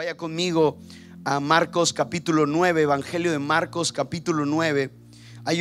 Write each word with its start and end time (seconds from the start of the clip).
Vaya 0.00 0.16
conmigo 0.16 0.78
a 1.26 1.40
Marcos 1.40 1.92
capítulo 1.92 2.46
9, 2.46 2.80
Evangelio 2.80 3.32
de 3.32 3.38
Marcos 3.38 3.92
capítulo 3.92 4.46
9. 4.46 4.90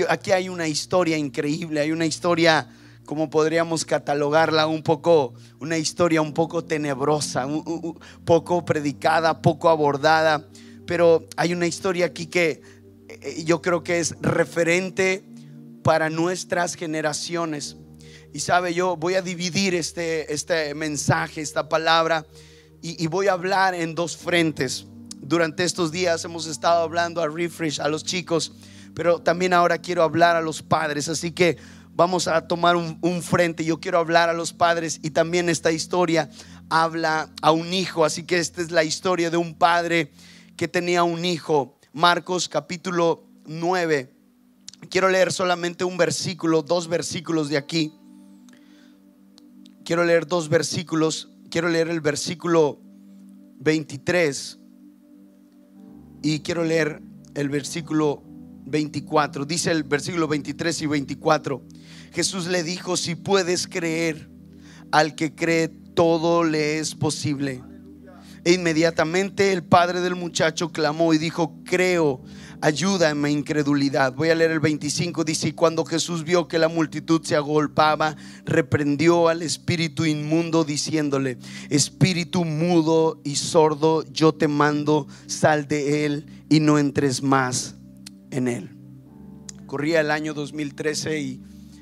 aquí 0.08 0.32
hay 0.32 0.48
una 0.48 0.66
historia 0.66 1.18
increíble, 1.18 1.82
hay 1.82 1.92
una 1.92 2.06
historia, 2.06 2.70
como 3.06 3.30
podríamos 3.30 3.84
catalogarla, 3.84 4.66
un 4.66 4.82
poco, 4.82 5.34
una 5.60 5.78
historia 5.78 6.22
un 6.22 6.34
poco 6.34 6.64
tenebrosa, 6.64 7.46
un, 7.48 8.00
poco 8.24 8.64
predicada, 8.64 9.42
poco 9.42 9.68
abordada, 9.68 10.48
pero 10.88 11.28
hay 11.36 11.52
una 11.52 11.68
historia 11.68 12.06
aquí 12.06 12.28
que 12.28 12.62
eh, 13.10 13.44
yo 13.44 13.62
creo 13.62 13.84
que 13.84 14.00
es 14.00 14.16
referente 14.22 15.22
para 15.84 16.10
nuestras 16.10 16.76
generaciones. 16.76 17.76
Y 18.34 18.40
sabe, 18.40 18.74
yo 18.74 18.96
voy 18.96 19.16
a 19.16 19.22
dividir 19.22 19.76
este, 19.76 20.34
este 20.34 20.74
mensaje, 20.76 21.42
esta 21.42 21.68
palabra, 21.68 22.26
y, 22.82 23.08
voy 23.08 23.28
a 23.28 23.34
hablar 23.34 23.74
en 23.74 23.96
dos 23.96 24.16
frentes. 24.16 24.86
Durante 25.22 25.64
estos 25.64 25.92
días 25.92 26.24
hemos 26.24 26.48
estado 26.48 26.82
hablando 26.82 27.22
a 27.22 27.28
Refresh, 27.28 27.80
a 27.82 27.88
los 27.88 28.04
chicos, 28.04 28.54
pero 28.94 29.20
también 29.20 29.54
ahora 29.54 29.78
quiero 29.78 30.04
hablar 30.04 30.36
a 30.36 30.42
los 30.42 30.62
padres. 30.62 31.10
Así 31.10 31.32
que 31.32 31.58
vamos 31.94 32.28
a 32.28 32.48
tomar 32.48 32.76
un, 32.76 32.98
un, 33.02 33.22
frente. 33.22 33.66
Yo 33.66 33.80
quiero 33.80 34.00
hablar 34.00 34.30
a 34.30 34.34
los 34.34 34.54
padres 34.54 35.00
y 35.04 35.12
también 35.12 35.50
esta 35.50 35.72
historia 35.72 36.30
habla 36.70 37.30
a 37.42 37.52
un 37.52 37.74
hijo. 37.74 38.06
Así 38.06 38.24
que 38.24 38.38
esta 38.38 38.62
es 38.62 38.72
la 38.72 38.84
historia 38.84 39.30
de 39.30 39.38
un 39.38 39.56
padre 39.56 40.12
que 40.56 40.68
tenía 40.68 41.04
un 41.04 41.26
hijo. 41.26 41.78
Marcos 41.94 42.48
capítulo 42.48 43.26
9. 43.46 44.14
Quiero 44.90 45.10
leer 45.10 45.34
solamente 45.34 45.84
un 45.84 45.98
versículo, 45.98 46.62
dos 46.62 46.88
versículos 46.88 47.50
de 47.50 47.58
aquí. 47.58 47.94
Quiero 49.84 50.06
leer 50.06 50.28
dos 50.28 50.50
versículos. 50.50 51.29
Quiero 51.50 51.68
leer 51.68 51.90
el 51.90 52.00
versículo 52.00 52.80
23 53.60 54.60
y 56.22 56.40
quiero 56.42 56.64
leer 56.64 57.02
el 57.34 57.50
versículo 57.50 58.24
24. 58.66 59.46
Dice 59.46 59.72
el 59.72 59.84
versículo 59.84 60.28
23 60.28 60.82
y 60.84 60.86
24. 60.86 61.64
Jesús 62.14 62.48
le 62.48 62.62
dijo, 62.62 62.98
si 62.98 63.16
puedes 63.16 63.68
creer, 63.68 64.30
al 64.92 65.16
que 65.16 65.34
cree 65.34 65.70
todo 65.96 66.44
le 66.44 66.78
es 66.78 66.94
posible. 66.94 67.64
E 68.44 68.54
inmediatamente 68.54 69.52
el 69.52 69.64
padre 69.64 70.02
del 70.02 70.16
muchacho 70.16 70.72
clamó 70.72 71.14
y 71.14 71.18
dijo, 71.18 71.60
creo 71.66 72.22
mi 73.16 73.32
incredulidad. 73.32 74.14
Voy 74.14 74.30
a 74.30 74.36
leer 74.36 74.52
el 74.52 74.60
25, 74.60 75.24
dice, 75.24 75.50
y 75.50 75.54
cuando 75.54 75.86
Jesús 75.86 76.24
vio 76.24 76.48
que 76.48 76.60
la 76.60 76.68
multitud 76.68 77.22
se 77.24 77.36
agolpaba, 77.36 78.16
reprendió 78.46 79.28
al 79.30 79.42
espíritu 79.42 80.06
inmundo 80.06 80.64
diciéndole, 80.64 81.38
espíritu 81.70 82.44
mudo 82.44 83.22
y 83.24 83.36
sordo, 83.36 84.04
yo 84.12 84.34
te 84.34 84.48
mando, 84.48 85.08
sal 85.28 85.68
de 85.68 86.06
él 86.06 86.26
y 86.50 86.60
no 86.60 86.78
entres 86.78 87.24
más 87.24 87.76
en 88.32 88.48
él. 88.48 88.70
Corría 89.66 90.02
el 90.02 90.12
año 90.12 90.34
2013 90.34 91.20
y 91.22 91.42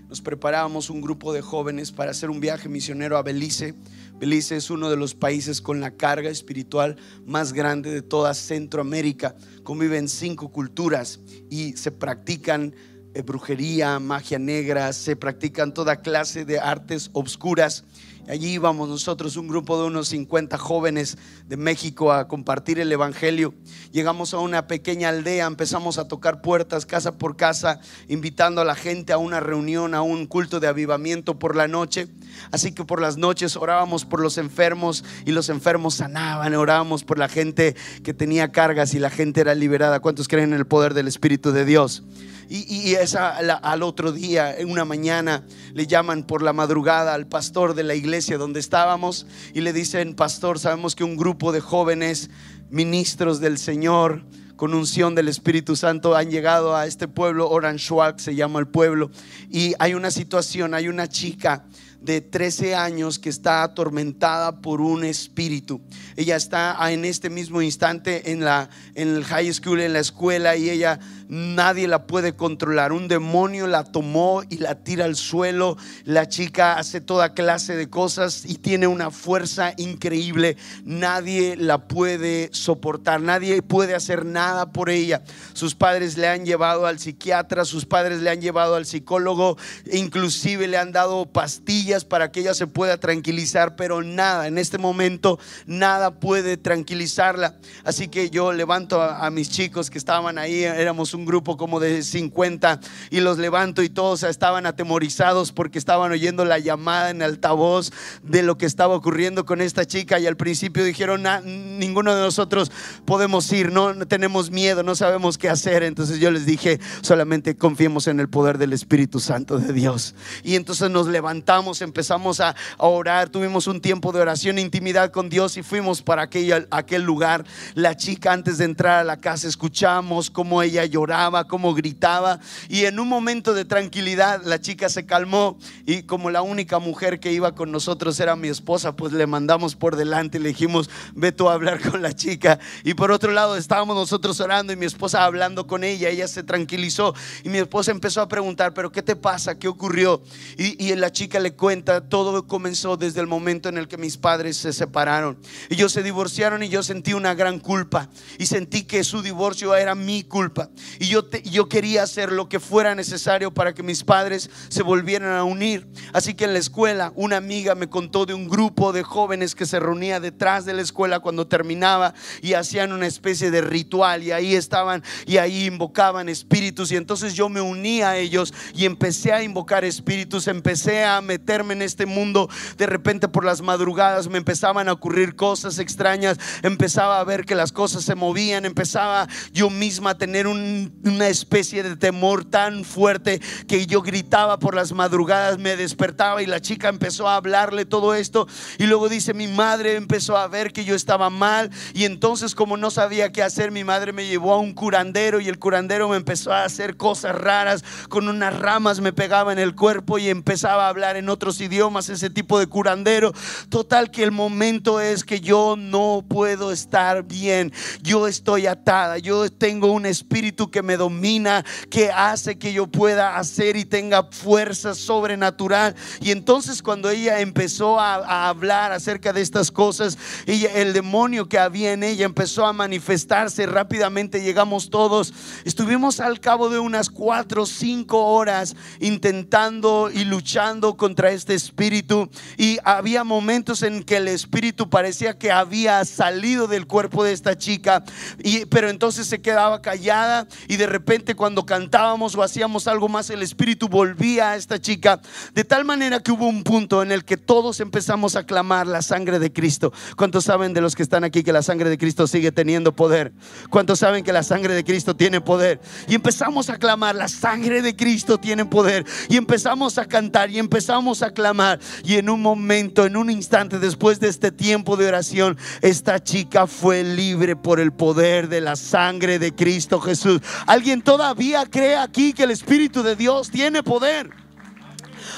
nos 0.10 0.22
preparábamos 0.22 0.90
un 0.90 1.02
grupo 1.02 1.34
de 1.34 1.42
jóvenes 1.42 1.92
para 1.92 2.12
hacer 2.12 2.30
un 2.30 2.40
viaje 2.40 2.70
misionero 2.70 3.18
a 3.18 3.24
Belice 3.24 3.76
Belice 4.20 4.56
es 4.56 4.72
uno 4.72 4.90
de 4.90 4.98
los 4.98 5.14
países 5.14 5.62
con 5.62 5.80
la 5.80 5.92
carga 5.92 6.30
espiritual 6.30 6.98
más 7.26 7.54
grande 7.54 7.92
de 7.92 8.02
toda 8.02 8.34
Centroamérica. 8.34 9.36
Conviven 9.64 10.10
cinco 10.10 10.52
culturas 10.52 11.20
y 11.52 11.74
se 11.74 11.92
practican 11.92 12.74
eh, 13.14 13.22
brujería, 13.22 14.00
magia 14.00 14.40
negra, 14.40 14.92
se 14.94 15.16
practican 15.16 15.72
toda 15.72 16.02
clase 16.02 16.46
de 16.46 16.60
artes 16.60 17.12
obscuras 17.14 17.84
Allí 18.28 18.56
íbamos 18.56 18.90
nosotros, 18.90 19.38
un 19.38 19.48
grupo 19.48 19.80
de 19.80 19.88
unos 19.88 20.10
50 20.10 20.58
jóvenes 20.58 21.18
de 21.48 21.56
México 21.56 22.12
a 22.12 22.28
compartir 22.28 22.78
el 22.78 22.92
Evangelio. 22.92 23.54
Llegamos 23.94 24.34
a 24.34 24.40
una 24.40 24.68
pequeña 24.68 25.08
aldea, 25.10 25.46
empezamos 25.46 25.98
a 25.98 26.10
tocar 26.10 26.42
puertas 26.42 26.86
casa 26.86 27.18
por 27.18 27.38
casa, 27.38 27.80
invitando 28.10 28.60
a 28.60 28.66
la 28.66 28.76
gente 28.76 29.14
a 29.14 29.18
una 29.18 29.40
reunión, 29.40 29.96
a 29.96 30.02
un 30.02 30.26
culto 30.26 30.60
de 30.60 30.68
avivamiento 30.68 31.40
por 31.40 31.56
la 31.56 31.70
noche. 31.70 32.10
Así 32.52 32.74
que 32.74 32.84
por 32.84 33.02
las 33.02 33.16
noches 33.16 33.56
orábamos 33.56 34.04
por 34.04 34.20
los 34.20 34.38
enfermos 34.38 35.06
y 35.26 35.32
los 35.32 35.48
enfermos 35.48 35.96
sanaban, 35.96 36.54
orábamos 36.54 37.06
por 37.06 37.18
la 37.18 37.30
gente 37.30 37.78
que 38.04 38.14
tenía 38.14 38.52
cargas 38.52 38.94
y 38.94 39.00
la 39.00 39.10
gente 39.10 39.40
era 39.40 39.56
liberada. 39.56 40.02
¿Cuántos 40.02 40.28
creen 40.28 40.52
en 40.52 40.60
el 40.60 40.68
poder 40.68 40.94
del 40.94 41.08
Espíritu 41.08 41.54
de 41.54 41.64
Dios? 41.64 42.04
Y, 42.50 42.94
esa, 42.96 43.36
al 43.38 43.84
otro 43.84 44.12
día, 44.12 44.58
en 44.58 44.72
una 44.72 44.86
mañana, 44.86 45.44
le 45.74 45.86
llaman 45.86 46.24
por 46.24 46.42
la 46.42 46.54
madrugada 46.54 47.14
al 47.14 47.28
pastor 47.28 47.74
de 47.74 47.84
la 47.84 47.96
iglesia 47.96 48.38
donde 48.38 48.60
estábamos 48.60 49.28
y 49.54 49.62
le 49.62 49.74
dicen, 49.74 50.16
pastor, 50.16 50.60
sabemos 50.60 50.96
que 50.96 51.04
un 51.04 51.18
grupo 51.18 51.52
de 51.52 51.60
jóvenes 51.60 52.30
ministros 52.70 53.40
del 53.40 53.58
Señor 53.58 54.24
con 54.56 54.74
unción 54.74 55.14
del 55.14 55.28
Espíritu 55.28 55.76
Santo 55.76 56.16
han 56.16 56.32
llegado 56.32 56.76
a 56.76 56.88
este 56.88 57.08
pueblo, 57.08 57.50
Orange 57.50 57.94
se 58.18 58.36
llama 58.36 58.60
el 58.60 58.68
pueblo, 58.68 59.12
y 59.50 59.76
hay 59.78 59.94
una 59.94 60.10
situación, 60.10 60.74
hay 60.74 60.88
una 60.88 61.08
chica 61.08 61.66
de 62.02 62.22
13 62.22 62.76
años 62.76 63.20
que 63.20 63.30
está 63.30 63.64
atormentada 63.64 64.62
por 64.62 64.82
un 64.82 65.04
espíritu. 65.04 65.82
Ella 66.16 66.36
está 66.36 66.78
en 66.92 67.06
este 67.06 67.30
mismo 67.30 67.62
instante 67.62 68.32
en 68.32 68.44
la 68.44 68.70
en 68.96 69.16
el 69.16 69.24
high 69.24 69.52
school, 69.54 69.82
en 69.82 69.94
la 69.94 70.00
escuela 70.00 70.56
y 70.56 70.70
ella 70.70 71.00
nadie 71.28 71.88
la 71.88 72.08
puede 72.08 72.36
controlar. 72.36 72.92
Un 72.92 73.08
demonio 73.08 73.68
la 73.68 73.84
tomó 73.84 74.44
y 74.50 74.58
la 74.58 74.76
tira 74.76 75.06
al 75.06 75.16
suelo. 75.16 75.78
La 76.06 76.28
chica 76.28 76.78
hace 76.78 77.02
toda 77.02 77.34
clase 77.34 77.76
de 77.76 77.90
cosas 77.90 78.44
y 78.46 78.56
tiene 78.56 78.88
una 78.88 79.12
fuerza 79.12 79.74
increíble. 79.78 80.58
Nadie 80.84 81.56
la 81.58 81.88
puede 81.88 82.50
soportar, 82.54 83.22
nadie 83.22 83.62
puede 83.62 83.96
hacer 83.96 84.26
nada 84.26 84.72
por 84.72 84.90
ella. 84.90 85.24
Sus 85.54 85.76
padres 85.76 86.18
le 86.18 86.28
han 86.28 86.46
llevado 86.46 86.86
al 86.86 87.00
psiquiatra, 87.00 87.66
sus 87.66 87.86
padres 87.86 88.22
le 88.22 88.30
han 88.30 88.42
llevado 88.42 88.76
al 88.76 88.86
psicólogo, 88.86 89.58
inclusive 89.92 90.68
le 90.68 90.78
han 90.78 90.92
dado 90.92 91.26
pastillas 91.26 92.06
para 92.06 92.32
que 92.32 92.42
ella 92.42 92.54
se 92.54 92.68
pueda 92.68 92.98
tranquilizar, 92.98 93.76
pero 93.76 94.02
nada, 94.02 94.48
en 94.48 94.58
este 94.58 94.78
momento 94.78 95.40
nada 95.66 96.12
puede 96.20 96.58
tranquilizarla. 96.58 97.56
Así 97.84 98.08
que 98.08 98.30
yo 98.30 98.54
levanto 98.54 99.02
a, 99.02 99.26
a 99.26 99.30
mis 99.30 99.50
chicos 99.50 99.90
que 99.90 99.98
estaban 99.98 100.38
ahí, 100.38 100.64
éramos 100.64 101.14
un 101.18 101.26
grupo 101.26 101.58
como 101.58 101.80
de 101.80 102.04
50 102.04 102.80
y 103.10 103.20
los 103.20 103.38
levanto 103.38 103.84
y 103.84 103.90
todos 103.90 104.24
estaban 104.24 104.66
atemorizados 104.66 105.52
porque 105.52 105.80
estaban 105.80 106.12
oyendo 106.12 106.46
la 106.46 106.60
llamada 106.60 107.10
en 107.10 107.22
altavoz 107.22 107.92
de 108.24 108.44
lo 108.44 108.58
que 108.58 108.66
estaba 108.66 108.96
ocurriendo 108.96 109.46
con 109.46 109.62
esta 109.62 109.86
chica 109.86 110.20
y 110.20 110.28
al 110.28 110.38
principio 110.38 110.84
dijeron, 110.84 111.24
ninguno 111.44 112.16
de 112.16 112.22
nosotros 112.22 112.72
podemos 113.06 113.52
ir, 113.52 113.72
no, 113.72 113.96
tenemos 114.08 114.52
miedo, 114.52 114.84
no 114.84 114.96
sabemos 114.96 115.38
qué 115.38 115.50
hacer. 115.50 115.84
Entonces 115.84 116.20
yo 116.20 116.32
les 116.32 116.46
dije, 116.46 116.80
solamente 117.02 117.58
confiemos 117.58 118.08
en 118.08 118.20
el 118.20 118.30
poder 118.30 118.58
del 118.58 118.74
Espíritu 118.74 119.20
Santo 119.20 119.58
de 119.58 119.74
Dios. 119.74 120.16
Y 120.44 120.56
entonces 120.56 120.90
nos 120.90 121.08
levantamos, 121.08 121.82
empezamos 121.82 122.40
a, 122.40 122.56
orar, 122.78 123.30
tuvimos 123.30 123.68
un 123.68 123.82
tiempo 123.82 124.12
de 124.12 124.22
oración, 124.22 124.60
intimidad 124.60 125.12
con 125.12 125.30
Dios 125.30 125.58
y 125.58 125.64
fuimos 125.64 126.02
para 126.02 126.24
aquel, 126.24 126.68
aquel 126.72 127.04
lugar. 127.04 127.46
La 127.74 127.96
chica 127.96 128.32
antes 128.32 128.58
de 128.58 128.66
entrar 128.66 129.00
a 129.00 129.04
la 129.04 129.18
casa 129.18 129.48
escuchamos 129.48 130.30
cómo 130.30 130.62
ella 130.62 130.86
lloraba 130.86 131.07
como 131.48 131.74
gritaba. 131.74 132.40
Y 132.70 132.86
en 132.86 133.00
un 133.00 133.08
momento 133.08 133.54
de 133.54 133.66
tranquilidad 133.66 134.42
la 134.44 134.60
chica 134.60 134.90
se 134.90 135.06
calmó 135.06 135.58
y 135.86 136.04
como 136.04 136.30
la 136.30 136.42
única 136.42 136.80
mujer 136.80 137.20
que 137.20 137.32
iba 137.32 137.56
con 137.56 137.72
nosotros 137.72 138.20
era 138.20 138.36
mi 138.36 138.50
esposa, 138.50 138.96
pues 138.96 139.14
le 139.14 139.26
mandamos 139.26 139.76
por 139.76 139.96
delante 139.96 140.38
y 140.38 140.42
le 140.42 140.50
dijimos, 140.50 140.90
ve 141.16 141.32
tú 141.32 141.50
a 141.50 141.54
hablar 141.54 141.80
con 141.82 142.02
la 142.02 142.14
chica. 142.14 142.60
Y 142.84 142.94
por 142.94 143.12
otro 143.12 143.32
lado 143.32 143.56
estábamos 143.56 143.96
nosotros 143.96 144.40
orando 144.40 144.74
y 144.74 144.76
mi 144.76 144.86
esposa 144.86 145.24
hablando 145.24 145.66
con 145.66 145.84
ella, 145.84 146.10
ella 146.10 146.28
se 146.28 146.44
tranquilizó 146.44 147.14
y 147.44 147.50
mi 147.50 147.60
esposa 147.60 147.92
empezó 147.92 148.22
a 148.22 148.28
preguntar, 148.28 148.74
pero 148.74 148.92
¿qué 148.92 149.02
te 149.02 149.16
pasa? 149.16 149.58
¿Qué 149.58 149.68
ocurrió? 149.68 150.22
Y, 150.58 150.84
y 150.84 150.96
la 150.96 151.12
chica 151.12 151.40
le 151.40 151.54
cuenta, 151.54 152.02
todo 152.02 152.48
comenzó 152.48 152.98
desde 152.98 153.22
el 153.22 153.28
momento 153.28 153.70
en 153.70 153.78
el 153.78 153.88
que 153.88 153.98
mis 153.98 154.18
padres 154.18 154.58
se 154.58 154.74
separaron. 154.74 155.38
Ellos 155.70 155.92
se 155.92 156.04
divorciaron 156.04 156.64
y 156.64 156.70
yo 156.70 156.84
sentí 156.84 157.14
una 157.14 157.34
gran 157.34 157.60
culpa 157.60 158.10
y 158.38 158.46
sentí 158.46 158.84
que 158.84 159.04
su 159.04 159.22
divorcio 159.22 159.76
era 159.76 159.96
mi 159.96 160.24
culpa. 160.24 160.70
Y 161.00 161.08
yo, 161.08 161.30
yo 161.44 161.70
quería 161.70 162.04
hacer 162.04 162.32
lo 162.32 162.50
que 162.50 162.60
fuera 162.60 162.96
necesario 162.96 163.54
para 163.54 163.74
que 163.74 163.84
mis 163.84 164.04
padres 164.04 164.50
se 164.70 164.84
volvieran 164.84 165.34
a 165.36 165.44
unir. 165.44 165.88
Así 166.14 166.34
que 166.34 166.46
en 166.46 166.54
la 166.54 166.60
escuela 166.60 167.12
una 167.16 167.38
amiga 167.38 167.76
me 167.76 167.90
contó 167.90 168.26
de 168.26 168.34
un 168.34 168.48
grupo 168.48 168.94
de 168.94 169.04
jóvenes 169.04 169.56
que 169.56 169.66
se 169.66 169.80
reunía 169.80 170.20
detrás 170.20 170.66
de 170.66 170.74
la 170.74 170.82
escuela 170.82 171.20
cuando 171.20 171.48
terminaba 171.48 172.14
y 172.42 172.54
hacían 172.54 172.92
una 172.92 173.08
especie 173.08 173.52
de 173.52 173.62
ritual 173.62 174.24
y 174.24 174.32
ahí 174.32 174.56
estaban 174.56 175.04
y 175.26 175.38
ahí 175.38 175.66
invocaban 175.66 176.30
espíritus 176.30 176.92
y 176.92 176.96
entonces 176.96 177.34
yo 177.34 177.50
me 177.50 177.62
uní 177.62 178.02
a 178.02 178.18
ellos 178.18 178.54
y 178.74 178.86
empecé 178.86 179.34
a 179.34 179.44
invocar 179.44 179.86
espíritus, 179.86 180.48
empecé 180.48 181.04
a 181.04 181.22
meterme 181.22 181.74
en 181.74 181.82
este 181.82 182.06
mundo. 182.06 182.50
De 182.78 182.86
repente 182.86 183.28
por 183.28 183.46
las 183.46 183.62
madrugadas 183.62 184.28
me 184.28 184.38
empezaban 184.38 184.90
a 184.90 184.94
ocurrir 184.94 185.36
cosas 185.36 185.80
extrañas, 185.80 186.38
empezaba 186.64 187.20
a 187.20 187.24
ver 187.24 187.46
que 187.46 187.56
las 187.56 187.72
cosas 187.72 188.04
se 188.04 188.16
movían, 188.16 188.66
empezaba 188.66 189.28
yo 189.52 189.70
misma 189.70 190.12
a 190.12 190.18
tener 190.18 190.48
un 190.48 190.87
una 191.04 191.28
especie 191.28 191.84
de 191.84 191.96
temor 191.96 192.46
tan 192.46 192.84
fuerte 192.84 193.42
que 193.68 193.86
yo 193.86 194.02
gritaba 194.02 194.60
por 194.60 194.76
las 194.76 194.92
madrugadas, 194.92 195.58
me 195.58 195.76
despertaba 195.76 196.42
y 196.42 196.46
la 196.46 196.62
chica 196.62 196.90
empezó 196.90 197.28
a 197.28 197.36
hablarle 197.36 197.86
todo 197.86 198.14
esto 198.14 198.48
y 198.78 198.86
luego 198.86 199.10
dice 199.10 199.34
mi 199.34 199.48
madre 199.48 199.96
empezó 199.96 200.38
a 200.38 200.48
ver 200.48 200.74
que 200.74 200.86
yo 200.86 200.96
estaba 200.96 201.30
mal 201.30 201.70
y 201.94 202.06
entonces 202.06 202.56
como 202.56 202.78
no 202.78 202.92
sabía 202.92 203.32
qué 203.32 203.44
hacer, 203.44 203.72
mi 203.72 203.84
madre 203.84 204.14
me 204.14 204.28
llevó 204.28 204.54
a 204.54 204.60
un 204.60 204.74
curandero 204.74 205.40
y 205.40 205.48
el 205.48 205.60
curandero 205.60 206.10
me 206.10 206.18
empezó 206.18 206.54
a 206.54 206.64
hacer 206.64 206.98
cosas 206.98 207.36
raras, 207.36 207.84
con 208.10 208.28
unas 208.28 208.58
ramas 208.58 209.00
me 209.00 209.14
pegaba 209.14 209.52
en 209.54 209.60
el 209.60 209.76
cuerpo 209.76 210.18
y 210.18 210.30
empezaba 210.30 210.86
a 210.86 210.90
hablar 210.90 211.18
en 211.18 211.30
otros 211.30 211.60
idiomas, 211.62 212.10
ese 212.10 212.30
tipo 212.30 212.60
de 212.60 212.68
curandero. 212.68 213.34
Total 213.70 214.12
que 214.12 214.24
el 214.24 214.32
momento 214.32 215.02
es 215.02 215.24
que 215.24 215.40
yo 215.40 215.76
no 215.78 216.26
puedo 216.28 216.72
estar 216.72 217.24
bien, 217.24 217.72
yo 218.02 218.28
estoy 218.28 218.68
atada, 218.68 219.18
yo 219.18 219.50
tengo 219.50 219.92
un 219.92 220.06
espíritu 220.06 220.70
que 220.70 220.77
me 220.82 220.98
domina, 220.98 221.64
que 221.90 222.12
hace 222.12 222.58
que 222.58 222.74
yo 222.74 222.88
pueda 222.88 223.38
hacer 223.38 223.76
y 223.76 223.86
tenga 223.86 224.24
fuerza 224.24 224.96
sobrenatural. 224.96 225.96
Y 226.22 226.32
entonces 226.32 226.82
cuando 226.82 227.10
ella 227.10 227.40
empezó 227.40 228.00
a, 228.00 228.48
hablar 228.48 228.92
acerca 228.92 229.34
de 229.34 229.42
estas 229.42 229.72
cosas, 229.72 230.18
ella, 230.46 230.72
el 230.74 230.94
demonio 230.94 231.48
que 231.48 231.60
había 231.60 231.94
en 231.94 232.04
ella 232.04 232.26
empezó 232.26 232.66
a 232.66 232.74
manifestarse 232.74 233.66
rápidamente, 233.66 234.42
llegamos 234.42 234.90
todos, 234.90 235.34
estuvimos 235.66 236.20
al 236.20 236.40
cabo 236.40 236.70
de 236.70 236.80
unas 236.80 237.10
cuatro 237.10 237.64
o 237.64 237.66
cinco 237.66 238.26
horas 238.26 238.76
intentando 239.00 240.10
y 240.14 240.26
luchando 240.26 240.98
contra 240.98 241.32
este 241.32 241.54
espíritu 241.54 242.30
y 242.58 242.78
había 242.84 243.24
momentos 243.24 243.84
en 243.84 244.04
que 244.04 244.18
el 244.18 244.28
espíritu 244.28 244.90
parecía 244.90 245.38
que 245.38 245.52
había 245.52 246.04
salido 246.06 246.68
del 246.68 246.88
cuerpo 246.88 247.24
de 247.24 247.34
esta 247.34 247.58
chica 247.58 248.04
y 248.44 248.66
pero 248.66 248.90
entonces 248.90 249.28
se 249.28 249.42
quedaba 249.42 249.82
callada 249.82 250.48
y 250.68 250.78
de 250.78 250.88
repente 250.88 251.36
cuando 251.36 251.66
cantábamos 251.66 252.36
o 252.36 252.44
hacíamos 252.44 252.88
algo 252.88 253.10
más 253.10 253.30
el 253.30 253.42
espíritu 253.42 253.88
volvía 253.88 254.52
a 254.52 254.56
esta 254.56 254.80
chica 254.80 255.22
de 255.54 255.64
tal 255.64 255.86
manera 255.86 256.20
que 256.20 256.32
hubo 256.32 256.48
un 256.48 256.64
punto 256.64 257.04
en 257.04 257.12
el 257.12 257.26
que 257.26 257.38
todos 257.38 257.80
empezamos 257.80 258.36
a 258.36 258.46
clamar 258.46 258.88
la 258.88 259.02
sangre 259.02 259.40
de 259.40 259.52
Cristo. 259.52 259.94
¿Cuántos 260.16 260.46
saben 260.46 260.74
de 260.74 260.82
los 260.82 260.96
que 260.96 261.04
están 261.04 261.24
aquí 261.24 261.44
que 261.44 261.54
la 261.54 261.62
sangre 261.62 261.90
de 261.90 261.98
Cristo 261.98 262.28
sigue 262.28 262.52
teniendo 262.52 262.96
poder? 262.96 263.34
¿Cuántos 263.70 264.00
saben 264.00 264.24
que 264.24 264.34
la 264.34 264.44
sangre 264.44 264.74
de 264.74 264.84
Cristo 264.84 265.16
tiene 265.16 265.42
poder? 265.42 265.80
Y 266.08 266.16
empezamos 266.16 266.70
a 266.70 266.78
clamar, 266.78 267.16
la 267.16 267.28
sangre 267.28 267.82
de 267.82 267.96
Cristo 267.96 268.38
tiene 268.38 268.66
poder. 268.66 269.06
Y 269.30 269.38
empezamos 269.38 269.98
a 269.98 270.06
cantar 270.06 270.50
y 270.50 270.60
empezamos 270.60 271.22
a 271.22 271.32
clamar. 271.32 271.80
Y 272.04 272.16
en 272.16 272.30
un 272.30 272.42
momento, 272.42 273.06
en 273.06 273.18
un 273.18 273.30
instante 273.30 273.80
después 273.80 274.20
de 274.20 274.30
este 274.30 274.52
tiempo 274.52 274.98
de 274.98 275.08
oración, 275.08 275.58
esta 275.82 276.24
chica 276.24 276.68
fue 276.68 277.04
libre 277.04 277.56
por 277.56 277.80
el 277.80 277.92
poder 277.92 278.50
de 278.50 278.62
la 278.62 278.76
sangre 278.76 279.40
de 279.40 279.54
Cristo 279.54 280.00
Jesús. 280.00 280.42
¿Alguien 280.66 281.02
todavía 281.02 281.66
cree 281.66 281.96
aquí 281.96 282.34
que 282.34 282.44
el 282.44 282.52
Espíritu 282.52 283.04
de 283.04 283.16
Dios 283.16 283.50
tiene 283.50 283.84
poder? 283.84 284.47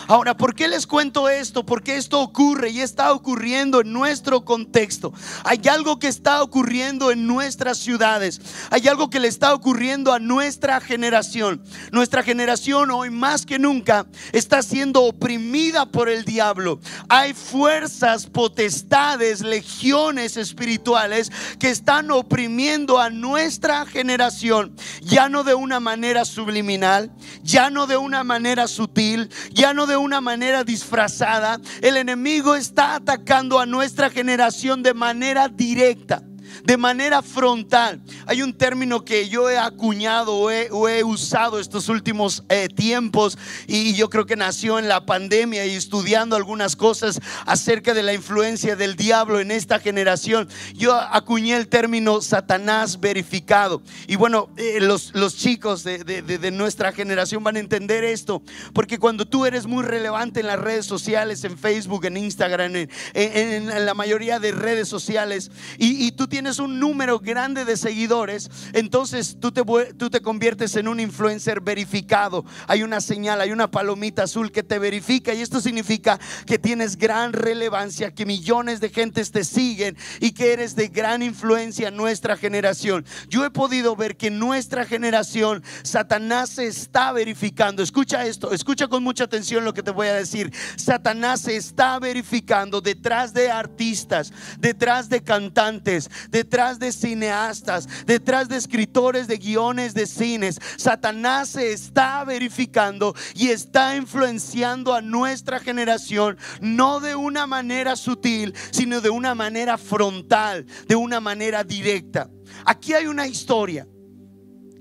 Ahora, 0.07 0.35
¿por 0.35 0.55
qué 0.55 0.67
les 0.67 0.87
cuento 0.87 1.29
esto? 1.29 1.65
Porque 1.65 1.95
esto 1.95 2.19
ocurre 2.21 2.69
y 2.69 2.81
está 2.81 3.13
ocurriendo 3.13 3.81
en 3.81 3.93
nuestro 3.93 4.45
contexto. 4.45 5.13
Hay 5.43 5.61
algo 5.69 5.99
que 5.99 6.07
está 6.07 6.41
ocurriendo 6.41 7.11
en 7.11 7.27
nuestras 7.27 7.77
ciudades. 7.77 8.41
Hay 8.69 8.87
algo 8.87 9.09
que 9.09 9.19
le 9.19 9.27
está 9.27 9.53
ocurriendo 9.53 10.13
a 10.13 10.19
nuestra 10.19 10.79
generación. 10.79 11.61
Nuestra 11.91 12.23
generación 12.23 12.91
hoy 12.91 13.09
más 13.09 13.45
que 13.45 13.59
nunca 13.59 14.05
está 14.31 14.61
siendo 14.61 15.03
oprimida 15.03 15.85
por 15.85 16.09
el 16.09 16.25
diablo. 16.25 16.79
Hay 17.07 17.33
fuerzas, 17.33 18.25
potestades, 18.25 19.41
legiones 19.41 20.37
espirituales 20.37 21.31
que 21.59 21.69
están 21.69 22.11
oprimiendo 22.11 22.99
a 22.99 23.09
nuestra 23.09 23.85
generación. 23.85 24.75
Ya 25.01 25.29
no 25.29 25.43
de 25.43 25.55
una 25.55 25.79
manera 25.79 26.25
subliminal, 26.25 27.11
ya 27.43 27.69
no 27.69 27.87
de 27.87 27.97
una 27.97 28.23
manera 28.23 28.67
sutil, 28.67 29.29
ya 29.51 29.68
no 29.73 29.87
de 29.87 29.97
una 29.97 30.21
manera 30.21 30.63
disfrazada. 30.63 31.59
El 31.81 31.97
enemigo 31.97 32.55
está 32.55 32.95
atacando 32.95 33.59
a 33.59 33.65
nuestra 33.65 34.09
generación 34.09 34.83
de 34.83 34.93
manera 34.93 35.47
directa 35.47 36.23
de 36.63 36.77
manera 36.77 37.21
frontal. 37.21 38.01
Hay 38.25 38.41
un 38.41 38.53
término 38.53 39.03
que 39.03 39.29
yo 39.29 39.49
he 39.49 39.57
acuñado 39.57 40.35
o 40.35 40.49
he, 40.49 41.03
usado 41.03 41.59
estos 41.59 41.89
últimos 41.89 42.43
eh, 42.49 42.67
tiempos 42.67 43.37
y 43.67 43.93
yo 43.95 44.09
creo 44.09 44.25
que 44.25 44.35
nació 44.35 44.79
en 44.79 44.87
la 44.87 45.05
pandemia 45.05 45.65
y 45.65 45.75
estudiando 45.75 46.35
algunas 46.35 46.75
cosas 46.75 47.19
acerca 47.45 47.93
de 47.93 48.03
la 48.03 48.13
influencia 48.13 48.75
del 48.75 48.95
diablo 48.95 49.39
en 49.39 49.51
esta 49.51 49.79
generación. 49.79 50.49
Yo 50.75 50.95
acuñé 50.95 51.55
el 51.55 51.67
término 51.67 52.21
Satanás 52.21 52.99
verificado. 52.99 53.81
Y 54.07 54.15
bueno, 54.15 54.49
eh, 54.57 54.79
los, 54.81 55.13
los, 55.13 55.35
chicos 55.35 55.83
de, 55.83 56.51
nuestra 56.51 56.91
generación 56.91 57.43
van 57.43 57.55
a 57.55 57.59
entender 57.59 58.03
esto, 58.03 58.41
porque 58.73 58.97
cuando 58.97 59.25
tú 59.25 59.45
eres 59.45 59.65
muy 59.65 59.83
relevante 59.83 60.39
en 60.41 60.47
las 60.47 60.59
redes 60.59 60.85
sociales, 60.85 61.43
en 61.43 61.57
Facebook, 61.57 62.05
en 62.05 62.17
Instagram, 62.17 62.87
en, 63.13 63.85
la 63.85 63.93
mayoría 63.93 64.39
de 64.39 64.51
redes 64.51 64.87
sociales, 64.87 65.51
y, 65.77 66.05
y 66.05 66.11
tú 66.11 66.27
tienes 66.27 66.38
tienes 66.39 66.59
un 66.59 66.79
número 66.79 67.19
grande 67.19 67.65
de 67.65 67.75
seguidores, 67.75 68.49
entonces 68.71 69.35
tú 69.41 69.51
te, 69.51 69.61
tú 69.97 70.09
te 70.09 70.21
conviertes 70.21 70.77
en 70.77 70.87
un 70.87 71.01
influencer 71.01 71.59
verificado. 71.59 72.45
Hay 72.65 72.81
una 72.81 73.01
señal, 73.01 73.41
hay 73.41 73.51
una 73.51 73.69
palomita 73.69 74.23
azul 74.23 74.49
que 74.49 74.63
te 74.63 74.79
verifica 74.79 75.33
y 75.33 75.41
esto 75.41 75.59
significa 75.59 76.17
que 76.45 76.57
tienes 76.57 76.95
gran 76.95 77.33
relevancia, 77.33 78.15
que 78.15 78.25
millones 78.25 78.79
de 78.79 78.87
gentes 78.87 79.31
te 79.31 79.43
siguen 79.43 79.97
y 80.21 80.31
que 80.31 80.53
eres 80.53 80.77
de 80.77 80.87
gran 80.87 81.23
influencia 81.23 81.89
en 81.89 81.97
nuestra 81.97 82.37
generación. 82.37 83.03
Yo 83.27 83.43
he 83.43 83.51
podido 83.51 83.97
ver 83.97 84.15
que 84.15 84.27
en 84.27 84.39
nuestra 84.39 84.85
generación 84.85 85.61
Satanás 85.83 86.51
se 86.51 86.67
está 86.67 87.11
verificando. 87.11 87.83
Escucha 87.83 88.25
esto, 88.25 88.53
escucha 88.53 88.87
con 88.87 89.03
mucha 89.03 89.25
atención 89.25 89.65
lo 89.65 89.73
que 89.73 89.83
te 89.83 89.91
voy 89.91 90.07
a 90.07 90.13
decir. 90.13 90.53
Satanás 90.77 91.41
se 91.41 91.57
está 91.57 91.99
verificando 91.99 92.79
detrás 92.79 93.33
de 93.33 93.51
artistas, 93.51 94.31
detrás 94.57 95.09
de 95.09 95.21
cantantes, 95.21 96.09
detrás 96.29 96.79
de 96.79 96.91
cineastas, 96.91 97.87
detrás 98.05 98.49
de 98.49 98.57
escritores 98.57 99.27
de 99.27 99.37
guiones 99.37 99.93
de 99.93 100.07
cines. 100.07 100.59
Satanás 100.77 101.49
se 101.49 101.71
está 101.71 102.23
verificando 102.23 103.15
y 103.35 103.49
está 103.49 103.95
influenciando 103.95 104.93
a 104.93 105.01
nuestra 105.01 105.59
generación, 105.59 106.37
no 106.61 106.99
de 106.99 107.15
una 107.15 107.47
manera 107.47 107.95
sutil, 107.95 108.53
sino 108.71 109.01
de 109.01 109.09
una 109.09 109.35
manera 109.35 109.77
frontal, 109.77 110.65
de 110.87 110.95
una 110.95 111.19
manera 111.19 111.63
directa. 111.63 112.29
Aquí 112.65 112.93
hay 112.93 113.07
una 113.07 113.27
historia 113.27 113.87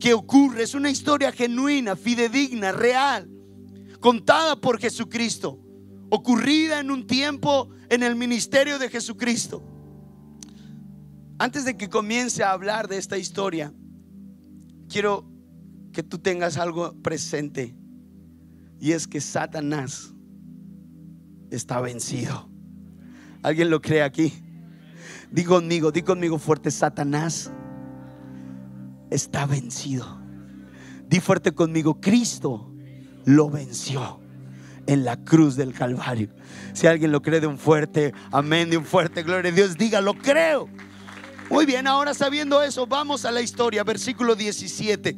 que 0.00 0.14
ocurre, 0.14 0.62
es 0.62 0.74
una 0.74 0.90
historia 0.90 1.32
genuina, 1.32 1.96
fidedigna, 1.96 2.72
real, 2.72 3.28
contada 4.00 4.56
por 4.56 4.78
Jesucristo, 4.78 5.58
ocurrida 6.10 6.80
en 6.80 6.90
un 6.90 7.06
tiempo 7.06 7.68
en 7.90 8.02
el 8.02 8.14
ministerio 8.14 8.78
de 8.78 8.88
Jesucristo. 8.88 9.62
Antes 11.38 11.64
de 11.64 11.76
que 11.76 11.88
comience 11.88 12.42
a 12.42 12.50
hablar 12.50 12.88
de 12.88 12.98
esta 12.98 13.16
historia, 13.16 13.72
quiero 14.88 15.24
que 15.92 16.02
tú 16.02 16.18
tengas 16.18 16.56
algo 16.56 17.00
presente. 17.02 17.76
Y 18.80 18.92
es 18.92 19.06
que 19.06 19.20
Satanás 19.20 20.14
está 21.50 21.80
vencido. 21.80 22.48
¿Alguien 23.42 23.70
lo 23.70 23.80
cree 23.80 24.02
aquí? 24.02 24.32
Di 25.30 25.44
conmigo, 25.44 25.92
di 25.92 26.02
conmigo 26.02 26.38
fuerte, 26.38 26.70
Satanás 26.70 27.52
está 29.10 29.46
vencido. 29.46 30.18
Di 31.08 31.20
fuerte 31.20 31.52
conmigo, 31.52 32.00
Cristo 32.00 32.72
lo 33.24 33.48
venció 33.48 34.20
en 34.86 35.04
la 35.04 35.16
cruz 35.16 35.54
del 35.54 35.72
Calvario. 35.72 36.30
Si 36.72 36.86
alguien 36.86 37.12
lo 37.12 37.22
cree 37.22 37.40
de 37.40 37.46
un 37.46 37.58
fuerte 37.58 38.12
amén, 38.32 38.70
de 38.70 38.76
un 38.76 38.84
fuerte 38.84 39.22
gloria 39.22 39.52
a 39.52 39.54
Dios, 39.54 39.76
diga, 39.76 40.00
lo 40.00 40.14
creo. 40.14 40.68
Muy 41.50 41.64
bien, 41.64 41.86
ahora 41.86 42.12
sabiendo 42.12 42.62
eso, 42.62 42.86
vamos 42.86 43.24
a 43.24 43.30
la 43.30 43.40
historia, 43.40 43.82
versículo 43.82 44.34
17 44.34 45.16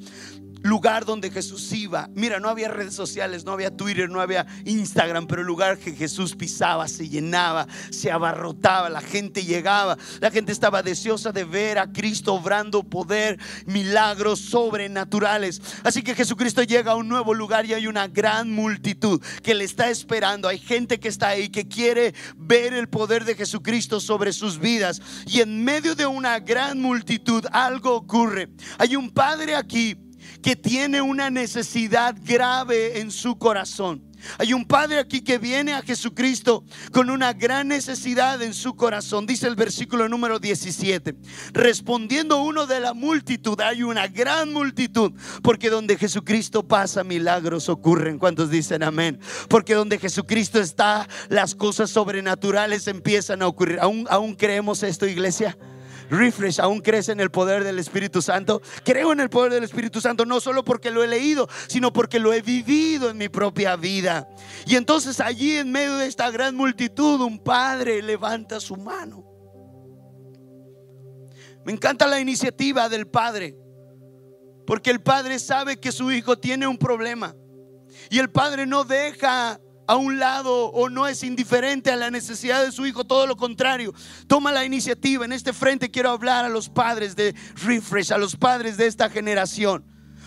lugar 0.62 1.05
donde 1.05 1.31
Jesús 1.31 1.73
iba. 1.73 2.09
Mira, 2.14 2.40
no 2.40 2.49
había 2.49 2.69
redes 2.69 2.95
sociales, 2.95 3.45
no 3.45 3.52
había 3.52 3.76
Twitter, 3.76 4.09
no 4.09 4.21
había 4.21 4.47
Instagram, 4.64 5.26
pero 5.26 5.43
el 5.43 5.47
lugar 5.47 5.79
que 5.79 5.93
Jesús 5.93 6.35
pisaba 6.37 6.88
se 6.88 7.09
llenaba, 7.09 7.67
se 7.90 8.11
abarrotaba, 8.11 8.90
la 8.90 9.00
gente 9.00 9.45
llegaba, 9.45 9.97
la 10.21 10.31
gente 10.31 10.52
estaba 10.52 10.83
deseosa 10.83 11.33
de 11.33 11.45
ver 11.45 11.79
a 11.79 11.90
Cristo 11.93 12.35
obrando 12.35 12.83
poder, 12.83 13.38
milagros 13.67 14.40
sobrenaturales. 14.40 15.61
Así 15.85 16.02
que 16.02 16.14
Jesucristo 16.14 16.62
llega 16.62 16.93
a 16.93 16.97
un 16.97 17.09
nuevo 17.09 17.35
lugar 17.35 17.67
y 17.67 17.75
hay 17.75 17.87
una 17.87 18.09
gran 18.09 18.52
multitud 18.52 19.23
que 19.43 19.55
le 19.55 19.64
está 19.64 19.90
esperando. 19.90 20.49
Hay 20.49 20.59
gente 20.59 21.00
que 21.00 21.09
está 21.09 21.29
ahí 21.29 21.49
que 21.49 21.69
quiere 21.69 22.14
ver 22.37 22.75
el 22.75 22.88
poder 22.88 23.25
de 23.25 23.35
Jesucristo 23.35 24.00
sobre 24.00 24.33
sus 24.33 24.59
vidas. 24.59 25.00
Y 25.26 25.40
en 25.40 25.64
medio 25.64 25.95
de 25.95 26.07
una 26.07 26.38
gran 26.40 26.81
multitud 26.81 27.45
algo 27.52 27.95
ocurre. 27.95 28.49
Hay 28.79 28.97
un 28.97 29.11
padre 29.11 29.57
aquí 29.57 29.97
que 30.42 30.56
tiene 30.56 31.02
una 31.02 31.30
necesidad 31.30 32.16
grave 32.22 33.00
en 33.00 33.10
su 33.10 33.38
corazón. 33.38 34.10
Hay 34.38 34.52
un 34.52 34.64
padre 34.64 34.98
aquí 34.98 35.22
que 35.22 35.38
viene 35.38 35.72
a 35.72 35.82
Jesucristo 35.82 36.64
con 36.92 37.10
una 37.10 37.32
gran 37.32 37.68
necesidad 37.68 38.40
en 38.42 38.54
su 38.54 38.76
corazón. 38.76 39.26
Dice 39.26 39.46
el 39.46 39.56
versículo 39.56 40.08
número 40.08 40.38
17. 40.38 41.14
Respondiendo 41.52 42.42
uno 42.42 42.66
de 42.66 42.80
la 42.80 42.94
multitud, 42.94 43.60
hay 43.60 43.82
una 43.82 44.08
gran 44.08 44.52
multitud, 44.52 45.12
porque 45.42 45.70
donde 45.70 45.96
Jesucristo 45.96 46.66
pasa, 46.66 47.04
milagros 47.04 47.68
ocurren. 47.68 48.18
¿Cuántos 48.18 48.50
dicen 48.50 48.82
amén? 48.82 49.18
Porque 49.48 49.74
donde 49.74 49.98
Jesucristo 49.98 50.60
está, 50.60 51.08
las 51.28 51.54
cosas 51.54 51.90
sobrenaturales 51.90 52.86
empiezan 52.88 53.42
a 53.42 53.46
ocurrir. 53.46 53.78
¿Aún, 53.80 54.06
aún 54.10 54.34
creemos 54.34 54.82
esto, 54.82 55.06
iglesia? 55.06 55.56
Refresh, 56.11 56.61
aún 56.61 56.81
crees 56.81 57.09
en 57.09 57.21
el 57.21 57.31
poder 57.31 57.64
del 57.64 57.79
Espíritu 57.79 58.21
Santo. 58.21 58.61
Creo 58.85 59.12
en 59.12 59.21
el 59.21 59.31
poder 59.31 59.52
del 59.52 59.64
Espíritu 59.64 60.00
Santo 60.00 60.26
no 60.26 60.40
solo 60.40 60.64
porque 60.64 60.90
lo 60.90 61.02
he 61.02 61.09
leído, 61.09 61.49
sino 61.69 61.93
porque 61.93 62.19
lo 62.19 62.33
he 62.33 62.43
vivido 62.43 63.09
en 63.09 63.17
mi 63.17 63.29
propia 63.29 63.76
vida. 63.76 64.29
Y 64.67 64.76
entonces 64.76 65.21
allí 65.21 65.57
en 65.57 65.73
medio 65.73 65.97
de 65.97 66.07
esta 66.07 66.31
gran 66.31 66.57
multitud, 66.57 67.21
un 67.21 67.38
padre 67.38 68.02
levanta 68.02 68.61
su 68.61 68.76
mano. 68.76 69.25
Me 71.64 71.73
encanta 71.73 72.07
la 72.07 72.21
iniciativa 72.21 72.88
del 72.88 73.07
padre, 73.07 73.57
porque 74.67 74.90
el 74.90 75.00
padre 75.00 75.38
sabe 75.38 75.79
que 75.79 75.93
su 75.93 76.11
hijo 76.11 76.38
tiene 76.38 76.67
un 76.67 76.79
problema. 76.79 77.35
Y 78.09 78.19
el 78.19 78.31
padre 78.31 78.67
no 78.67 78.85
deja 78.85 79.61
a 79.90 79.97
un 79.97 80.20
lado 80.20 80.66
o 80.66 80.88
no 80.88 81.09
es 81.09 81.25
indiferente 81.25 81.90
a 81.90 81.97
la 81.97 82.12
necesidad 82.12 82.64
de 82.64 82.70
su 82.70 82.87
hijo, 82.87 83.02
todo 83.02 83.26
lo 83.26 83.37
contrario, 83.37 83.92
toma 84.28 84.52
la 84.52 84.64
iniciativa. 84.64 85.25
En 85.25 85.32
este 85.32 85.52
frente 85.52 85.90
quiero 85.90 86.11
hablar 86.11 86.44
a 86.44 86.49
los 86.49 86.68
padres 86.68 87.16
de 87.16 87.35
Refresh, 87.56 88.12
a 88.12 88.18
los 88.18 88.37
padres 88.37 88.76
de 88.76 88.87
esta 88.87 89.11
generación. 89.11 89.85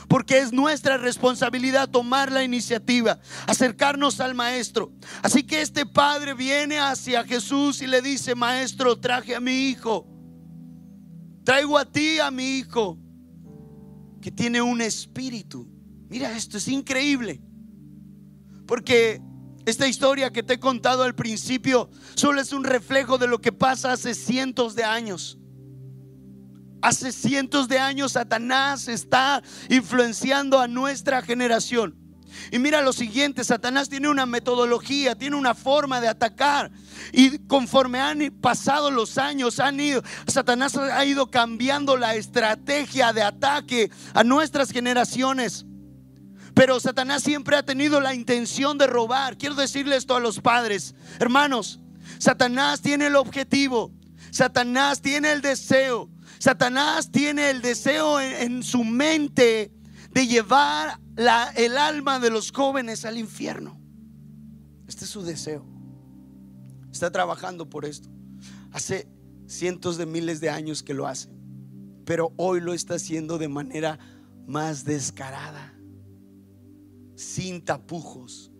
Porque 0.10 0.40
es 0.40 0.52
nuestra 0.52 0.98
responsabilidad 0.98 1.90
tomar 1.90 2.30
la 2.30 2.44
iniciativa, 2.44 3.22
acercarnos 3.48 4.20
al 4.20 4.36
maestro. 4.36 4.92
Así 5.22 5.44
que 5.44 5.62
este 5.62 5.86
padre 5.86 6.34
viene 6.34 6.80
hacia 6.80 7.24
Jesús 7.24 7.82
y 7.82 7.88
le 7.88 8.02
dice, 8.02 8.36
maestro, 8.36 9.00
traje 9.00 9.34
a 9.34 9.40
mi 9.40 9.70
hijo. 9.70 10.06
Traigo 11.46 11.78
a 11.78 11.86
ti 11.86 12.20
a 12.20 12.30
mi 12.32 12.58
hijo 12.58 13.00
que 14.22 14.30
tiene 14.30 14.62
un 14.62 14.82
espíritu. 14.82 15.70
Mira, 16.10 16.36
esto 16.36 16.58
es 16.58 16.68
increíble. 16.68 17.42
Porque 18.68 19.22
esta 19.66 19.88
historia 19.88 20.32
que 20.32 20.44
te 20.44 20.56
he 20.56 20.60
contado 20.60 21.04
al 21.04 21.16
principio 21.16 21.90
solo 22.16 22.42
es 22.42 22.52
un 22.52 22.64
reflejo 22.64 23.18
de 23.18 23.28
lo 23.28 23.40
que 23.40 23.52
pasa 23.52 23.94
hace 23.94 24.14
cientos 24.14 24.76
de 24.76 24.84
años. 24.84 25.38
Hace 26.82 27.14
cientos 27.14 27.70
de 27.70 27.80
años 27.80 28.14
Satanás 28.14 28.90
está 28.90 29.42
influenciando 29.70 30.60
a 30.60 30.68
nuestra 30.68 31.22
generación. 31.22 31.96
Y 32.52 32.60
mira 32.60 32.82
lo 32.82 32.92
siguiente, 32.92 33.44
Satanás 33.44 33.90
tiene 33.90 34.10
una 34.10 34.26
metodología, 34.26 35.16
tiene 35.16 35.36
una 35.36 35.54
forma 35.54 36.02
de 36.02 36.08
atacar. 36.10 36.72
Y 37.12 37.38
conforme 37.48 38.00
han 38.00 38.32
pasado 38.42 38.92
los 38.92 39.18
años, 39.18 39.60
han 39.60 39.80
ido, 39.80 40.04
Satanás 40.28 40.76
ha 40.76 41.06
ido 41.06 41.30
cambiando 41.30 41.96
la 41.96 42.16
estrategia 42.16 43.14
de 43.14 43.22
ataque 43.22 43.92
a 44.14 44.24
nuestras 44.24 44.72
generaciones. 44.72 45.66
Pero 46.54 46.80
Satanás 46.80 47.24
siempre 47.24 47.56
ha 47.56 47.64
tenido 47.64 48.00
la 48.00 48.14
intención 48.14 48.78
de 48.78 48.88
robar. 48.88 49.38
Quiero 49.38 49.56
decirle 49.56 49.96
esto 49.96 50.16
a 50.16 50.20
los 50.20 50.40
padres. 50.40 50.94
Hermanos, 51.20 51.80
Satanás 52.20 52.82
tiene 52.82 53.08
el 53.08 53.16
objetivo. 53.16 53.92
Satanás 54.32 55.02
tiene 55.02 55.32
el 55.32 55.42
deseo. 55.42 56.10
Satanás 56.38 57.12
tiene 57.12 57.50
el 57.50 57.62
deseo 57.62 58.20
en, 58.20 58.64
su 58.64 58.84
mente 58.84 59.72
de 60.12 60.28
llevar 60.28 61.00
el 61.56 61.78
alma 61.78 62.20
de 62.20 62.30
los 62.30 62.52
jóvenes 62.52 63.06
al 63.06 63.18
infierno. 63.18 63.80
Este 64.88 65.06
es 65.06 65.12
su 65.12 65.24
deseo. 65.24 65.66
Está 66.92 67.12
trabajando 67.12 67.70
por 67.70 67.86
esto. 67.86 68.10
Hace 68.72 69.08
cientos 69.48 69.98
de 69.98 70.06
miles 70.06 70.40
de 70.40 70.52
años 70.52 70.84
que 70.84 70.94
lo 70.94 71.08
hace. 71.08 71.30
Pero 72.06 72.34
hoy 72.38 72.62
lo 72.62 72.74
está 72.74 72.96
haciendo 72.96 73.38
de 73.38 73.48
manera 73.48 73.98
más 74.46 74.84
descarada 74.84 75.73
sin 77.24 77.62
tapujos, 77.62 78.52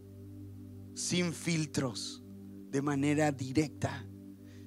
sin 0.96 1.34
filtros, 1.34 2.24
de 2.72 2.82
manera 2.82 3.32
directa, 3.32 4.06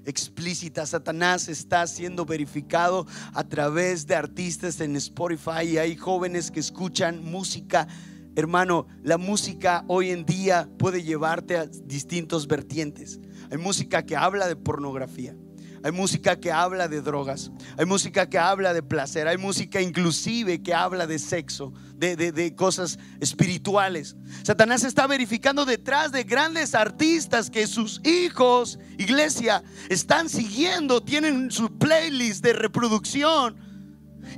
explícita. 0.04 0.86
Satanás 0.86 1.48
está 1.48 1.86
siendo 1.86 2.24
verificado 2.24 3.06
a 3.32 3.42
través 3.44 4.06
de 4.06 4.14
artistas 4.14 4.80
en 4.80 4.94
Spotify 4.96 5.62
y 5.64 5.78
hay 5.78 5.96
jóvenes 5.96 6.50
que 6.50 6.60
escuchan 6.60 7.24
música. 7.24 7.88
Hermano, 8.36 8.86
la 9.02 9.18
música 9.18 9.84
hoy 9.88 10.10
en 10.10 10.26
día 10.26 10.68
puede 10.78 11.02
llevarte 11.02 11.56
a 11.56 11.66
distintos 11.66 12.46
vertientes. 12.46 13.18
Hay 13.50 13.58
música 13.58 14.04
que 14.04 14.14
habla 14.14 14.46
de 14.46 14.56
pornografía. 14.56 15.34
Hay 15.82 15.92
música 15.92 16.38
que 16.38 16.52
habla 16.52 16.88
de 16.88 17.00
drogas. 17.00 17.50
Hay 17.78 17.86
música 17.86 18.28
que 18.28 18.38
habla 18.38 18.74
de 18.74 18.82
placer. 18.82 19.26
Hay 19.26 19.38
música 19.38 19.80
inclusive 19.80 20.62
que 20.62 20.74
habla 20.74 21.06
de 21.06 21.18
sexo, 21.18 21.72
de, 21.96 22.54
cosas 22.54 22.98
espirituales. 23.20 24.16
Satanás 24.42 24.84
está 24.84 25.06
verificando 25.06 25.64
detrás 25.64 26.12
de 26.12 26.24
grandes 26.24 26.74
artistas 26.74 27.50
que 27.50 27.66
sus 27.66 28.00
hijos, 28.04 28.78
iglesia, 28.98 29.62
están 29.88 30.28
siguiendo, 30.28 31.02
tienen 31.02 31.50
su 31.50 31.76
playlist 31.78 32.42
de 32.44 32.52
reproducción. 32.52 33.56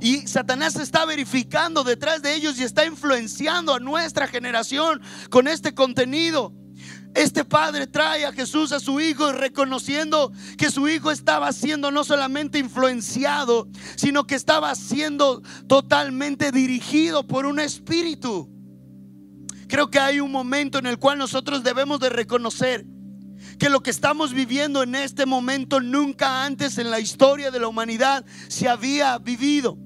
Y 0.01 0.27
Satanás 0.27 0.75
está 0.75 1.05
verificando 1.05 1.83
detrás 1.83 2.21
de 2.21 2.35
ellos 2.35 2.59
y 2.59 2.63
está 2.63 2.85
influenciando 2.85 3.73
a 3.73 3.79
nuestra 3.79 4.27
generación 4.27 5.01
con 5.29 5.47
este 5.47 5.73
contenido. 5.73 6.53
Este 7.15 7.43
padre 7.43 7.87
trae 7.87 8.25
a 8.25 8.31
Jesús 8.31 8.71
a 8.71 8.79
su 8.79 8.99
hijo 9.01 9.31
reconociendo 9.31 10.31
que 10.57 10.69
su 10.69 10.87
hijo 10.87 11.11
estaba 11.11 11.51
siendo 11.51 11.91
no 11.91 12.03
solamente 12.03 12.59
influenciado, 12.59 13.67
sino 13.95 14.27
que 14.27 14.35
estaba 14.35 14.75
siendo 14.75 15.41
totalmente 15.67 16.51
dirigido 16.51 17.25
por 17.25 17.45
un 17.45 17.59
espíritu. 17.59 18.49
Creo 19.67 19.89
que 19.89 19.99
hay 19.99 20.19
un 20.19 20.31
momento 20.31 20.79
en 20.79 20.85
el 20.85 20.97
cual 20.97 21.17
nosotros 21.17 21.63
debemos 21.63 21.99
de 21.99 22.09
reconocer 22.09 22.85
que 23.57 23.69
lo 23.69 23.81
que 23.81 23.91
estamos 23.91 24.33
viviendo 24.33 24.83
en 24.83 24.95
este 24.95 25.25
momento 25.25 25.79
nunca 25.79 26.45
antes 26.45 26.77
en 26.77 26.89
la 26.89 26.99
historia 26.99 27.51
de 27.51 27.59
la 27.59 27.67
humanidad 27.67 28.25
se 28.47 28.67
había 28.67 29.17
vivido. 29.17 29.77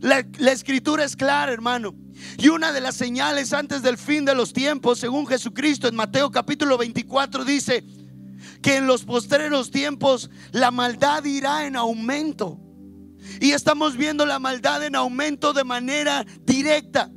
La, 0.00 0.24
la 0.38 0.52
escritura 0.52 1.04
es 1.04 1.16
clara, 1.16 1.52
hermano. 1.52 1.94
Y 2.38 2.48
una 2.48 2.72
de 2.72 2.80
las 2.80 2.96
señales 2.96 3.52
antes 3.52 3.82
del 3.82 3.98
fin 3.98 4.24
de 4.24 4.34
los 4.34 4.52
tiempos, 4.52 4.98
según 4.98 5.26
Jesucristo 5.26 5.88
en 5.88 5.96
Mateo 5.96 6.30
capítulo 6.30 6.78
24, 6.78 7.44
dice 7.44 7.84
que 8.62 8.76
en 8.76 8.86
los 8.86 9.04
postreros 9.04 9.70
tiempos 9.70 10.30
la 10.52 10.70
maldad 10.70 11.24
irá 11.24 11.66
en 11.66 11.76
aumento. 11.76 12.58
Y 13.40 13.52
estamos 13.52 13.96
viendo 13.96 14.26
la 14.26 14.38
maldad 14.38 14.84
en 14.84 14.96
aumento 14.96 15.52
de 15.52 15.64
manera 15.64 16.24
directa. 16.44 17.10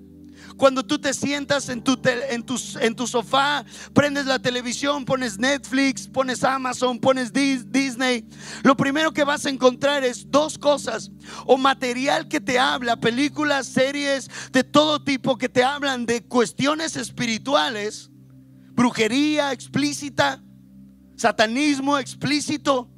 Cuando 0.57 0.85
tú 0.85 0.97
te 0.97 1.13
sientas 1.13 1.67
en 1.67 1.83
tu, 1.83 1.99
en, 2.29 2.45
en 2.81 2.95
tu 2.95 3.07
sofá, 3.07 3.65
prendes 3.93 4.25
la 4.25 4.39
televisión, 4.39 5.03
pones 5.03 5.37
Netflix, 5.37 6.07
pones 6.07 6.43
Amazon, 6.45 6.97
pones 6.99 7.33
Disney, 7.33 8.25
lo 8.63 8.77
primero 8.77 9.11
que 9.11 9.25
vas 9.25 9.45
a 9.45 9.49
encontrar 9.49 10.05
es 10.05 10.31
dos 10.31 10.57
cosas. 10.57 11.11
O 11.45 11.57
material 11.57 12.29
que 12.29 12.39
te 12.39 12.57
habla, 12.57 12.95
películas, 12.99 13.67
series 13.67 14.29
de 14.51 14.63
todo 14.63 15.03
tipo 15.03 15.37
que 15.37 15.49
te 15.49 15.63
hablan 15.63 16.05
de 16.05 16.25
cuestiones 16.25 16.95
espirituales, 16.95 18.09
brujería 18.71 19.51
explícita, 19.51 20.41
satanismo 21.17 21.97
explícito. 21.97 22.89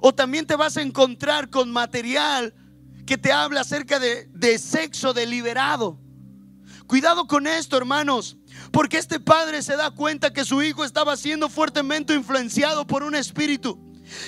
O 0.00 0.14
también 0.14 0.46
te 0.46 0.56
vas 0.56 0.78
a 0.78 0.82
encontrar 0.82 1.50
con 1.50 1.70
material 1.70 2.54
que 3.04 3.18
te 3.18 3.30
habla 3.30 3.60
acerca 3.60 3.98
de, 3.98 4.26
de 4.32 4.58
sexo 4.58 5.12
deliberado 5.12 6.00
Cuidado 6.92 7.26
con 7.26 7.46
esto, 7.46 7.78
hermanos, 7.78 8.36
porque 8.70 8.98
este 8.98 9.18
padre 9.18 9.62
se 9.62 9.76
da 9.76 9.92
cuenta 9.92 10.30
que 10.30 10.44
su 10.44 10.62
hijo 10.62 10.84
estaba 10.84 11.16
siendo 11.16 11.48
fuertemente 11.48 12.12
influenciado 12.12 12.86
por 12.86 13.02
un 13.02 13.14
espíritu 13.14 13.80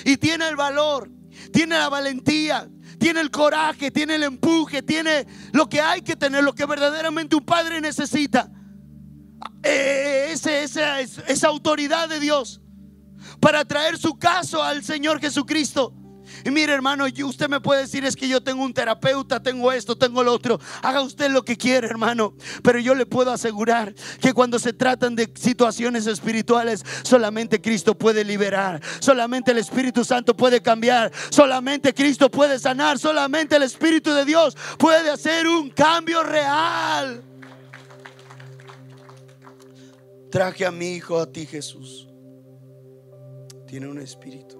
y 0.03 0.17
tiene 0.17 0.47
el 0.47 0.55
valor, 0.55 1.11
tiene 1.53 1.77
la 1.77 1.89
valentía, 1.89 2.67
tiene 2.97 3.21
el 3.21 3.29
coraje, 3.29 3.91
tiene 3.91 4.15
el 4.15 4.23
empuje, 4.23 4.81
tiene 4.81 5.27
lo 5.53 5.69
que 5.69 5.79
hay 5.79 6.01
que 6.01 6.15
tener, 6.15 6.43
lo 6.43 6.55
que 6.55 6.65
verdaderamente 6.65 7.35
un 7.35 7.45
padre 7.45 7.81
necesita. 7.81 8.51
Eh, 9.61 10.31
esa, 10.31 11.01
esa 11.01 11.47
autoridad 11.47 12.09
de 12.09 12.19
Dios 12.19 12.61
para 13.39 13.63
traer 13.65 13.99
su 13.99 14.17
caso 14.17 14.63
al 14.63 14.83
Señor 14.83 15.21
Jesucristo. 15.21 15.93
Y 16.45 16.51
mire, 16.51 16.73
hermano, 16.73 17.05
usted 17.25 17.49
me 17.49 17.59
puede 17.59 17.81
decir 17.81 18.05
es 18.05 18.15
que 18.15 18.27
yo 18.27 18.41
tengo 18.41 18.63
un 18.63 18.73
terapeuta, 18.73 19.41
tengo 19.41 19.71
esto, 19.71 19.97
tengo 19.97 20.23
lo 20.23 20.31
otro. 20.31 20.59
Haga 20.81 21.01
usted 21.01 21.29
lo 21.29 21.43
que 21.43 21.57
quiere, 21.57 21.87
hermano. 21.87 22.35
Pero 22.63 22.79
yo 22.79 22.95
le 22.95 23.05
puedo 23.05 23.31
asegurar 23.31 23.93
que 24.21 24.33
cuando 24.33 24.59
se 24.59 24.71
tratan 24.71 25.15
de 25.15 25.29
situaciones 25.35 26.07
espirituales, 26.07 26.85
solamente 27.03 27.59
Cristo 27.59 27.97
puede 27.97 28.23
liberar. 28.23 28.81
Solamente 28.99 29.51
el 29.51 29.57
Espíritu 29.57 30.05
Santo 30.05 30.37
puede 30.37 30.61
cambiar. 30.61 31.11
Solamente 31.29 31.93
Cristo 31.93 32.31
puede 32.31 32.59
sanar. 32.59 32.99
Solamente 32.99 33.55
el 33.55 33.63
Espíritu 33.63 34.11
de 34.13 34.23
Dios 34.23 34.55
puede 34.77 35.09
hacer 35.09 35.47
un 35.47 35.69
cambio 35.71 36.23
real. 36.23 37.23
traje 40.35 40.65
a 40.65 40.71
mi 40.71 40.95
hijo 40.95 41.17
a 41.17 41.31
ti, 41.31 41.45
Jesús. 41.45 42.09
Tiene 43.65 43.87
un 43.87 43.99
espíritu. 43.99 44.54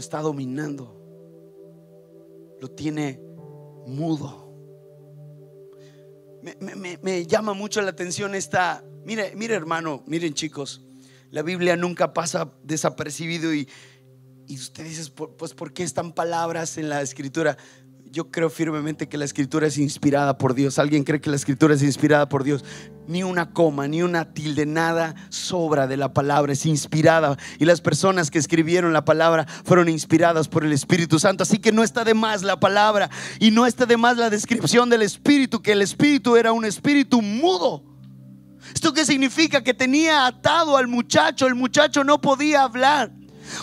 Lo 0.00 0.02
está 0.02 0.22
dominando. 0.22 0.96
Lo 2.58 2.70
tiene 2.70 3.20
mudo. 3.86 4.50
Me, 7.02 7.26
llama 7.26 7.52
mucho 7.52 7.82
la 7.82 7.90
atención 7.90 8.34
esta. 8.34 8.82
Mire, 9.04 9.34
mire, 9.36 9.54
hermano, 9.54 10.02
miren, 10.06 10.32
chicos. 10.32 10.86
La 11.30 11.42
Biblia 11.42 11.76
nunca 11.76 12.14
pasa 12.14 12.50
desapercibido 12.62 13.52
y, 13.52 13.68
y 14.46 14.54
usted 14.54 14.84
dice, 14.84 15.12
pues, 15.36 15.52
¿por 15.52 15.74
qué 15.74 15.82
están 15.82 16.14
palabras 16.14 16.78
en 16.78 16.88
la 16.88 17.02
escritura? 17.02 17.58
Yo 18.12 18.30
creo 18.30 18.50
firmemente 18.50 19.08
que 19.08 19.16
la 19.16 19.24
escritura 19.24 19.68
es 19.68 19.78
inspirada 19.78 20.36
por 20.36 20.54
Dios. 20.54 20.78
¿Alguien 20.78 21.04
cree 21.04 21.20
que 21.20 21.30
la 21.30 21.36
escritura 21.36 21.74
es 21.74 21.82
inspirada 21.82 22.28
por 22.28 22.42
Dios? 22.42 22.64
Ni 23.06 23.22
una 23.22 23.50
coma, 23.52 23.86
ni 23.86 24.02
una 24.02 24.32
tilde, 24.32 24.66
nada 24.66 25.14
sobra 25.28 25.86
de 25.86 25.96
la 25.96 26.12
palabra, 26.12 26.52
es 26.52 26.66
inspirada. 26.66 27.36
Y 27.58 27.64
las 27.64 27.80
personas 27.80 28.30
que 28.30 28.38
escribieron 28.38 28.92
la 28.92 29.04
palabra 29.04 29.46
fueron 29.64 29.88
inspiradas 29.88 30.48
por 30.48 30.64
el 30.64 30.72
Espíritu 30.72 31.18
Santo. 31.20 31.44
Así 31.44 31.58
que 31.58 31.72
no 31.72 31.84
está 31.84 32.04
de 32.04 32.14
más 32.14 32.42
la 32.42 32.58
palabra 32.58 33.10
y 33.38 33.52
no 33.52 33.66
está 33.66 33.86
de 33.86 33.96
más 33.96 34.16
la 34.16 34.28
descripción 34.28 34.90
del 34.90 35.02
Espíritu, 35.02 35.62
que 35.62 35.72
el 35.72 35.82
Espíritu 35.82 36.36
era 36.36 36.52
un 36.52 36.64
espíritu 36.64 37.22
mudo. 37.22 37.84
¿Esto 38.74 38.92
qué 38.92 39.04
significa? 39.04 39.62
Que 39.62 39.74
tenía 39.74 40.26
atado 40.26 40.76
al 40.76 40.88
muchacho, 40.88 41.46
el 41.46 41.54
muchacho 41.54 42.04
no 42.04 42.20
podía 42.20 42.62
hablar. 42.62 43.12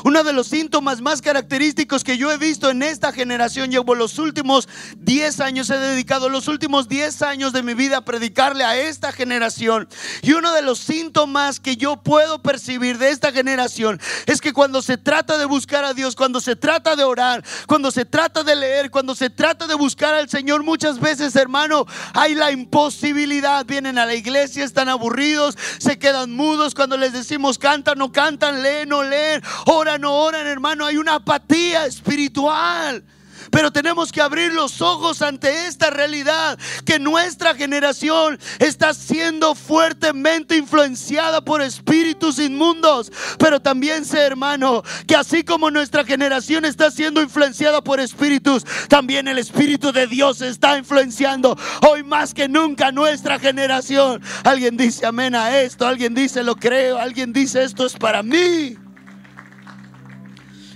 Uno 0.04 0.24
de 0.24 0.34
los 0.34 0.48
síntomas 0.48 1.02
más 1.02 1.22
característicos 1.22 2.04
que 2.04 2.18
yo 2.18 2.32
he 2.32 2.38
visto 2.38 2.70
en 2.70 2.84
esta 2.84 3.12
generación, 3.12 3.72
llevo 3.72 3.96
los 3.96 4.20
últimos 4.20 4.68
10 4.98 5.40
años, 5.40 5.70
he 5.70 5.78
dedicado 5.78 6.30
los 6.30 6.48
últimos 6.48 6.88
10 6.88 7.22
años 7.22 7.54
de 7.54 7.64
mi 7.64 7.74
vida 7.74 7.98
a 7.98 8.06
predicarle 8.06 8.64
a 8.64 8.78
esta 8.78 9.12
generación. 9.12 9.88
Y 10.22 10.34
uno 10.34 10.54
de 10.54 10.62
los 10.62 10.80
síntomas 10.80 11.60
que 11.60 11.78
yo 11.78 11.98
puedo 11.98 12.42
percibir 12.42 12.98
de 12.98 13.10
esta 13.10 13.32
generación 13.32 14.00
es 14.26 14.42
que 14.42 14.54
cuando 14.54 14.82
se 14.82 14.98
trata 14.98 15.38
de 15.38 15.46
buscar 15.46 15.84
a 15.84 15.94
Dios, 15.94 16.16
cuando 16.16 16.40
se 16.40 16.56
trata 16.56 16.96
de 16.96 17.04
orar, 17.04 17.44
cuando 17.68 17.92
se 17.92 18.06
trata 18.06 18.44
de 18.44 18.56
leer, 18.56 18.92
cuando 18.92 19.16
se 19.16 19.30
trata 19.30 19.68
de 19.68 19.76
buscar 19.76 20.14
al 20.14 20.30
Señor, 20.30 20.64
muchas 20.64 21.00
veces, 21.00 21.36
hermano, 21.36 21.86
hay 22.14 22.36
la 22.36 22.52
imposibilidad. 22.52 23.66
Vienen 23.66 23.98
a 23.98 24.06
la 24.06 24.16
iglesia, 24.16 24.64
están 24.64 24.90
aburridos, 24.90 25.58
se 25.78 26.00
quedan 26.00 26.32
mudos 26.32 26.76
cuando 26.76 26.98
les 26.98 27.14
decimos 27.14 27.58
cantan, 27.58 27.98
no 27.98 28.12
cantan, 28.12 28.62
leen, 28.62 28.90
no 28.90 29.04
leen 29.04 29.42
oran, 29.78 30.02
no 30.02 30.14
oran, 30.14 30.48
hermano. 30.48 30.86
Hay 30.86 30.98
una 30.98 31.16
apatía 31.16 31.86
espiritual. 31.86 33.04
Pero 33.52 33.72
tenemos 33.72 34.12
que 34.12 34.22
abrir 34.22 34.54
los 34.54 34.82
ojos 34.82 35.22
ante 35.22 35.68
esta 35.68 35.90
realidad, 35.90 36.58
que 36.86 37.00
nuestra 37.00 37.56
generación 37.56 38.40
está 38.60 38.94
siendo 38.94 39.56
fuertemente 39.56 40.58
influenciada 40.58 41.42
por 41.42 41.62
espíritus 41.62 42.40
inmundos. 42.40 43.12
Pero 43.38 43.60
también 43.62 44.06
sé, 44.06 44.20
hermano, 44.20 44.84
que 45.06 45.16
así 45.16 45.44
como 45.44 45.72
nuestra 45.72 46.04
generación 46.04 46.66
está 46.66 46.92
siendo 46.92 47.22
influenciada 47.22 47.82
por 47.82 48.00
espíritus, 48.00 48.66
también 48.90 49.28
el 49.28 49.38
Espíritu 49.38 49.92
de 49.92 50.08
Dios 50.08 50.42
está 50.42 50.78
influenciando 50.78 51.58
hoy 51.88 52.04
más 52.04 52.34
que 52.34 52.50
nunca 52.50 52.92
nuestra 52.92 53.40
generación. 53.40 54.22
Alguien 54.44 54.78
dice 54.78 55.06
amén 55.06 55.36
a 55.36 55.60
esto, 55.60 55.88
alguien 55.88 56.14
dice 56.14 56.44
lo 56.44 56.56
creo, 56.56 56.98
alguien 56.98 57.34
dice 57.34 57.64
esto 57.64 57.86
es 57.86 57.94
para 57.94 58.24
mí. 58.24 58.78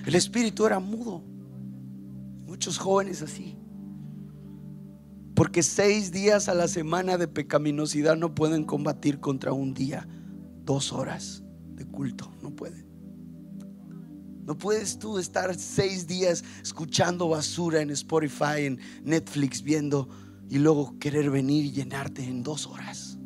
El 0.05 0.15
espíritu 0.15 0.65
era 0.65 0.79
mudo. 0.79 1.23
Muchos 2.45 2.77
jóvenes 2.77 3.21
así. 3.21 3.57
Porque 5.35 5.63
seis 5.63 6.11
días 6.11 6.49
a 6.49 6.53
la 6.53 6.67
semana 6.67 7.17
de 7.17 7.27
pecaminosidad 7.27 8.15
no 8.15 8.35
pueden 8.35 8.63
combatir 8.63 9.19
contra 9.19 9.53
un 9.53 9.73
día, 9.73 10.07
dos 10.65 10.91
horas 10.91 11.43
de 11.75 11.85
culto. 11.85 12.31
No 12.41 12.55
pueden. 12.55 12.91
No 14.45 14.57
puedes 14.57 14.99
tú 14.99 15.17
estar 15.17 15.55
seis 15.55 16.07
días 16.07 16.43
escuchando 16.61 17.29
basura 17.29 17.81
en 17.81 17.91
Spotify, 17.91 18.65
en 18.65 18.79
Netflix, 19.03 19.61
viendo 19.61 20.09
y 20.49 20.57
luego 20.57 20.97
querer 20.99 21.29
venir 21.29 21.65
y 21.65 21.71
llenarte 21.71 22.23
en 22.23 22.43
dos 22.43 22.67
horas. 22.67 23.17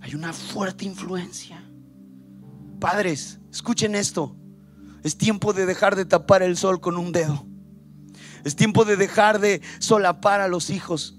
Hay 0.00 0.14
una 0.14 0.32
fuerte 0.32 0.84
influencia. 0.84 1.68
Padres, 2.78 3.38
escuchen 3.50 3.94
esto. 3.94 4.36
Es 5.02 5.16
tiempo 5.16 5.52
de 5.52 5.66
dejar 5.66 5.96
de 5.96 6.04
tapar 6.04 6.42
el 6.42 6.56
sol 6.56 6.80
con 6.80 6.96
un 6.96 7.12
dedo. 7.12 7.46
Es 8.44 8.56
tiempo 8.56 8.84
de 8.84 8.96
dejar 8.96 9.38
de 9.40 9.62
solapar 9.78 10.40
a 10.40 10.48
los 10.48 10.70
hijos. 10.70 11.18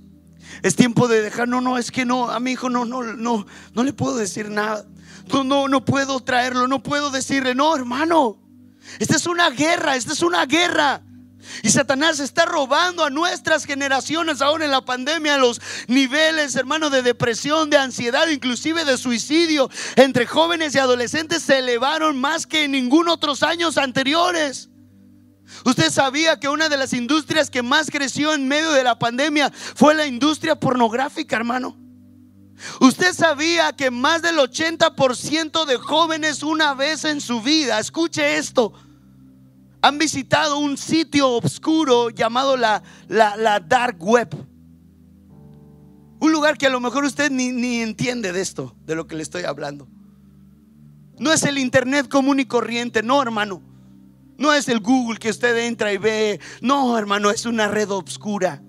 Es 0.61 0.75
tiempo 0.75 1.07
de 1.07 1.21
dejar, 1.21 1.47
no, 1.47 1.61
no, 1.61 1.77
es 1.77 1.91
que 1.91 2.05
no, 2.05 2.29
a 2.29 2.39
mi 2.39 2.51
hijo 2.51 2.69
no, 2.69 2.85
no, 2.85 3.03
no, 3.03 3.45
no 3.73 3.83
le 3.83 3.93
puedo 3.93 4.15
decir 4.15 4.49
nada. 4.49 4.85
No, 5.31 5.43
no, 5.43 5.67
no 5.67 5.83
puedo 5.83 6.19
traerlo, 6.19 6.67
no 6.67 6.83
puedo 6.83 7.09
decirle, 7.09 7.55
no, 7.55 7.75
hermano. 7.75 8.39
Esta 8.99 9.15
es 9.15 9.25
una 9.25 9.49
guerra, 9.49 9.95
esta 9.95 10.13
es 10.13 10.21
una 10.21 10.45
guerra. 10.45 11.01
Y 11.63 11.69
Satanás 11.69 12.19
está 12.19 12.45
robando 12.45 13.03
a 13.03 13.09
nuestras 13.09 13.65
generaciones 13.65 14.41
ahora 14.41 14.65
en 14.65 14.71
la 14.71 14.83
pandemia 14.83 15.37
los 15.37 15.61
niveles, 15.87 16.55
hermano, 16.55 16.89
de 16.89 17.01
depresión, 17.01 17.69
de 17.69 17.77
ansiedad, 17.77 18.27
inclusive 18.29 18.85
de 18.85 18.97
suicidio 18.97 19.69
entre 19.95 20.25
jóvenes 20.25 20.75
y 20.75 20.79
adolescentes 20.79 21.43
se 21.43 21.59
elevaron 21.59 22.19
más 22.19 22.45
que 22.45 22.65
en 22.65 22.71
ningún 22.71 23.07
otros 23.09 23.43
años 23.43 23.77
anteriores. 23.77 24.69
Usted 25.63 25.91
sabía 25.91 26.39
que 26.39 26.49
una 26.49 26.69
de 26.69 26.77
las 26.77 26.93
industrias 26.93 27.49
que 27.49 27.61
más 27.61 27.89
creció 27.89 28.33
en 28.33 28.47
medio 28.47 28.71
de 28.71 28.83
la 28.83 28.97
pandemia 28.97 29.51
fue 29.75 29.93
la 29.95 30.07
industria 30.07 30.55
pornográfica, 30.55 31.35
hermano. 31.35 31.77
Usted 32.79 33.13
sabía 33.13 33.73
que 33.73 33.91
más 33.91 34.21
del 34.21 34.37
80% 34.37 35.65
de 35.65 35.77
jóvenes 35.77 36.41
una 36.41 36.73
vez 36.73 37.03
en 37.03 37.21
su 37.21 37.41
vida, 37.41 37.79
escuche 37.79 38.37
esto, 38.37 38.73
han 39.85 39.99
visitado 39.99 40.57
un 40.57 40.77
sitio 40.77 41.29
oscuro 41.29 42.09
llamado 42.09 42.57
la, 42.57 42.81
la, 43.07 43.59
dark 43.59 44.03
web. 44.03 44.35
Un 46.19 46.31
lugar 46.31 46.57
que 46.57 46.65
a 46.65 46.71
lo 46.71 46.79
mejor 46.79 47.03
usted 47.03 47.29
ni, 47.29 47.51
ni 47.51 47.81
entiende 47.81 48.31
de 48.31 48.41
esto, 48.41 48.75
de 48.83 48.95
lo 48.95 49.05
que 49.05 49.15
le 49.15 49.21
estoy 49.21 49.43
hablando. 49.43 49.87
No 51.19 51.31
es 51.31 51.43
el 51.43 51.59
internet 51.59 52.07
común 52.09 52.39
y 52.39 52.45
corriente, 52.45 53.03
no 53.03 53.21
hermano. 53.21 53.61
No 54.39 54.53
es 54.53 54.67
el 54.69 54.79
Google 54.79 55.19
que 55.19 55.29
usted 55.29 55.55
entra 55.55 55.93
y 55.93 55.97
ve. 55.97 56.39
No, 56.61 56.97
hermano, 56.97 57.29
es 57.29 57.45
una 57.45 57.67
red 57.67 57.91
oscura 57.91 58.64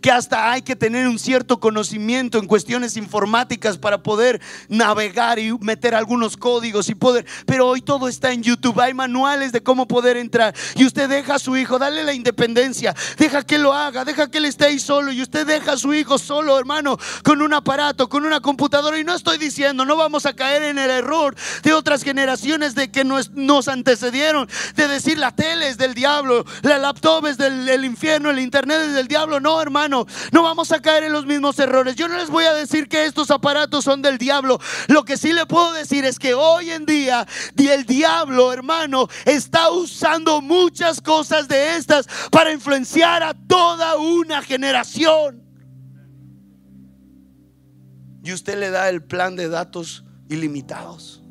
que 0.00 0.10
hasta 0.10 0.50
hay 0.50 0.62
que 0.62 0.76
tener 0.76 1.06
un 1.06 1.18
cierto 1.18 1.60
conocimiento 1.60 2.38
en 2.38 2.46
cuestiones 2.46 2.96
informáticas 2.96 3.78
para 3.78 4.02
poder 4.02 4.40
navegar 4.68 5.38
y 5.38 5.52
meter 5.60 5.94
algunos 5.94 6.36
códigos 6.36 6.88
y 6.88 6.94
poder. 6.94 7.26
Pero 7.46 7.66
hoy 7.66 7.82
todo 7.82 8.08
está 8.08 8.32
en 8.32 8.42
YouTube, 8.42 8.80
hay 8.80 8.94
manuales 8.94 9.52
de 9.52 9.62
cómo 9.62 9.86
poder 9.86 10.16
entrar. 10.16 10.54
Y 10.74 10.86
usted 10.86 11.08
deja 11.08 11.34
a 11.34 11.38
su 11.38 11.56
hijo, 11.56 11.78
dale 11.78 12.04
la 12.04 12.14
independencia, 12.14 12.94
deja 13.18 13.42
que 13.42 13.58
lo 13.58 13.72
haga, 13.72 14.04
deja 14.04 14.30
que 14.30 14.38
él 14.38 14.44
esté 14.44 14.66
ahí 14.66 14.78
solo. 14.78 15.12
Y 15.12 15.22
usted 15.22 15.46
deja 15.46 15.72
a 15.72 15.76
su 15.76 15.92
hijo 15.94 16.18
solo, 16.18 16.58
hermano, 16.58 16.98
con 17.24 17.42
un 17.42 17.52
aparato, 17.52 18.08
con 18.08 18.24
una 18.24 18.40
computadora. 18.40 18.98
Y 18.98 19.04
no 19.04 19.14
estoy 19.14 19.38
diciendo, 19.38 19.84
no 19.84 19.96
vamos 19.96 20.26
a 20.26 20.34
caer 20.34 20.62
en 20.62 20.78
el 20.78 20.90
error 20.90 21.34
de 21.62 21.72
otras 21.72 22.02
generaciones 22.02 22.74
de 22.74 22.90
que 22.90 23.04
nos, 23.04 23.30
nos 23.30 23.68
antecedieron, 23.68 24.48
de 24.76 24.88
decir 24.88 25.18
la 25.18 25.34
tele 25.34 25.68
es 25.68 25.78
del 25.78 25.94
diablo, 25.94 26.44
la 26.62 26.78
laptop 26.78 27.26
es 27.26 27.36
del, 27.38 27.84
infierno, 27.84 28.30
el 28.30 28.38
internet 28.38 28.78
es 28.80 28.94
del 28.94 29.08
diablo. 29.08 29.40
No, 29.40 29.60
hermano 29.60 29.71
hermano. 29.72 30.06
No 30.32 30.42
vamos 30.42 30.70
a 30.70 30.82
caer 30.82 31.04
en 31.04 31.12
los 31.12 31.24
mismos 31.24 31.58
errores. 31.58 31.96
Yo 31.96 32.06
no 32.06 32.18
les 32.18 32.28
voy 32.28 32.44
a 32.44 32.52
decir 32.52 32.88
que 32.88 33.06
estos 33.06 33.30
aparatos 33.30 33.84
son 33.84 34.02
del 34.02 34.18
diablo. 34.18 34.60
Lo 34.88 35.04
que 35.04 35.16
sí 35.16 35.32
le 35.32 35.46
puedo 35.46 35.72
decir 35.72 36.04
es 36.04 36.18
que 36.18 36.34
hoy 36.34 36.70
en 36.70 36.84
día 36.84 37.26
el 37.56 37.86
diablo, 37.86 38.52
hermano, 38.52 39.08
está 39.24 39.70
usando 39.70 40.42
muchas 40.42 41.00
cosas 41.00 41.48
de 41.48 41.76
estas 41.76 42.06
para 42.30 42.52
influenciar 42.52 43.22
a 43.22 43.32
toda 43.32 43.96
una 43.96 44.42
generación. 44.42 45.42
Y 48.22 48.32
usted 48.32 48.58
le 48.58 48.70
da 48.70 48.90
el 48.90 49.02
plan 49.02 49.36
de 49.36 49.48
datos 49.48 50.04
ilimitados. 50.28 51.22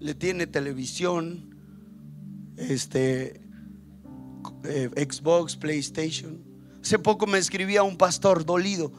Le 0.00 0.14
tiene 0.14 0.46
televisión, 0.46 1.47
este, 2.58 3.40
eh, 4.64 4.90
Xbox, 4.96 5.56
PlayStation. 5.56 6.42
Hace 6.82 6.98
poco 6.98 7.26
me 7.26 7.38
escribía 7.38 7.82
un 7.82 7.96
pastor 7.96 8.44
dolido 8.44 8.92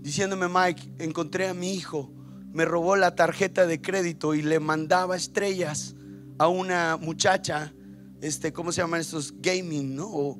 diciéndome, 0.00 0.48
Mike, 0.48 0.94
encontré 0.98 1.48
a 1.48 1.54
mi 1.54 1.74
hijo, 1.74 2.12
me 2.52 2.64
robó 2.64 2.96
la 2.96 3.14
tarjeta 3.14 3.66
de 3.66 3.80
crédito 3.80 4.34
y 4.34 4.42
le 4.42 4.60
mandaba 4.60 5.16
estrellas 5.16 5.94
a 6.38 6.48
una 6.48 6.96
muchacha, 6.96 7.74
este, 8.20 8.52
¿cómo 8.52 8.72
se 8.72 8.80
llaman 8.80 9.00
estos? 9.00 9.34
Gaming, 9.40 9.96
¿no? 9.96 10.08
O, 10.08 10.38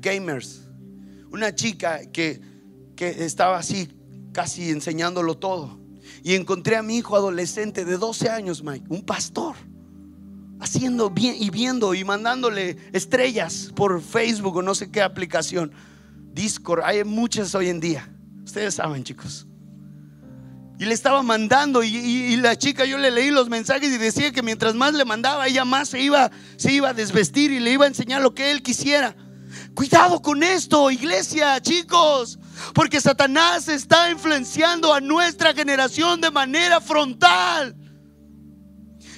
gamers. 0.00 0.62
Una 1.30 1.54
chica 1.54 2.00
que, 2.10 2.40
que 2.94 3.24
estaba 3.24 3.58
así, 3.58 3.88
casi 4.32 4.70
enseñándolo 4.70 5.36
todo. 5.36 5.78
Y 6.22 6.34
encontré 6.34 6.76
a 6.76 6.82
mi 6.82 6.96
hijo 6.96 7.16
adolescente 7.16 7.84
de 7.84 7.96
12 7.98 8.28
años, 8.28 8.62
Mike, 8.62 8.86
un 8.88 9.02
pastor 9.02 9.56
haciendo 10.60 11.10
bien 11.10 11.36
y 11.38 11.50
viendo 11.50 11.94
y 11.94 12.04
mandándole 12.04 12.76
estrellas 12.92 13.70
por 13.74 14.02
Facebook 14.02 14.56
o 14.56 14.62
no 14.62 14.74
sé 14.74 14.90
qué 14.90 15.02
aplicación. 15.02 15.72
Discord, 16.32 16.82
hay 16.84 17.04
muchas 17.04 17.54
hoy 17.54 17.68
en 17.68 17.80
día. 17.80 18.08
Ustedes 18.44 18.74
saben, 18.74 19.04
chicos. 19.04 19.46
Y 20.78 20.84
le 20.84 20.92
estaba 20.92 21.22
mandando 21.22 21.82
y, 21.82 22.36
la 22.36 22.56
chica, 22.56 22.84
yo 22.84 22.98
le 22.98 23.10
leí 23.10 23.30
los 23.30 23.48
mensajes 23.48 23.90
y 23.90 23.96
decía 23.96 24.30
que 24.30 24.42
mientras 24.42 24.74
más 24.74 24.92
le 24.92 25.06
mandaba, 25.06 25.46
ella 25.46 25.64
más 25.64 25.88
se 25.88 26.00
iba, 26.00 26.30
se 26.56 26.72
iba 26.72 26.90
a 26.90 26.94
desvestir 26.94 27.50
y 27.50 27.60
le 27.60 27.72
iba 27.72 27.86
a 27.86 27.88
enseñar 27.88 28.20
lo 28.20 28.34
que 28.34 28.50
él 28.50 28.62
quisiera. 28.62 29.16
Cuidado 29.74 30.20
con 30.20 30.42
esto, 30.42 30.90
iglesia, 30.90 31.60
chicos, 31.62 32.38
porque 32.74 33.00
Satanás 33.00 33.68
está 33.68 34.10
influenciando 34.10 34.92
a 34.92 35.00
nuestra 35.00 35.54
generación 35.54 36.20
de 36.20 36.30
manera 36.30 36.80
frontal. 36.80 37.74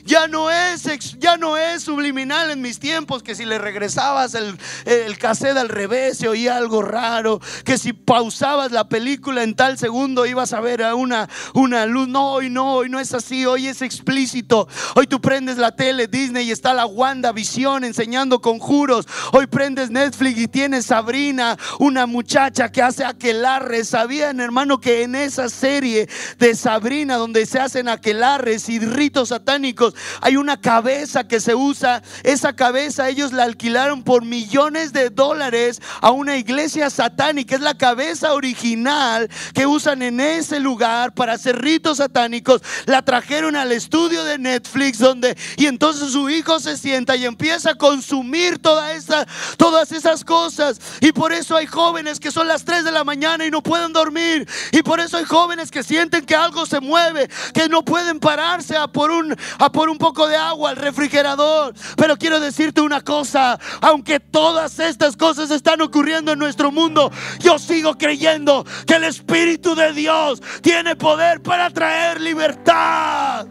Ya 0.08 0.26
no 0.26 0.50
es, 0.50 0.84
ya 1.18 1.36
no 1.36 1.58
es 1.58 1.82
subliminal 1.82 2.50
en 2.50 2.62
mis 2.62 2.78
tiempos 2.78 3.22
que 3.22 3.34
si 3.34 3.44
le 3.44 3.58
regresabas 3.58 4.32
el, 4.32 4.56
el 4.86 5.18
cassette 5.18 5.58
al 5.58 5.68
revés 5.68 6.16
se 6.16 6.28
oía 6.28 6.56
algo 6.56 6.80
raro, 6.80 7.42
que 7.62 7.76
si 7.76 7.92
pausabas 7.92 8.72
la 8.72 8.88
película 8.88 9.42
en 9.42 9.54
tal 9.54 9.76
segundo 9.76 10.24
ibas 10.24 10.54
a 10.54 10.60
ver 10.60 10.82
a 10.82 10.94
una, 10.94 11.28
una 11.52 11.84
luz. 11.84 12.08
No, 12.08 12.32
hoy 12.32 12.48
no, 12.48 12.76
hoy 12.76 12.88
no 12.88 12.98
es 13.00 13.12
así, 13.12 13.44
hoy 13.44 13.66
es 13.66 13.82
explícito. 13.82 14.66
Hoy 14.94 15.06
tú 15.06 15.20
prendes 15.20 15.58
la 15.58 15.76
tele 15.76 16.06
Disney 16.06 16.48
y 16.48 16.52
está 16.52 16.72
la 16.72 16.86
Wanda 16.86 17.30
Visión 17.32 17.84
enseñando 17.84 18.40
conjuros. 18.40 19.06
Hoy 19.32 19.46
prendes 19.46 19.90
Netflix 19.90 20.38
y 20.40 20.48
tienes 20.48 20.86
Sabrina, 20.86 21.58
una 21.80 22.06
muchacha 22.06 22.72
que 22.72 22.80
hace 22.80 23.04
aquelarres. 23.04 23.90
¿Sabían, 23.90 24.40
hermano, 24.40 24.80
que 24.80 25.02
en 25.02 25.14
esa 25.14 25.50
serie 25.50 26.08
de 26.38 26.54
Sabrina 26.54 27.16
donde 27.16 27.44
se 27.44 27.60
hacen 27.60 27.90
aquelarres 27.90 28.70
y 28.70 28.78
ritos 28.78 29.28
satánicos, 29.28 29.97
hay 30.20 30.36
una 30.36 30.60
cabeza 30.60 31.26
que 31.26 31.40
se 31.40 31.54
usa. 31.54 32.02
Esa 32.22 32.54
cabeza 32.54 33.08
ellos 33.08 33.32
la 33.32 33.44
alquilaron 33.44 34.02
por 34.02 34.24
millones 34.24 34.92
de 34.92 35.10
dólares 35.10 35.80
a 36.00 36.10
una 36.10 36.36
iglesia 36.36 36.90
satánica. 36.90 37.54
Es 37.54 37.60
la 37.60 37.76
cabeza 37.76 38.34
original 38.34 39.28
que 39.54 39.66
usan 39.66 40.02
en 40.02 40.20
ese 40.20 40.60
lugar 40.60 41.14
para 41.14 41.34
hacer 41.34 41.60
ritos 41.60 41.98
satánicos. 41.98 42.62
La 42.86 43.02
trajeron 43.02 43.56
al 43.56 43.72
estudio 43.72 44.24
de 44.24 44.38
Netflix 44.38 44.98
donde 44.98 45.36
y 45.56 45.66
entonces 45.66 46.12
su 46.12 46.28
hijo 46.30 46.60
se 46.60 46.76
sienta 46.76 47.16
y 47.16 47.24
empieza 47.24 47.70
a 47.70 47.74
consumir 47.74 48.58
toda 48.58 48.92
esa, 48.92 49.26
todas 49.56 49.92
esas 49.92 50.24
cosas. 50.24 50.80
Y 51.00 51.12
por 51.12 51.32
eso 51.32 51.56
hay 51.56 51.66
jóvenes 51.66 52.20
que 52.20 52.30
son 52.30 52.48
las 52.48 52.64
3 52.64 52.84
de 52.84 52.92
la 52.92 53.04
mañana 53.04 53.46
y 53.46 53.50
no 53.50 53.62
pueden 53.62 53.92
dormir. 53.92 54.48
Y 54.72 54.82
por 54.82 55.00
eso 55.00 55.16
hay 55.16 55.24
jóvenes 55.24 55.70
que 55.70 55.82
sienten 55.82 56.24
que 56.24 56.34
algo 56.34 56.66
se 56.66 56.80
mueve, 56.80 57.28
que 57.54 57.68
no 57.68 57.84
pueden 57.84 58.20
pararse 58.20 58.76
a 58.76 58.86
por 58.86 59.10
un, 59.10 59.36
a 59.58 59.72
por 59.72 59.87
un 59.88 59.98
poco 59.98 60.26
de 60.26 60.36
agua 60.36 60.70
al 60.70 60.76
refrigerador. 60.76 61.74
Pero 61.96 62.16
quiero 62.16 62.40
decirte 62.40 62.80
una 62.80 63.00
cosa, 63.00 63.58
aunque 63.80 64.20
todas 64.20 64.78
estas 64.78 65.16
cosas 65.16 65.50
están 65.50 65.80
ocurriendo 65.80 66.32
en 66.32 66.38
nuestro 66.38 66.70
mundo, 66.70 67.10
yo 67.40 67.58
sigo 67.58 67.96
creyendo 67.96 68.64
que 68.86 68.94
el 68.94 69.04
Espíritu 69.04 69.74
de 69.74 69.92
Dios 69.92 70.42
tiene 70.62 70.96
poder 70.96 71.42
para 71.42 71.70
traer 71.70 72.20
libertad. 72.20 73.46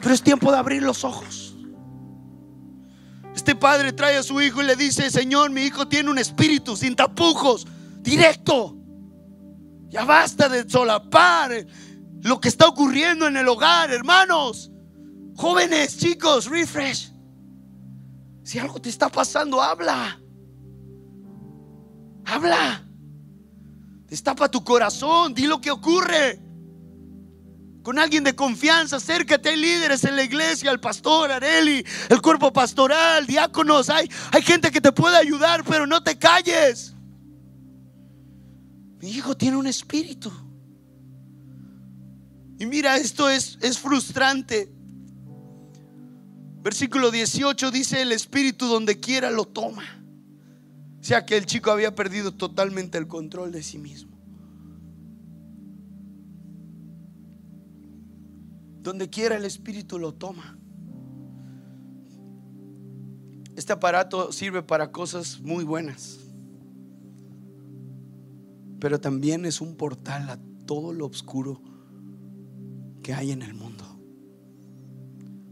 Pero 0.00 0.14
es 0.14 0.22
tiempo 0.22 0.52
de 0.52 0.58
abrir 0.58 0.82
los 0.82 1.02
ojos. 1.02 1.46
Este 3.34 3.54
padre 3.54 3.92
trae 3.92 4.16
a 4.16 4.22
su 4.22 4.40
hijo 4.40 4.62
y 4.62 4.66
le 4.66 4.76
dice, 4.76 5.10
Señor, 5.10 5.50
mi 5.50 5.62
hijo 5.62 5.86
tiene 5.86 6.10
un 6.10 6.18
espíritu 6.18 6.76
sin 6.76 6.96
tapujos, 6.96 7.66
directo. 8.00 8.76
Ya 9.88 10.04
basta 10.04 10.48
de 10.48 10.68
solapar 10.68 11.66
lo 12.22 12.40
que 12.40 12.48
está 12.48 12.66
ocurriendo 12.66 13.26
en 13.26 13.36
el 13.36 13.48
hogar, 13.48 13.90
hermanos. 13.90 14.70
Jóvenes, 15.36 15.98
chicos, 15.98 16.46
refresh. 16.46 17.12
Si 18.42 18.58
algo 18.58 18.80
te 18.80 18.88
está 18.88 19.08
pasando, 19.08 19.60
habla. 19.62 20.20
Habla. 22.24 22.82
Destapa 24.06 24.50
tu 24.50 24.62
corazón, 24.64 25.34
di 25.34 25.46
lo 25.46 25.60
que 25.60 25.70
ocurre. 25.70 26.40
Con 27.82 27.98
alguien 27.98 28.24
de 28.24 28.34
confianza, 28.34 28.96
acércate. 28.96 29.50
Hay 29.50 29.56
líderes 29.56 30.04
en 30.04 30.16
la 30.16 30.24
iglesia, 30.24 30.70
el 30.70 30.80
pastor, 30.80 31.30
Areli, 31.30 31.84
el 32.08 32.22
cuerpo 32.22 32.52
pastoral, 32.52 33.26
diáconos. 33.26 33.90
Hay, 33.90 34.10
hay 34.32 34.42
gente 34.42 34.70
que 34.70 34.80
te 34.80 34.90
puede 34.92 35.16
ayudar, 35.16 35.64
pero 35.64 35.86
no 35.86 36.02
te 36.02 36.18
calles. 36.18 36.94
Mi 39.00 39.10
hijo 39.10 39.36
tiene 39.36 39.56
un 39.56 39.66
espíritu. 39.66 40.32
Y 42.58 42.66
mira, 42.66 42.96
esto 42.96 43.28
es, 43.28 43.58
es 43.60 43.78
frustrante. 43.78 44.72
Versículo 46.62 47.10
18 47.10 47.70
dice, 47.70 48.02
el 48.02 48.12
espíritu 48.12 48.66
donde 48.66 48.98
quiera 48.98 49.30
lo 49.30 49.44
toma. 49.44 49.84
O 51.00 51.04
sea 51.04 51.24
que 51.24 51.36
el 51.36 51.46
chico 51.46 51.70
había 51.70 51.94
perdido 51.94 52.32
totalmente 52.32 52.98
el 52.98 53.06
control 53.06 53.52
de 53.52 53.62
sí 53.62 53.78
mismo. 53.78 54.16
Donde 58.82 59.10
quiera 59.10 59.36
el 59.36 59.44
espíritu 59.44 59.98
lo 59.98 60.14
toma. 60.14 60.58
Este 63.54 63.72
aparato 63.72 64.32
sirve 64.32 64.62
para 64.62 64.90
cosas 64.90 65.40
muy 65.40 65.64
buenas. 65.64 66.18
Pero 68.80 68.98
también 69.00 69.44
es 69.44 69.60
un 69.60 69.76
portal 69.76 70.30
a 70.30 70.38
todo 70.66 70.92
lo 70.92 71.06
oscuro 71.06 71.75
que 73.06 73.14
hay 73.14 73.30
en 73.30 73.42
el 73.42 73.54
mundo. 73.54 73.84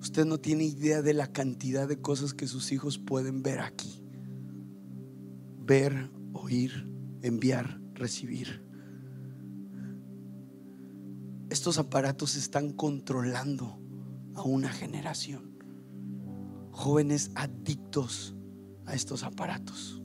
Usted 0.01 0.25
no 0.25 0.39
tiene 0.39 0.65
idea 0.65 1.03
de 1.03 1.15
la 1.15 1.29
cantidad 1.29 1.87
de 1.87 2.01
cosas 2.01 2.35
que 2.35 2.49
sus 2.49 2.73
hijos 2.73 2.99
pueden 2.99 3.45
ver 3.45 3.61
aquí. 3.61 4.03
Ver, 5.61 6.11
oír, 6.33 6.91
enviar, 7.23 7.81
recibir. 7.95 8.61
Estos 11.49 11.79
aparatos 11.79 12.35
están 12.35 12.73
controlando 12.73 13.79
a 14.35 14.43
una 14.43 14.71
generación. 14.71 15.57
Jóvenes 16.73 17.31
adictos 17.37 18.35
a 18.85 18.97
estos 18.97 19.23
aparatos. 19.23 20.03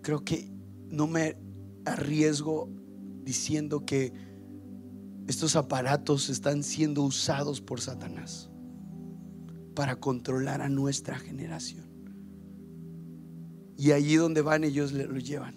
Creo 0.00 0.24
que 0.24 0.50
no 0.88 1.06
me 1.06 1.36
arriesgo 1.84 2.79
diciendo 3.24 3.84
que 3.84 4.12
estos 5.26 5.56
aparatos 5.56 6.28
están 6.28 6.62
siendo 6.62 7.02
usados 7.02 7.60
por 7.60 7.80
Satanás 7.80 8.50
para 9.74 9.96
controlar 9.96 10.60
a 10.60 10.68
nuestra 10.68 11.18
generación. 11.18 11.88
Y 13.76 13.92
allí 13.92 14.16
donde 14.16 14.42
van 14.42 14.64
ellos 14.64 14.92
lo 14.92 15.16
llevan. 15.18 15.54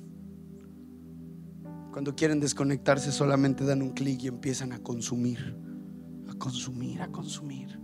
Cuando 1.91 2.15
quieren 2.15 2.39
desconectarse 2.39 3.12
solamente 3.12 3.65
dan 3.65 3.82
un 3.82 3.91
clic 3.91 4.23
y 4.23 4.28
empiezan 4.28 4.71
a 4.71 4.80
consumir, 4.80 5.56
a 6.30 6.34
consumir, 6.36 7.02
a 7.02 7.12
consumir. 7.12 7.80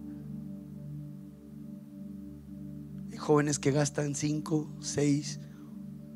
Hay 3.11 3.17
jóvenes 3.17 3.59
que 3.59 3.71
gastan 3.71 4.15
5, 4.15 4.77
6, 4.79 5.39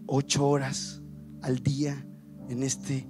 8 0.08 0.47
horas 0.47 1.02
al 1.41 1.60
día 1.60 2.08
en 2.49 2.63
este 2.63 3.08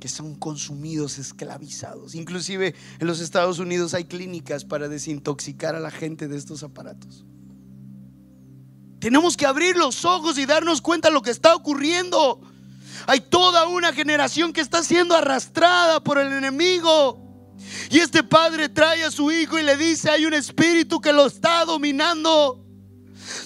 Que 0.00 0.08
son 0.08 0.34
consumidos, 0.34 1.18
esclavizados. 1.18 2.14
Inclusive 2.14 2.74
en 2.98 3.06
los 3.06 3.20
Estados 3.20 3.58
Unidos 3.60 3.94
hay 3.94 4.04
clínicas 4.04 4.64
para 4.64 4.88
desintoxicar 4.88 5.76
a 5.76 5.80
la 5.80 5.90
gente 5.90 6.26
de 6.26 6.36
estos 6.36 6.62
aparatos. 6.62 7.24
Tenemos 8.98 9.36
que 9.36 9.46
abrir 9.46 9.76
los 9.76 10.04
ojos 10.04 10.38
y 10.38 10.46
darnos 10.46 10.80
cuenta 10.80 11.08
de 11.08 11.14
lo 11.14 11.22
que 11.22 11.30
está 11.30 11.54
ocurriendo. 11.54 12.40
Hay 13.06 13.20
toda 13.20 13.66
una 13.66 13.92
generación 13.92 14.52
que 14.52 14.60
está 14.60 14.82
siendo 14.82 15.16
arrastrada 15.16 16.02
por 16.02 16.18
el 16.18 16.32
enemigo. 16.32 17.20
Y 17.90 17.98
este 17.98 18.22
padre 18.22 18.68
trae 18.68 19.04
a 19.04 19.10
su 19.10 19.30
hijo 19.30 19.58
y 19.58 19.62
le 19.62 19.76
dice, 19.76 20.10
hay 20.10 20.24
un 20.24 20.34
espíritu 20.34 21.00
que 21.00 21.12
lo 21.12 21.26
está 21.26 21.64
dominando. 21.64 22.61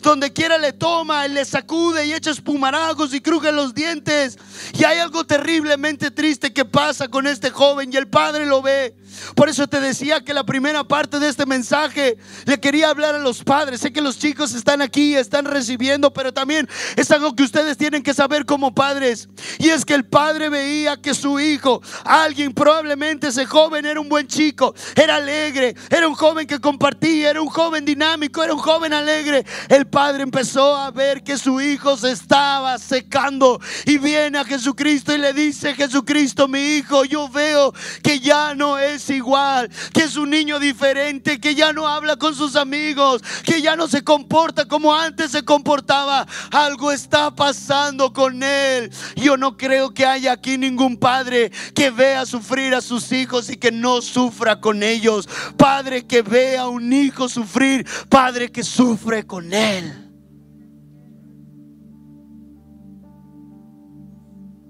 Donde 0.03 0.33
quiera 0.33 0.59
le 0.59 0.73
toma, 0.73 1.27
le 1.29 1.45
sacude 1.45 2.07
y 2.07 2.13
echa 2.13 2.31
espumarajos 2.31 3.13
y 3.15 3.21
cruje 3.21 3.53
los 3.53 3.75
dientes. 3.75 4.39
Y 4.73 4.85
hay 4.85 4.99
algo 4.99 5.25
terriblemente 5.25 6.11
triste 6.11 6.53
que 6.53 6.65
pasa 6.65 7.09
con 7.09 7.27
este 7.27 7.51
joven 7.51 7.93
y 7.93 7.97
el 7.97 8.09
padre 8.09 8.47
lo 8.47 8.63
ve. 8.63 8.95
Por 9.35 9.49
eso 9.49 9.67
te 9.67 9.81
decía 9.81 10.21
que 10.21 10.35
la 10.35 10.45
primera 10.45 10.85
parte 10.85 11.19
de 11.19 11.29
este 11.29 11.47
mensaje 11.47 12.17
le 12.45 12.61
quería 12.61 12.91
hablar 12.91 13.15
a 13.15 13.19
los 13.19 13.43
padres. 13.43 13.81
Sé 13.81 13.93
que 13.93 14.01
los 14.01 14.19
chicos 14.19 14.55
están 14.55 14.83
aquí, 14.83 15.15
están 15.15 15.45
recibiendo, 15.45 16.13
pero 16.13 16.33
también 16.33 16.69
es 16.97 17.11
algo 17.11 17.35
que 17.35 17.43
ustedes 17.43 17.77
tienen 17.77 18.03
que 18.03 18.15
saber 18.15 18.45
como 18.45 18.75
padres. 18.75 19.29
Y 19.59 19.69
es 19.69 19.85
que 19.85 19.95
el 19.95 20.05
padre 20.05 20.49
veía 20.49 20.97
que 20.97 21.15
su 21.15 21.41
hijo, 21.41 21.83
alguien 22.05 22.53
probablemente 22.53 23.29
ese 23.29 23.47
joven 23.47 23.87
era 23.87 24.01
un 24.01 24.09
buen 24.09 24.27
chico, 24.27 24.75
era 24.95 25.17
alegre, 25.17 25.75
era 25.91 26.09
un 26.09 26.15
joven 26.15 26.47
que 26.47 26.61
compartía, 26.61 27.31
era 27.31 27.43
un 27.43 27.49
joven 27.49 27.85
dinámico, 27.85 28.43
era 28.43 28.55
un 28.55 28.61
joven 28.61 28.93
alegre. 28.93 29.45
El 29.69 29.87
padre 29.87 30.23
empezó 30.23 30.77
a 30.77 30.91
ver 30.91 31.23
que 31.23 31.39
su 31.39 31.61
hijo 31.61 31.97
se 31.97 32.11
estaba 32.11 32.79
secando 32.79 33.61
y 33.85 33.99
viene 33.99 34.39
a 34.39 34.45
Jesucristo 34.45 35.15
y 35.15 35.19
le 35.19 35.33
dice, 35.33 35.75
Jesucristo, 35.75 36.49
mi 36.49 36.77
hijo, 36.77 37.05
yo 37.05 37.29
veo 37.29 37.73
que 38.03 38.21
ya 38.21 38.55
no 38.55 38.79
es 38.79 39.06
igual, 39.15 39.71
que 39.93 40.05
es 40.05 40.17
un 40.17 40.31
niño 40.31 40.59
diferente, 40.59 41.41
que 41.41 41.55
ya 41.55 41.73
no 41.73 41.87
habla 41.87 42.17
con 42.17 42.35
sus 42.35 42.57
amigos, 42.57 43.23
que 43.45 43.63
ya 43.63 43.77
no 43.77 43.89
se 43.89 44.03
comporta 44.03 44.67
como 44.67 44.95
antes 44.95 45.31
se 45.31 45.45
comportaba. 45.45 46.27
Algo 46.51 46.93
está 46.93 47.35
pasando 47.35 48.13
con 48.13 48.43
él. 48.43 48.91
Yo 49.17 49.37
no 49.37 49.57
creo 49.57 49.93
que 49.93 50.07
haya 50.07 50.33
aquí 50.33 50.59
ningún 50.59 50.97
padre 50.97 51.51
que 51.75 51.91
vea 51.91 52.27
sufrir 52.27 52.75
a 52.75 52.81
sus 52.81 53.13
hijos 53.13 53.51
y 53.51 53.57
que 53.57 53.73
no 53.73 54.03
sufra 54.03 54.61
con 54.61 54.83
ellos. 54.83 55.29
Padre 55.57 56.07
que 56.07 56.23
vea 56.23 56.63
a 56.63 56.69
un 56.69 56.93
hijo 56.93 57.29
sufrir, 57.29 57.87
padre 58.09 58.51
que 58.51 58.63
sufre 58.63 59.27
con 59.27 59.53
él. 59.53 60.07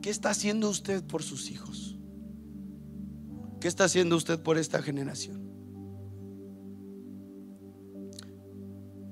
¿Qué 0.07 0.11
está 0.11 0.31
haciendo 0.31 0.71
usted 0.71 1.03
por 1.05 1.23
sus 1.23 1.51
hijos? 1.51 1.86
¿Qué 3.61 3.69
está 3.69 3.85
haciendo 3.85 4.17
usted 4.17 4.41
por 4.43 4.59
esta 4.59 4.83
generación? 4.83 5.47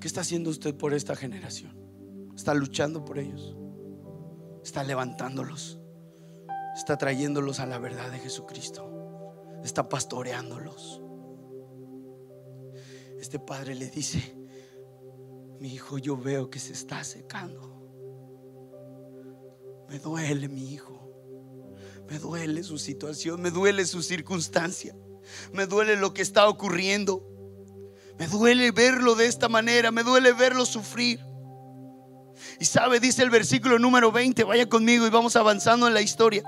¿Qué 0.00 0.06
está 0.06 0.20
haciendo 0.20 0.50
usted 0.50 0.74
por 0.74 0.92
esta 0.92 1.16
generación? 1.16 1.74
¿Está 2.36 2.52
luchando 2.52 3.04
por 3.04 3.18
ellos? 3.18 3.56
¿Está 4.62 4.84
levantándolos? 4.84 5.80
¿Está 6.76 6.98
trayéndolos 6.98 7.60
a 7.60 7.66
la 7.66 7.78
verdad 7.78 8.10
de 8.10 8.18
Jesucristo? 8.18 8.90
¿Está 9.64 9.88
pastoreándolos? 9.88 11.00
Este 13.18 13.38
padre 13.38 13.74
le 13.74 13.88
dice, 13.88 14.36
mi 15.58 15.72
hijo, 15.72 15.96
yo 15.96 16.16
veo 16.16 16.50
que 16.50 16.58
se 16.58 16.74
está 16.74 17.02
secando. 17.02 17.70
Me 19.88 19.98
duele 19.98 20.48
mi 20.48 20.72
hijo. 20.72 20.93
Me 22.08 22.18
duele 22.18 22.62
su 22.62 22.78
situación, 22.78 23.40
me 23.40 23.50
duele 23.50 23.86
su 23.86 24.02
circunstancia, 24.02 24.94
me 25.52 25.66
duele 25.66 25.96
lo 25.96 26.12
que 26.12 26.22
está 26.22 26.48
ocurriendo. 26.48 27.30
Me 28.18 28.28
duele 28.28 28.70
verlo 28.70 29.16
de 29.16 29.26
esta 29.26 29.48
manera, 29.48 29.90
me 29.90 30.04
duele 30.04 30.32
verlo 30.32 30.66
sufrir. 30.66 31.20
Y 32.60 32.64
sabe, 32.64 33.00
dice 33.00 33.22
el 33.22 33.30
versículo 33.30 33.78
número 33.78 34.12
20, 34.12 34.44
vaya 34.44 34.68
conmigo 34.68 35.06
y 35.06 35.10
vamos 35.10 35.34
avanzando 35.34 35.88
en 35.88 35.94
la 35.94 36.00
historia. 36.00 36.44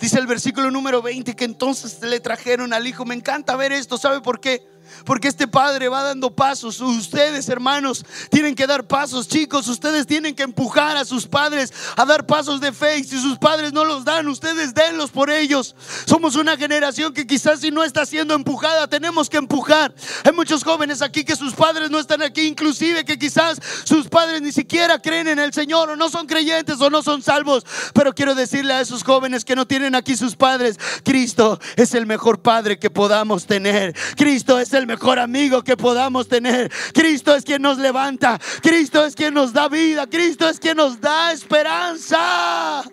Dice 0.00 0.18
el 0.18 0.26
versículo 0.26 0.70
número 0.70 1.02
20 1.02 1.34
que 1.36 1.44
entonces 1.44 2.00
le 2.02 2.20
trajeron 2.20 2.72
al 2.72 2.86
hijo. 2.86 3.04
Me 3.04 3.14
encanta 3.14 3.56
ver 3.56 3.72
esto, 3.72 3.98
¿sabe 3.98 4.20
por 4.20 4.40
qué? 4.40 4.66
Porque 5.04 5.28
este 5.28 5.46
padre 5.48 5.88
va 5.88 6.02
dando 6.02 6.34
pasos. 6.34 6.80
Ustedes, 6.80 7.48
hermanos, 7.48 8.04
tienen 8.30 8.54
que 8.54 8.66
dar 8.66 8.86
pasos, 8.86 9.28
chicos. 9.28 9.68
Ustedes 9.68 10.06
tienen 10.06 10.34
que 10.34 10.42
empujar 10.42 10.96
a 10.96 11.04
sus 11.04 11.26
padres 11.26 11.72
a 11.96 12.04
dar 12.04 12.26
pasos 12.26 12.60
de 12.60 12.72
fe. 12.72 12.98
Y 12.98 13.04
si 13.04 13.20
sus 13.20 13.38
padres 13.38 13.72
no 13.72 13.84
los 13.84 14.04
dan, 14.04 14.28
ustedes 14.28 14.74
denlos 14.74 15.10
por 15.10 15.30
ellos. 15.30 15.74
Somos 16.06 16.36
una 16.36 16.56
generación 16.56 17.12
que 17.12 17.26
quizás 17.26 17.60
si 17.60 17.70
no 17.70 17.82
está 17.82 18.06
siendo 18.06 18.34
empujada, 18.34 18.88
tenemos 18.88 19.28
que 19.30 19.38
empujar. 19.38 19.94
Hay 20.24 20.32
muchos 20.32 20.62
jóvenes 20.64 21.02
aquí 21.02 21.24
que 21.24 21.36
sus 21.36 21.54
padres 21.54 21.90
no 21.90 21.98
están 21.98 22.22
aquí, 22.22 22.42
inclusive 22.42 23.04
que 23.04 23.18
quizás 23.18 23.58
sus 23.84 24.08
padres 24.08 24.42
ni 24.42 24.52
siquiera 24.52 24.98
creen 24.98 25.28
en 25.28 25.38
el 25.38 25.52
Señor 25.52 25.90
o 25.90 25.96
no 25.96 26.10
son 26.10 26.26
creyentes 26.26 26.80
o 26.80 26.90
no 26.90 27.02
son 27.02 27.22
salvos. 27.22 27.64
Pero 27.94 28.14
quiero 28.14 28.34
decirle 28.34 28.74
a 28.74 28.80
esos 28.80 29.02
jóvenes 29.02 29.44
que 29.44 29.56
no 29.56 29.66
tienen 29.66 29.94
aquí 29.94 30.16
sus 30.16 30.36
padres, 30.36 30.78
Cristo 31.04 31.58
es 31.76 31.94
el 31.94 32.06
mejor 32.06 32.42
padre 32.42 32.78
que 32.78 32.90
podamos 32.90 33.46
tener. 33.46 33.94
Cristo 34.16 34.58
es 34.58 34.73
el 34.74 34.86
mejor 34.86 35.18
amigo 35.18 35.62
que 35.62 35.76
podamos 35.76 36.28
tener. 36.28 36.70
Cristo 36.92 37.34
es 37.34 37.44
quien 37.44 37.62
nos 37.62 37.78
levanta. 37.78 38.40
Cristo 38.62 39.04
es 39.04 39.14
quien 39.14 39.34
nos 39.34 39.52
da 39.52 39.68
vida. 39.68 40.06
Cristo 40.08 40.48
es 40.48 40.58
quien 40.58 40.76
nos 40.76 41.00
da 41.00 41.32
esperanza. 41.32 42.84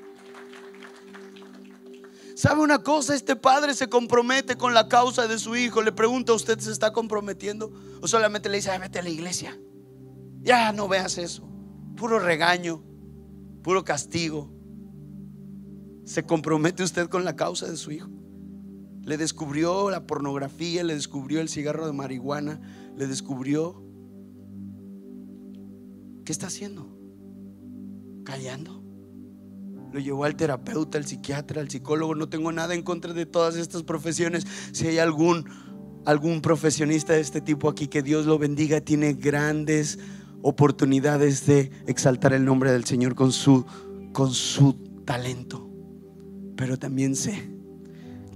¿Sabe 2.35 2.61
una 2.61 2.81
cosa? 2.81 3.13
Este 3.13 3.35
padre 3.35 3.75
se 3.75 3.87
compromete 3.87 4.55
con 4.55 4.73
la 4.73 4.87
causa 4.87 5.27
de 5.27 5.37
su 5.37 5.55
hijo. 5.55 5.81
Le 5.81 5.91
pregunta, 5.91 6.33
¿usted 6.33 6.57
se 6.59 6.71
está 6.71 6.91
comprometiendo? 6.91 7.71
¿O 8.01 8.07
solamente 8.07 8.49
le 8.49 8.57
dice, 8.57 8.75
vete 8.79 8.99
a 8.99 9.03
la 9.03 9.09
iglesia? 9.09 9.57
Ya 10.41 10.71
no 10.71 10.87
veas 10.87 11.17
eso. 11.19 11.47
Puro 11.95 12.17
regaño, 12.17 12.83
puro 13.61 13.83
castigo. 13.83 14.51
¿Se 16.03 16.23
compromete 16.23 16.81
usted 16.81 17.09
con 17.09 17.25
la 17.25 17.35
causa 17.35 17.67
de 17.67 17.77
su 17.77 17.91
hijo? 17.91 18.09
Le 19.03 19.17
descubrió 19.17 19.89
la 19.89 20.05
pornografía, 20.05 20.83
le 20.83 20.93
descubrió 20.93 21.41
el 21.41 21.49
cigarro 21.49 21.85
de 21.85 21.93
marihuana, 21.93 22.61
le 22.95 23.07
descubrió... 23.07 23.83
¿Qué 26.23 26.31
está 26.31 26.47
haciendo? 26.47 26.87
Callando. 28.23 28.83
Lo 29.91 29.99
llevó 29.99 30.23
al 30.23 30.35
terapeuta, 30.35 30.99
al 30.99 31.05
psiquiatra, 31.05 31.61
al 31.61 31.69
psicólogo. 31.69 32.13
No 32.13 32.29
tengo 32.29 32.51
nada 32.51 32.75
en 32.75 32.83
contra 32.83 33.13
de 33.13 33.25
todas 33.25 33.55
estas 33.55 33.81
profesiones. 33.83 34.45
Si 34.71 34.87
hay 34.87 34.99
algún, 34.99 35.45
algún 36.05 36.41
profesionista 36.41 37.13
de 37.13 37.21
este 37.21 37.41
tipo 37.41 37.69
aquí, 37.69 37.87
que 37.87 38.03
Dios 38.03 38.27
lo 38.27 38.37
bendiga, 38.37 38.81
tiene 38.81 39.13
grandes 39.13 39.97
oportunidades 40.43 41.47
de 41.47 41.71
exaltar 41.87 42.33
el 42.33 42.45
nombre 42.45 42.71
del 42.71 42.85
Señor 42.85 43.15
con 43.15 43.31
su, 43.31 43.65
con 44.13 44.31
su 44.31 44.73
talento. 45.05 45.67
Pero 46.55 46.77
también 46.77 47.15
sé 47.15 47.60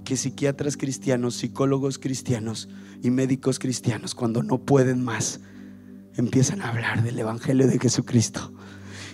que 0.05 0.15
psiquiatras 0.15 0.77
cristianos, 0.77 1.35
psicólogos 1.35 1.99
cristianos 1.99 2.69
y 3.03 3.09
médicos 3.09 3.59
cristianos, 3.59 4.15
cuando 4.15 4.41
no 4.41 4.59
pueden 4.59 5.03
más, 5.03 5.41
empiezan 6.15 6.61
a 6.61 6.69
hablar 6.69 7.03
del 7.03 7.19
Evangelio 7.19 7.67
de 7.67 7.77
Jesucristo 7.77 8.53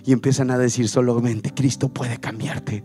y 0.05 0.13
empiezan 0.13 0.51
a 0.51 0.57
decir 0.57 0.89
solamente 0.89 1.53
Cristo 1.53 1.89
puede 1.89 2.19
cambiarte. 2.19 2.83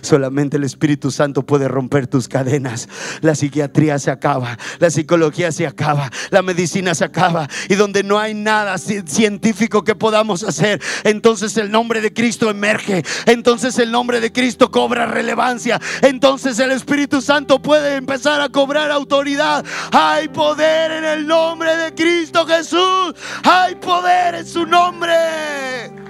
Solamente 0.00 0.56
el 0.56 0.64
Espíritu 0.64 1.10
Santo 1.10 1.44
puede 1.44 1.68
romper 1.68 2.06
tus 2.06 2.28
cadenas. 2.28 2.88
La 3.20 3.34
psiquiatría 3.34 3.98
se 3.98 4.10
acaba, 4.10 4.58
la 4.78 4.90
psicología 4.90 5.52
se 5.52 5.66
acaba, 5.66 6.10
la 6.30 6.42
medicina 6.42 6.94
se 6.94 7.04
acaba 7.04 7.48
y 7.68 7.74
donde 7.74 8.02
no 8.02 8.18
hay 8.18 8.34
nada 8.34 8.78
científico 8.78 9.84
que 9.84 9.94
podamos 9.94 10.42
hacer, 10.42 10.80
entonces 11.04 11.56
el 11.56 11.70
nombre 11.70 12.00
de 12.00 12.12
Cristo 12.12 12.50
emerge, 12.50 13.04
entonces 13.26 13.78
el 13.78 13.90
nombre 13.90 14.20
de 14.20 14.32
Cristo 14.32 14.70
cobra 14.70 15.06
relevancia, 15.06 15.80
entonces 16.02 16.58
el 16.58 16.70
Espíritu 16.72 17.20
Santo 17.20 17.60
puede 17.60 17.96
empezar 17.96 18.40
a 18.40 18.48
cobrar 18.48 18.90
autoridad. 18.90 19.64
Hay 19.92 20.28
poder 20.28 20.92
en 20.92 21.04
el 21.04 21.26
nombre 21.26 21.76
de 21.76 21.94
Cristo 21.94 22.46
Jesús, 22.46 23.14
hay 23.42 23.74
poder 23.76 24.36
en 24.36 24.46
su 24.46 24.66
nombre. 24.66 26.07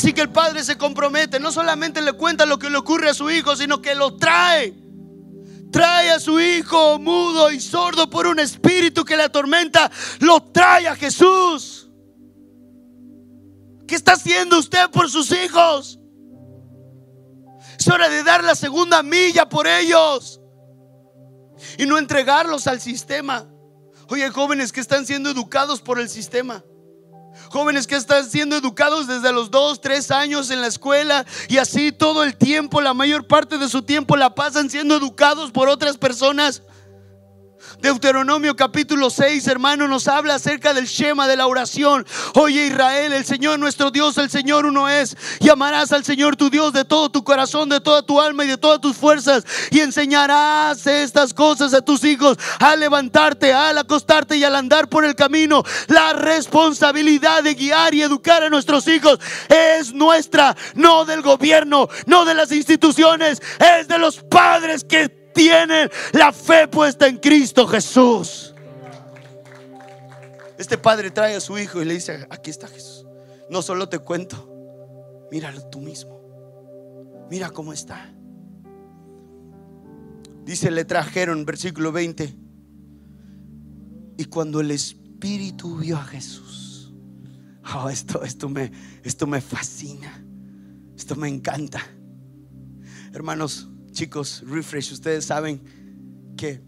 Así 0.00 0.14
que 0.14 0.22
el 0.22 0.30
padre 0.30 0.64
se 0.64 0.78
compromete, 0.78 1.38
no 1.38 1.52
solamente 1.52 2.00
le 2.00 2.14
cuenta 2.14 2.46
lo 2.46 2.58
que 2.58 2.70
le 2.70 2.78
ocurre 2.78 3.10
a 3.10 3.12
su 3.12 3.30
hijo, 3.30 3.54
sino 3.54 3.82
que 3.82 3.94
lo 3.94 4.16
trae. 4.16 4.74
Trae 5.70 6.10
a 6.10 6.18
su 6.18 6.40
hijo 6.40 6.98
mudo 6.98 7.52
y 7.52 7.60
sordo 7.60 8.08
por 8.08 8.26
un 8.26 8.38
espíritu 8.38 9.04
que 9.04 9.14
le 9.14 9.24
atormenta, 9.24 9.90
lo 10.20 10.42
trae 10.42 10.88
a 10.88 10.96
Jesús. 10.96 11.90
¿Qué 13.86 13.94
está 13.94 14.12
haciendo 14.12 14.58
usted 14.58 14.88
por 14.90 15.10
sus 15.10 15.30
hijos? 15.32 16.00
Es 17.78 17.86
hora 17.86 18.08
de 18.08 18.22
dar 18.22 18.42
la 18.42 18.54
segunda 18.54 19.02
milla 19.02 19.50
por 19.50 19.66
ellos 19.66 20.40
y 21.76 21.84
no 21.84 21.98
entregarlos 21.98 22.66
al 22.66 22.80
sistema. 22.80 23.46
Oye, 24.08 24.30
jóvenes 24.30 24.72
que 24.72 24.80
están 24.80 25.04
siendo 25.04 25.28
educados 25.28 25.82
por 25.82 26.00
el 26.00 26.08
sistema. 26.08 26.64
Jóvenes 27.50 27.88
que 27.88 27.96
están 27.96 28.30
siendo 28.30 28.56
educados 28.56 29.08
desde 29.08 29.32
los 29.32 29.50
2, 29.50 29.80
3 29.80 30.12
años 30.12 30.52
en 30.52 30.60
la 30.60 30.68
escuela 30.68 31.26
y 31.48 31.58
así 31.58 31.90
todo 31.90 32.22
el 32.22 32.36
tiempo, 32.36 32.80
la 32.80 32.94
mayor 32.94 33.26
parte 33.26 33.58
de 33.58 33.68
su 33.68 33.82
tiempo 33.82 34.16
la 34.16 34.36
pasan 34.36 34.70
siendo 34.70 34.94
educados 34.94 35.50
por 35.50 35.68
otras 35.68 35.98
personas. 35.98 36.62
Deuteronomio 37.80 38.54
capítulo 38.56 39.08
6, 39.08 39.46
hermano, 39.46 39.88
nos 39.88 40.06
habla 40.06 40.34
acerca 40.34 40.74
del 40.74 40.86
Shema 40.86 41.26
de 41.26 41.36
la 41.36 41.46
oración. 41.46 42.06
Oye 42.34 42.66
Israel, 42.66 43.14
el 43.14 43.24
Señor 43.24 43.58
nuestro 43.58 43.90
Dios, 43.90 44.18
el 44.18 44.28
Señor 44.28 44.66
uno 44.66 44.88
es. 44.88 45.16
Y 45.40 45.48
amarás 45.48 45.90
al 45.92 46.04
Señor 46.04 46.36
tu 46.36 46.50
Dios 46.50 46.74
de 46.74 46.84
todo 46.84 47.10
tu 47.10 47.24
corazón, 47.24 47.70
de 47.70 47.80
toda 47.80 48.02
tu 48.02 48.20
alma 48.20 48.44
y 48.44 48.48
de 48.48 48.58
todas 48.58 48.82
tus 48.82 48.96
fuerzas. 48.96 49.44
Y 49.70 49.80
enseñarás 49.80 50.86
estas 50.86 51.32
cosas 51.32 51.72
a 51.72 51.80
tus 51.80 52.04
hijos 52.04 52.36
al 52.58 52.80
levantarte, 52.80 53.54
al 53.54 53.78
acostarte 53.78 54.36
y 54.36 54.44
al 54.44 54.56
andar 54.56 54.88
por 54.88 55.06
el 55.06 55.14
camino. 55.14 55.62
La 55.88 56.12
responsabilidad 56.12 57.42
de 57.42 57.54
guiar 57.54 57.94
y 57.94 58.02
educar 58.02 58.42
a 58.42 58.50
nuestros 58.50 58.86
hijos 58.88 59.18
es 59.48 59.94
nuestra, 59.94 60.54
no 60.74 61.06
del 61.06 61.22
gobierno, 61.22 61.88
no 62.04 62.26
de 62.26 62.34
las 62.34 62.52
instituciones, 62.52 63.40
es 63.58 63.88
de 63.88 63.98
los 63.98 64.16
padres 64.16 64.84
que 64.84 65.19
tienen 65.32 65.90
la 66.12 66.32
fe 66.32 66.68
puesta 66.68 67.06
en 67.06 67.18
Cristo 67.18 67.66
Jesús. 67.66 68.54
Este 70.58 70.76
padre 70.76 71.10
trae 71.10 71.36
a 71.36 71.40
su 71.40 71.56
hijo 71.58 71.80
y 71.80 71.86
le 71.86 71.94
dice, 71.94 72.26
aquí 72.28 72.50
está 72.50 72.68
Jesús. 72.68 73.06
No 73.48 73.62
solo 73.62 73.88
te 73.88 73.98
cuento, 73.98 74.48
míralo 75.30 75.64
tú 75.70 75.80
mismo. 75.80 76.20
Mira 77.30 77.50
cómo 77.50 77.72
está. 77.72 78.12
Dice, 80.44 80.70
le 80.70 80.84
trajeron, 80.84 81.44
versículo 81.44 81.92
20. 81.92 82.36
Y 84.18 84.24
cuando 84.26 84.60
el 84.60 84.70
Espíritu 84.70 85.78
vio 85.78 85.96
a 85.96 86.04
Jesús, 86.04 86.92
oh, 87.74 87.88
esto, 87.88 88.22
esto, 88.22 88.48
me, 88.48 88.70
esto 89.02 89.26
me 89.26 89.40
fascina, 89.40 90.24
esto 90.94 91.16
me 91.16 91.28
encanta. 91.28 91.80
Hermanos, 93.12 93.68
chicos, 93.92 94.42
refresh, 94.46 94.92
ustedes 94.92 95.24
saben 95.24 95.60
que 96.36 96.60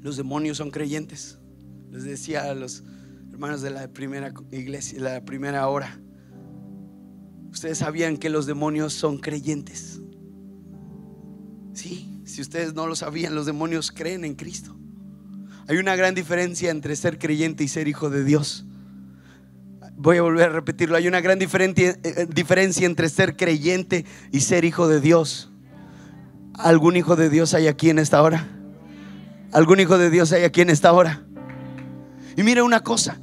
los 0.00 0.16
demonios 0.16 0.56
son 0.56 0.70
creyentes. 0.70 1.38
Les 1.90 2.04
decía 2.04 2.50
a 2.50 2.54
los 2.54 2.84
hermanos 3.32 3.62
de 3.62 3.70
la 3.70 3.88
primera 3.88 4.32
iglesia, 4.52 5.00
la 5.00 5.24
primera 5.24 5.68
hora. 5.68 6.00
Ustedes 7.50 7.78
sabían 7.78 8.16
que 8.16 8.28
los 8.28 8.46
demonios 8.46 8.92
son 8.92 9.18
creyentes. 9.18 10.00
Sí, 11.72 12.20
si 12.24 12.40
ustedes 12.42 12.74
no 12.74 12.86
lo 12.86 12.94
sabían, 12.94 13.34
los 13.34 13.46
demonios 13.46 13.90
creen 13.90 14.24
en 14.24 14.34
Cristo. 14.34 14.76
Hay 15.66 15.76
una 15.76 15.96
gran 15.96 16.14
diferencia 16.14 16.70
entre 16.70 16.96
ser 16.96 17.18
creyente 17.18 17.64
y 17.64 17.68
ser 17.68 17.88
hijo 17.88 18.10
de 18.10 18.24
Dios. 18.24 18.64
Voy 19.96 20.16
a 20.16 20.22
volver 20.22 20.50
a 20.50 20.52
repetirlo. 20.52 20.96
Hay 20.96 21.08
una 21.08 21.20
gran 21.20 21.38
eh, 21.40 22.26
diferencia 22.32 22.86
entre 22.86 23.08
ser 23.08 23.36
creyente 23.36 24.04
y 24.30 24.40
ser 24.40 24.64
hijo 24.64 24.88
de 24.88 25.00
Dios. 25.00 25.50
¿Algún 26.58 26.96
hijo 26.96 27.14
de 27.14 27.30
Dios 27.30 27.54
hay 27.54 27.68
aquí 27.68 27.88
en 27.88 28.00
esta 28.00 28.20
hora? 28.20 28.48
¿Algún 29.52 29.78
hijo 29.78 29.96
de 29.96 30.10
Dios 30.10 30.32
hay 30.32 30.42
aquí 30.42 30.60
en 30.60 30.70
esta 30.70 30.92
hora? 30.92 31.24
Y 32.36 32.42
mire 32.42 32.62
una 32.62 32.80
cosa, 32.80 33.18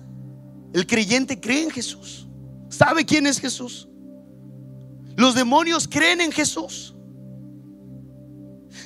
el 0.73 0.87
creyente 0.87 1.39
cree 1.39 1.63
en 1.63 1.69
Jesús. 1.69 2.27
¿Sabe 2.69 3.05
quién 3.05 3.27
es 3.27 3.39
Jesús? 3.39 3.89
Los 5.17 5.35
demonios 5.35 5.87
creen 5.87 6.21
en 6.21 6.31
Jesús. 6.31 6.95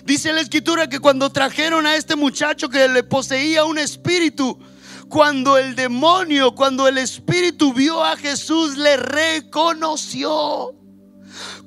Dice 0.03 0.33
la 0.33 0.41
escritura 0.41 0.89
que 0.89 0.99
cuando 0.99 1.31
trajeron 1.31 1.85
a 1.85 1.95
este 1.95 2.15
muchacho 2.15 2.69
que 2.69 2.87
le 2.87 3.03
poseía 3.03 3.65
un 3.65 3.77
espíritu, 3.77 4.59
cuando 5.07 5.57
el 5.57 5.75
demonio, 5.75 6.55
cuando 6.55 6.87
el 6.87 6.97
espíritu 6.97 7.73
vio 7.73 8.03
a 8.03 8.15
Jesús, 8.17 8.77
le 8.77 8.97
reconoció. 8.97 10.78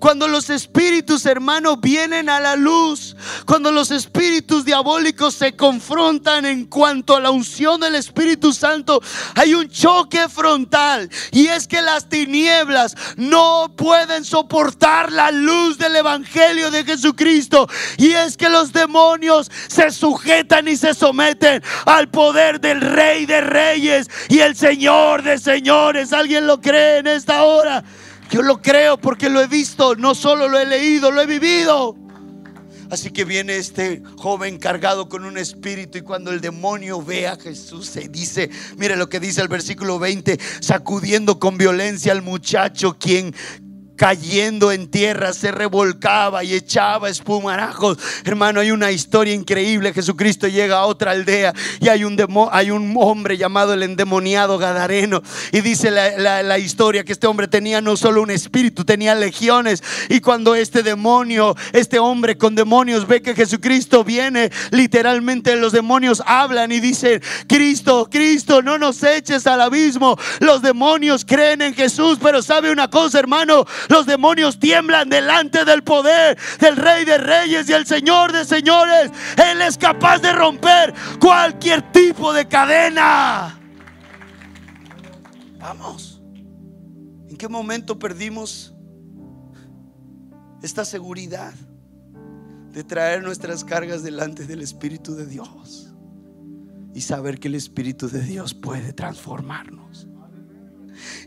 Cuando 0.03 0.27
los 0.27 0.51
espíritus 0.51 1.25
hermanos 1.27 1.81
vienen 1.81 2.29
a 2.29 2.41
la 2.41 2.57
luz, 2.57 3.15
cuando 3.47 3.71
los 3.71 3.93
espíritus 3.93 4.65
diabólicos 4.65 5.33
se 5.33 5.55
confrontan 5.55 6.45
en 6.45 6.65
cuanto 6.65 7.15
a 7.15 7.21
la 7.21 7.31
unción 7.31 7.81
del 7.81 7.95
Espíritu 7.95 8.53
Santo, 8.53 9.01
hay 9.37 9.55
un 9.55 9.69
choque 9.69 10.29
frontal 10.29 11.09
y 11.31 11.47
es 11.47 11.69
que 11.69 11.81
las 11.81 12.09
tinieblas 12.09 12.97
no 13.17 13.73
pueden 13.77 14.25
soportar 14.25 15.13
la 15.13 15.31
luz 15.31 15.79
del 15.79 15.95
Evangelio 15.95 16.73
de 16.73 16.83
Jesucristo 16.83 17.69
y 17.97 18.11
es 18.11 18.37
que 18.37 18.49
los 18.49 18.73
demonios 18.73 19.53
se 19.69 19.93
sujetan 19.93 20.67
y 20.67 20.77
se 20.77 20.95
someten 20.95 21.63
al 21.87 22.09
poder 22.09 22.61
del 22.61 22.81
Rey 22.81 23.25
de 23.25 23.41
Reyes 23.41 24.11
y 24.29 24.41
el 24.41 24.57
Señor 24.57 25.23
de 25.23 25.39
Señores. 25.39 26.13
¿Alguien 26.13 26.49
lo 26.49 26.61
cree 26.61 26.99
en 26.99 27.07
esta 27.07 27.45
hora? 27.45 27.85
Yo 28.33 28.41
lo 28.41 28.63
creo 28.63 28.97
porque 28.97 29.29
lo 29.29 29.43
he 29.43 29.47
visto, 29.47 29.95
no 29.95 30.15
solo 30.15 30.49
lo 30.49 30.59
he 30.59 30.65
leído, 30.65 31.11
lo 31.11 31.21
he 31.21 31.27
vivido. 31.27 31.95
Así 32.91 33.11
que 33.11 33.27
viene 33.27 33.57
este 33.59 34.03
joven 34.17 34.57
cargado 34.57 35.11
con 35.11 35.27
un 35.27 35.37
espíritu 35.37 35.99
y 35.99 36.01
cuando 36.01 36.31
el 36.31 36.41
demonio 36.41 37.03
ve 37.03 37.29
a 37.29 37.37
Jesús 37.37 37.89
se 37.89 38.09
dice, 38.09 38.49
mire 38.79 38.97
lo 38.97 39.11
que 39.11 39.21
dice 39.21 39.43
el 39.43 39.49
versículo 39.49 39.99
20, 39.99 40.39
sacudiendo 40.61 41.39
con 41.39 41.59
violencia 41.59 42.11
al 42.13 42.23
muchacho 42.23 42.97
quien 42.99 43.35
cayendo 44.03 44.73
en 44.73 44.91
tierra 44.91 45.33
se 45.33 45.53
revolcaba 45.53 46.43
y 46.43 46.55
echaba 46.55 47.09
espumarajos. 47.09 47.99
Hermano, 48.25 48.59
hay 48.59 48.73
una 48.73 48.91
historia 48.91 49.33
increíble. 49.33 49.93
Jesucristo 49.93 50.49
llega 50.49 50.79
a 50.79 50.87
otra 50.87 51.13
aldea 51.13 51.55
y 51.79 51.87
hay 51.87 52.03
un, 52.03 52.19
hay 52.51 52.73
un 52.73 52.93
hombre 52.99 53.39
llamado 53.39 53.75
el 53.75 53.85
endemoniado 53.85 54.59
Gadareno. 54.59 55.23
Y 55.53 55.61
dice 55.61 55.93
la, 55.93 56.43
la 56.43 56.59
historia 56.59 57.05
que 57.05 57.13
este 57.13 57.29
hombre 57.29 57.47
tenía 57.47 57.81
no 57.81 57.97
solo 57.97 58.23
un 58.23 58.33
espíritu, 58.33 58.85
tenía 58.85 59.15
legiones. 59.15 59.85
Y 60.09 60.19
cuando 60.19 60.57
este 60.57 60.83
demonio, 60.83 61.55
este 61.73 62.01
hombre 62.01 62.37
con 62.37 62.57
demonios 62.57 63.07
ve 63.07 63.23
que 63.23 63.37
Jesucristo 63.37 64.03
viene, 64.03 64.51
literalmente 64.73 65.55
los 65.55 65.71
demonios 65.71 66.25
hablan 66.27 66.73
y 66.73 66.81
dicen, 66.81 67.23
Cristo, 67.47 68.09
Cristo, 68.11 68.63
no 68.63 68.79
nos 68.79 69.01
eches 69.05 69.47
al 69.47 69.61
abismo. 69.61 70.19
Los 70.41 70.61
demonios 70.61 71.25
creen 71.25 71.63
en 71.63 71.75
Jesús, 71.77 72.19
pero 72.21 72.43
sabe 72.43 72.73
una 72.73 72.91
cosa, 72.91 73.21
hermano, 73.21 73.65
los 73.93 74.07
demonios 74.07 74.59
tiemblan 74.59 75.09
delante 75.09 75.65
del 75.65 75.85
poder 75.85 76.39
del 76.59 76.77
Rey 76.77 77.05
de 77.05 77.19
Reyes 77.19 77.69
y 77.69 77.75
el 77.75 77.87
Señor 77.87 78.33
de 78.33 78.45
Señores. 78.45 79.13
Él 79.37 79.61
es 79.61 79.77
capaz 79.77 80.19
de 80.19 80.33
romper 80.33 80.95
cualquier 81.21 81.93
tipo 81.93 82.33
de 82.33 82.49
cadena. 82.49 83.59
Vamos. 85.59 86.23
¿En 87.29 87.37
qué 87.37 87.49
momento 87.49 87.99
perdimos 87.99 88.75
esta 90.63 90.85
seguridad 90.85 91.53
de 92.73 92.85
traer 92.85 93.23
nuestras 93.23 93.63
cargas 93.63 94.03
delante 94.03 94.47
del 94.47 94.63
Espíritu 94.63 95.15
de 95.15 95.27
Dios 95.27 95.95
y 96.95 97.03
saber 97.03 97.39
que 97.39 97.49
el 97.49 97.57
Espíritu 97.57 98.09
de 98.09 98.23
Dios 98.23 98.55
puede 98.55 98.93
transformarnos? 98.93 99.82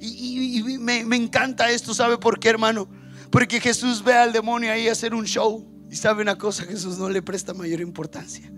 Y, 0.01 0.63
me, 0.80 1.06
me, 1.06 1.15
encanta 1.15 1.69
esto, 1.71 1.93
¿sabe 1.93 2.17
por 2.17 2.39
qué, 2.39 2.49
hermano? 2.49 2.88
Porque 3.32 3.60
Jesús 3.60 4.04
ve 4.04 4.13
al 4.13 4.32
demonio 4.32 4.71
ahí 4.71 4.88
hacer 4.88 5.13
un 5.13 5.25
show. 5.25 5.65
Y 5.89 5.95
sabe 5.95 6.21
una 6.21 6.38
cosa, 6.38 6.63
Jesús 6.63 6.97
no 6.97 7.10
le 7.10 7.21
presta 7.21 7.54
mayor 7.54 7.82
importancia. 7.82 8.51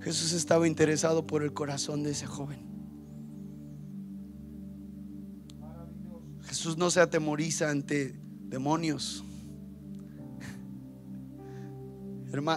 Jesús 0.00 0.32
estaba 0.32 0.66
interesado 0.66 1.26
por 1.26 1.42
el 1.42 1.52
corazón 1.52 2.02
de 2.02 2.12
ese 2.12 2.26
joven. 2.26 2.66
Jesús 6.44 6.78
no 6.78 6.90
se 6.90 7.00
atemoriza 7.00 7.68
ante 7.70 8.18
demonios. 8.48 9.24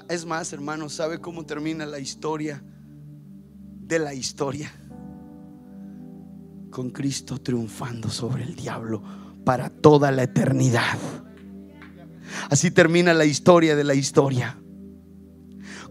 Es 0.09 0.25
más, 0.25 0.53
hermano, 0.53 0.89
¿sabe 0.89 1.19
cómo 1.19 1.45
termina 1.45 1.85
la 1.85 1.99
historia 1.99 2.63
de 3.81 3.99
la 3.99 4.13
historia? 4.13 4.71
Con 6.71 6.89
Cristo 6.89 7.39
triunfando 7.39 8.09
sobre 8.09 8.43
el 8.43 8.55
diablo 8.55 9.03
para 9.45 9.69
toda 9.69 10.11
la 10.11 10.23
eternidad. 10.23 10.97
Así 12.49 12.71
termina 12.71 13.13
la 13.13 13.25
historia 13.25 13.75
de 13.75 13.83
la 13.83 13.93
historia. 13.93 14.57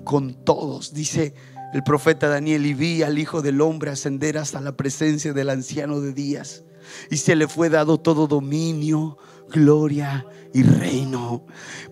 Con 0.05 0.45
todos, 0.45 0.93
dice 0.95 1.35
el 1.73 1.83
profeta 1.85 2.29
Daniel, 2.29 2.67
y 2.67 2.75
vi 2.75 3.03
al 3.03 3.19
Hijo 3.19 3.43
del 3.43 3.61
Hombre 3.61 3.91
ascender 3.91 4.39
hasta 4.39 4.61
la 4.61 4.77
presencia 4.77 5.33
del 5.33 5.51
anciano 5.51 6.01
de 6.01 6.13
días. 6.13 6.65
Y 7.11 7.19
se 7.19 7.37
le 7.37 7.47
fue 7.47 7.69
dado 7.69 8.01
todo 8.01 8.27
dominio, 8.27 9.19
gloria 9.51 10.27
y 10.53 10.63
reino, 10.63 11.45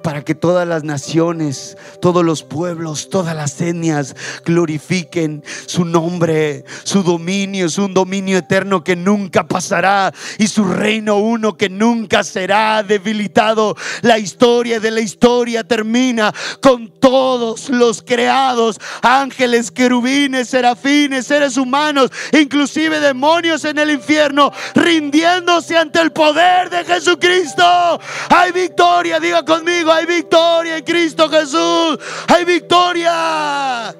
para 0.03 0.25
que 0.25 0.35
todas 0.35 0.67
las 0.67 0.85
naciones, 0.85 1.77
todos 2.01 2.25
los 2.25 2.43
pueblos, 2.43 3.09
todas 3.09 3.37
las 3.37 3.61
etnias 3.61 4.17
glorifiquen 4.45 5.45
su 5.67 5.85
nombre, 5.85 6.65
su 6.85 7.03
dominio, 7.03 7.67
es 7.67 7.79
un 7.79 7.95
dominio 7.95 8.39
eterno 8.39 8.83
que 8.83 8.97
nunca 8.97 9.47
pasará 9.47 10.13
y 10.39 10.49
su 10.49 10.65
reino 10.65 11.19
uno 11.19 11.57
que 11.57 11.69
nunca 11.69 12.25
será 12.25 12.83
debilitado. 12.83 13.77
La 14.03 14.19
historia 14.19 14.81
de 14.81 14.91
la 14.91 15.01
historia 15.01 15.65
termina 15.65 16.35
con 16.61 16.89
todos 17.01 17.69
los 17.69 18.03
creados, 18.03 18.81
ángeles, 19.03 19.71
querubines, 19.71 20.49
serafines, 20.49 21.27
seres 21.27 21.57
humanos, 21.57 22.11
inclusive 22.33 23.01
demonios 23.01 23.65
en 23.65 23.79
el 23.79 23.91
infierno, 23.91 24.53
rindiéndose 24.75 25.77
ante 25.77 26.01
el 26.01 26.13
poder 26.13 26.71
de 26.71 26.85
Jesucristo. 26.85 28.01
Hay 28.49 28.53
victoria, 28.53 29.21
diga 29.21 29.45
conmigo, 29.45 29.93
hay 29.93 30.07
victoria 30.07 30.79
en 30.79 30.85
Cristo 30.85 31.29
Jesús. 31.29 31.99
Hay 32.29 32.47
victoria. 32.47 33.95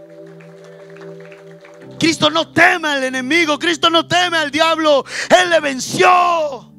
Cristo 1.99 2.31
no 2.31 2.51
teme 2.51 2.89
al 2.89 3.05
enemigo, 3.05 3.59
Cristo 3.59 3.91
no 3.91 4.07
teme 4.07 4.39
al 4.39 4.51
diablo, 4.51 5.05
Él 5.29 5.51
le 5.51 5.61
venció. 5.61 6.73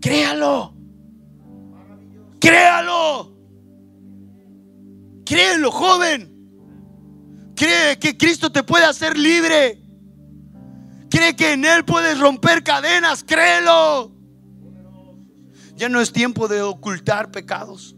Créalo. 0.00 0.74
Créalo. 2.40 3.36
Créelo, 5.24 5.70
joven. 5.70 6.32
Cree 7.54 7.96
que 8.00 8.16
Cristo 8.16 8.50
te 8.50 8.64
puede 8.64 8.86
hacer 8.86 9.16
libre. 9.16 9.80
Cree 11.08 11.36
que 11.36 11.52
en 11.52 11.64
Él 11.64 11.84
puedes 11.84 12.18
romper 12.18 12.64
cadenas. 12.64 13.22
Créelo. 13.22 14.21
Ya 15.82 15.88
no 15.88 16.00
es 16.00 16.12
tiempo 16.12 16.46
de 16.46 16.62
ocultar 16.62 17.32
pecados. 17.32 17.96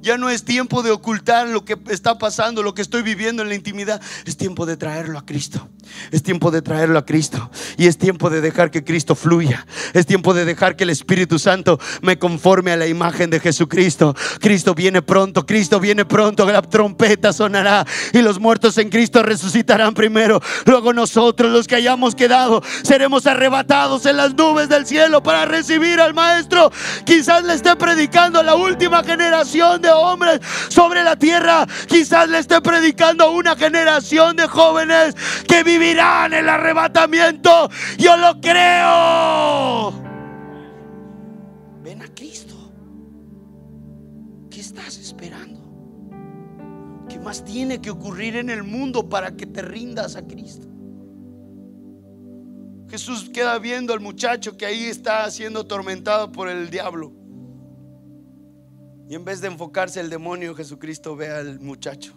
Ya 0.00 0.18
no 0.18 0.30
es 0.30 0.44
tiempo 0.44 0.84
de 0.84 0.92
ocultar 0.92 1.48
lo 1.48 1.64
que 1.64 1.76
está 1.88 2.16
pasando, 2.16 2.62
lo 2.62 2.74
que 2.74 2.82
estoy 2.82 3.02
viviendo 3.02 3.42
en 3.42 3.48
la 3.48 3.56
intimidad. 3.56 4.00
Es 4.24 4.36
tiempo 4.36 4.66
de 4.66 4.76
traerlo 4.76 5.18
a 5.18 5.26
Cristo. 5.26 5.68
Es 6.10 6.22
tiempo 6.22 6.50
de 6.50 6.62
traerlo 6.62 6.98
a 6.98 7.04
Cristo. 7.04 7.50
Y 7.76 7.86
es 7.86 7.98
tiempo 7.98 8.30
de 8.30 8.40
dejar 8.40 8.70
que 8.70 8.84
Cristo 8.84 9.14
fluya. 9.14 9.66
Es 9.92 10.06
tiempo 10.06 10.34
de 10.34 10.44
dejar 10.44 10.76
que 10.76 10.84
el 10.84 10.90
Espíritu 10.90 11.38
Santo 11.38 11.78
me 12.02 12.18
conforme 12.18 12.72
a 12.72 12.76
la 12.76 12.86
imagen 12.86 13.30
de 13.30 13.40
Jesucristo. 13.40 14.14
Cristo 14.40 14.74
viene 14.74 15.02
pronto, 15.02 15.46
Cristo 15.46 15.80
viene 15.80 16.04
pronto. 16.04 16.46
La 16.50 16.62
trompeta 16.62 17.32
sonará 17.32 17.86
y 18.12 18.22
los 18.22 18.40
muertos 18.40 18.78
en 18.78 18.88
Cristo 18.88 19.22
resucitarán 19.22 19.94
primero. 19.94 20.40
Luego 20.64 20.92
nosotros, 20.92 21.52
los 21.52 21.66
que 21.66 21.76
hayamos 21.76 22.14
quedado, 22.14 22.62
seremos 22.82 23.26
arrebatados 23.26 24.06
en 24.06 24.16
las 24.16 24.34
nubes 24.34 24.68
del 24.68 24.86
cielo 24.86 25.22
para 25.22 25.44
recibir 25.44 26.00
al 26.00 26.14
Maestro. 26.14 26.72
Quizás 27.04 27.44
le 27.44 27.54
esté 27.54 27.76
predicando 27.76 28.40
a 28.40 28.42
la 28.42 28.54
última 28.54 29.02
generación 29.04 29.80
de 29.82 29.90
hombres 29.90 30.40
sobre 30.68 31.02
la 31.02 31.16
tierra. 31.16 31.66
Quizás 31.86 32.28
le 32.28 32.38
esté 32.38 32.60
predicando 32.60 33.24
a 33.24 33.30
una 33.30 33.56
generación 33.56 34.36
de 34.36 34.46
jóvenes 34.46 35.14
que 35.46 35.62
vivirán 35.78 36.32
el 36.32 36.48
arrebatamiento. 36.48 37.68
Yo 37.98 38.16
lo 38.16 38.40
creo. 38.40 39.92
Ven 41.82 42.02
a 42.02 42.08
Cristo. 42.14 42.54
¿Qué 44.50 44.60
estás 44.60 44.98
esperando? 44.98 45.60
¿Qué 47.08 47.18
más 47.18 47.44
tiene 47.44 47.80
que 47.80 47.90
ocurrir 47.90 48.36
en 48.36 48.50
el 48.50 48.62
mundo 48.62 49.08
para 49.08 49.36
que 49.36 49.46
te 49.46 49.62
rindas 49.62 50.16
a 50.16 50.26
Cristo? 50.26 50.66
Jesús 52.88 53.28
queda 53.30 53.58
viendo 53.58 53.92
al 53.92 54.00
muchacho 54.00 54.56
que 54.56 54.64
ahí 54.64 54.84
está 54.84 55.28
siendo 55.30 55.60
atormentado 55.60 56.30
por 56.30 56.48
el 56.48 56.70
diablo. 56.70 57.12
Y 59.08 59.14
en 59.14 59.24
vez 59.24 59.40
de 59.40 59.48
enfocarse 59.48 60.00
el 60.00 60.10
demonio, 60.10 60.54
Jesucristo 60.54 61.14
ve 61.16 61.28
al 61.28 61.60
muchacho. 61.60 62.14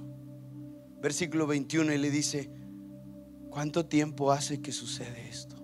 Versículo 1.01 1.47
21 1.47 1.93
y 1.93 1.97
le 1.97 2.09
dice, 2.09 2.51
¿cuánto 3.49 3.85
tiempo 3.85 4.31
hace 4.31 4.61
que 4.61 4.71
sucede 4.71 5.29
esto? 5.29 5.55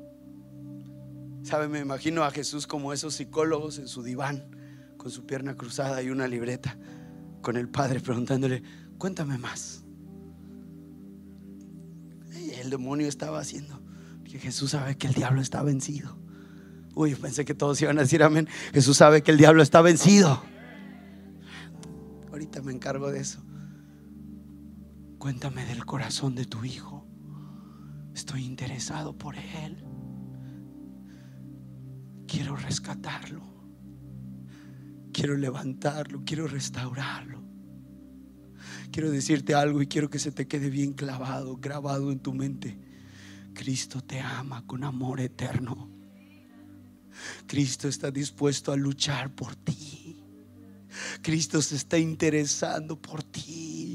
¿Sabe? 1.43 1.67
Me 1.67 1.79
imagino 1.79 2.23
a 2.23 2.31
Jesús 2.31 2.65
como 2.65 2.91
esos 2.91 3.15
psicólogos 3.15 3.77
en 3.77 3.87
su 3.87 4.01
diván, 4.01 4.49
con 4.97 5.11
su 5.11 5.25
pierna 5.25 5.55
cruzada 5.55 6.01
y 6.01 6.09
una 6.09 6.27
libreta, 6.27 6.77
con 7.41 7.55
el 7.57 7.69
Padre 7.69 7.99
preguntándole, 7.99 8.63
cuéntame 8.97 9.37
más. 9.37 9.83
Y 12.35 12.51
el 12.51 12.69
demonio 12.69 13.07
estaba 13.07 13.39
haciendo, 13.39 13.81
que 14.23 14.39
Jesús 14.39 14.71
sabe 14.71 14.97
que 14.97 15.07
el 15.07 15.13
diablo 15.13 15.41
está 15.41 15.61
vencido. 15.61 16.17
Uy, 16.95 17.13
pensé 17.13 17.45
que 17.45 17.53
todos 17.53 17.81
iban 17.81 17.97
a 17.99 18.01
decir 18.01 18.23
amén. 18.23 18.47
Jesús 18.73 18.97
sabe 18.97 19.21
que 19.21 19.31
el 19.31 19.37
diablo 19.37 19.61
está 19.61 19.81
vencido. 19.81 20.41
Ahorita 22.31 22.61
me 22.61 22.71
encargo 22.71 23.11
de 23.11 23.19
eso. 23.19 23.43
Cuéntame 25.19 25.65
del 25.65 25.85
corazón 25.85 26.35
de 26.35 26.45
tu 26.45 26.63
hijo. 26.63 27.05
Estoy 28.15 28.45
interesado 28.45 29.17
por 29.17 29.35
él. 29.35 29.83
Quiero 32.25 32.55
rescatarlo. 32.55 33.43
Quiero 35.11 35.35
levantarlo. 35.35 36.23
Quiero 36.25 36.47
restaurarlo. 36.47 37.43
Quiero 38.89 39.11
decirte 39.11 39.53
algo 39.53 39.81
y 39.81 39.87
quiero 39.87 40.09
que 40.09 40.19
se 40.19 40.31
te 40.31 40.47
quede 40.47 40.69
bien 40.69 40.93
clavado, 40.93 41.57
grabado 41.57 42.11
en 42.11 42.19
tu 42.19 42.33
mente. 42.33 42.79
Cristo 43.53 44.01
te 44.01 44.21
ama 44.21 44.65
con 44.65 44.85
amor 44.85 45.19
eterno. 45.19 45.89
Cristo 47.47 47.89
está 47.89 48.11
dispuesto 48.11 48.71
a 48.71 48.77
luchar 48.77 49.35
por 49.35 49.57
ti. 49.57 50.23
Cristo 51.21 51.61
se 51.61 51.75
está 51.75 51.97
interesando 51.97 53.01
por 53.01 53.23
ti. 53.23 53.94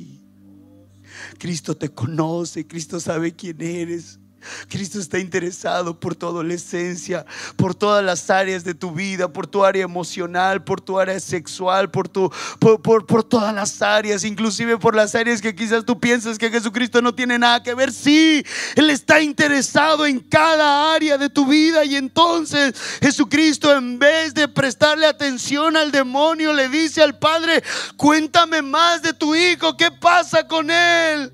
Cristo 1.38 1.76
te 1.76 1.88
conoce, 1.88 2.66
Cristo 2.66 3.00
sabe 3.00 3.34
quién 3.34 3.60
eres. 3.60 4.19
Cristo 4.68 4.98
está 4.98 5.18
interesado 5.18 5.98
por 5.98 6.14
tu 6.14 6.26
adolescencia, 6.26 7.26
por 7.56 7.74
todas 7.74 8.04
las 8.04 8.30
áreas 8.30 8.64
de 8.64 8.74
tu 8.74 8.92
vida, 8.92 9.32
por 9.32 9.46
tu 9.46 9.64
área 9.64 9.82
emocional, 9.82 10.62
por 10.64 10.80
tu 10.80 10.98
área 10.98 11.18
sexual, 11.20 11.90
por, 11.90 12.08
tu, 12.08 12.30
por, 12.58 12.80
por, 12.80 13.24
todas 13.24 13.54
las 13.54 13.82
áreas, 13.82 14.24
inclusive 14.24 14.78
por 14.78 14.94
las 14.94 15.14
áreas 15.14 15.40
que 15.40 15.54
quizás 15.54 15.84
tú 15.84 15.98
piensas 15.98 16.38
que 16.38 16.50
Jesucristo 16.50 17.02
no 17.02 17.14
tiene 17.14 17.38
nada 17.38 17.62
que 17.62 17.74
ver. 17.74 17.92
Sí, 17.92 18.44
Él 18.76 18.90
está 18.90 19.20
interesado 19.20 20.06
en 20.06 20.20
cada 20.20 20.94
área 20.94 21.18
de 21.18 21.28
tu 21.28 21.46
vida 21.46 21.84
y 21.84 21.96
entonces 21.96 22.74
Jesucristo 23.00 23.76
en 23.76 23.98
vez 23.98 24.34
de 24.34 24.48
prestarle 24.48 25.06
atención 25.06 25.76
al 25.76 25.92
demonio 25.92 26.52
le 26.52 26.68
dice 26.68 27.02
al 27.02 27.18
Padre, 27.18 27.62
cuéntame 27.96 28.62
más 28.62 29.02
de 29.02 29.12
tu 29.12 29.34
hijo, 29.34 29.76
¿qué 29.76 29.90
pasa 29.90 30.46
con 30.46 30.70
él? 30.70 31.32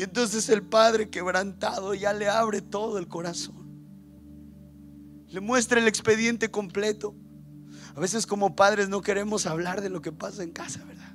Y 0.00 0.02
entonces 0.02 0.48
el 0.48 0.62
padre 0.62 1.10
quebrantado 1.10 1.92
ya 1.92 2.14
le 2.14 2.26
abre 2.26 2.62
todo 2.62 2.96
el 2.96 3.06
corazón. 3.06 3.68
Le 5.28 5.40
muestra 5.40 5.78
el 5.78 5.86
expediente 5.86 6.50
completo. 6.50 7.14
A 7.94 8.00
veces 8.00 8.26
como 8.26 8.56
padres 8.56 8.88
no 8.88 9.02
queremos 9.02 9.44
hablar 9.44 9.82
de 9.82 9.90
lo 9.90 10.00
que 10.00 10.10
pasa 10.10 10.42
en 10.42 10.52
casa, 10.52 10.82
¿verdad? 10.86 11.14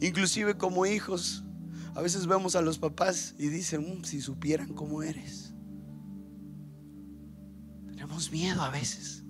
Inclusive 0.00 0.58
como 0.58 0.86
hijos, 0.86 1.44
a 1.94 2.02
veces 2.02 2.26
vemos 2.26 2.56
a 2.56 2.62
los 2.62 2.80
papás 2.80 3.36
y 3.38 3.46
dicen, 3.46 4.00
mm, 4.00 4.04
si 4.04 4.20
supieran 4.20 4.74
cómo 4.74 5.04
eres. 5.04 5.54
Tenemos 7.86 8.32
miedo 8.32 8.60
a 8.60 8.70
veces 8.70 9.22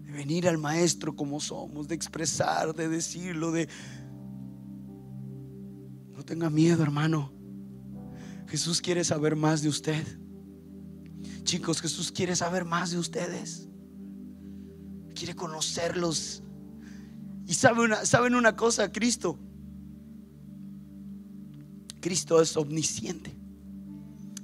de 0.00 0.10
venir 0.10 0.48
al 0.48 0.58
maestro 0.58 1.14
como 1.14 1.38
somos, 1.38 1.86
de 1.86 1.94
expresar, 1.94 2.74
de 2.74 2.88
decirlo, 2.88 3.52
de 3.52 3.68
tenga 6.22 6.50
miedo, 6.50 6.82
hermano. 6.82 7.32
Jesús 8.46 8.80
quiere 8.80 9.02
saber 9.02 9.34
más 9.34 9.62
de 9.62 9.68
usted. 9.68 10.06
Chicos, 11.42 11.80
Jesús 11.80 12.12
quiere 12.12 12.36
saber 12.36 12.64
más 12.64 12.90
de 12.90 12.98
ustedes. 12.98 13.68
Quiere 15.14 15.34
conocerlos. 15.34 16.42
Y 17.46 17.54
saben 17.54 18.34
una 18.34 18.54
cosa, 18.56 18.92
Cristo. 18.92 19.38
Cristo 22.00 22.40
es 22.40 22.56
omnisciente. 22.56 23.34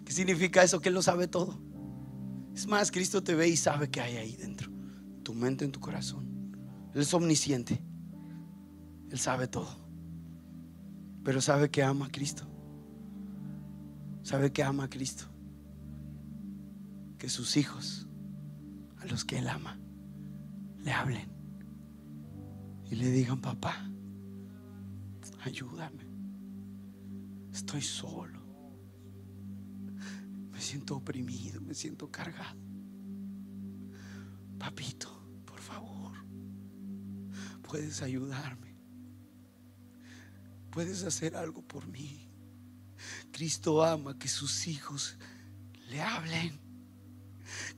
¿Qué 0.05 0.13
significa 0.13 0.63
eso? 0.63 0.81
Que 0.81 0.89
Él 0.89 0.95
lo 0.95 1.03
sabe 1.03 1.29
todo. 1.29 1.61
Es 2.55 2.67
más, 2.67 2.91
Cristo 2.91 3.23
te 3.23 3.35
ve 3.35 3.49
y 3.49 3.57
sabe 3.57 3.91
que 3.91 4.01
hay 4.01 4.17
ahí 4.17 4.37
dentro. 4.37 4.71
Tu 5.23 5.35
mente, 5.35 5.65
en 5.65 5.73
tu 5.73 5.79
corazón. 5.79 6.57
Él 6.95 7.03
es 7.03 7.15
omnisciente. 7.15 7.83
Él 9.11 9.19
sabe 9.19 9.47
todo. 9.47 9.90
Pero 11.25 11.41
sabe 11.41 11.71
que 11.71 11.83
ama 11.83 12.07
a 12.07 12.11
Cristo. 12.11 12.45
Sabe 14.23 14.53
que 14.53 14.63
ama 14.63 14.85
a 14.85 14.91
Cristo. 14.91 15.25
Que 17.19 17.29
sus 17.29 17.57
hijos, 17.57 18.09
a 18.99 19.07
los 19.07 19.25
que 19.25 19.39
Él 19.39 19.49
ama, 19.49 19.79
le 20.79 20.93
hablen 20.93 21.31
y 22.91 22.97
le 22.97 23.11
digan, 23.11 23.41
papá, 23.41 23.89
ayúdame. 25.43 26.09
Estoy 27.53 27.83
solo. 27.83 28.41
Me 30.51 30.61
siento 30.61 30.97
oprimido, 30.97 31.61
me 31.61 31.75
siento 31.75 32.11
cargado. 32.11 32.59
Papito, 34.59 35.09
por 35.45 35.59
favor, 35.59 36.13
puedes 37.63 38.03
ayudarme 38.03 38.70
puedes 40.71 41.05
hacer 41.05 41.37
algo 41.37 41.63
por 41.63 41.87
mí. 41.87 42.29
Cristo 43.33 43.85
ama 43.85 44.19
que 44.19 44.29
sus 44.29 44.67
hijos 44.67 45.17
le 45.89 46.01
hablen. 46.01 46.59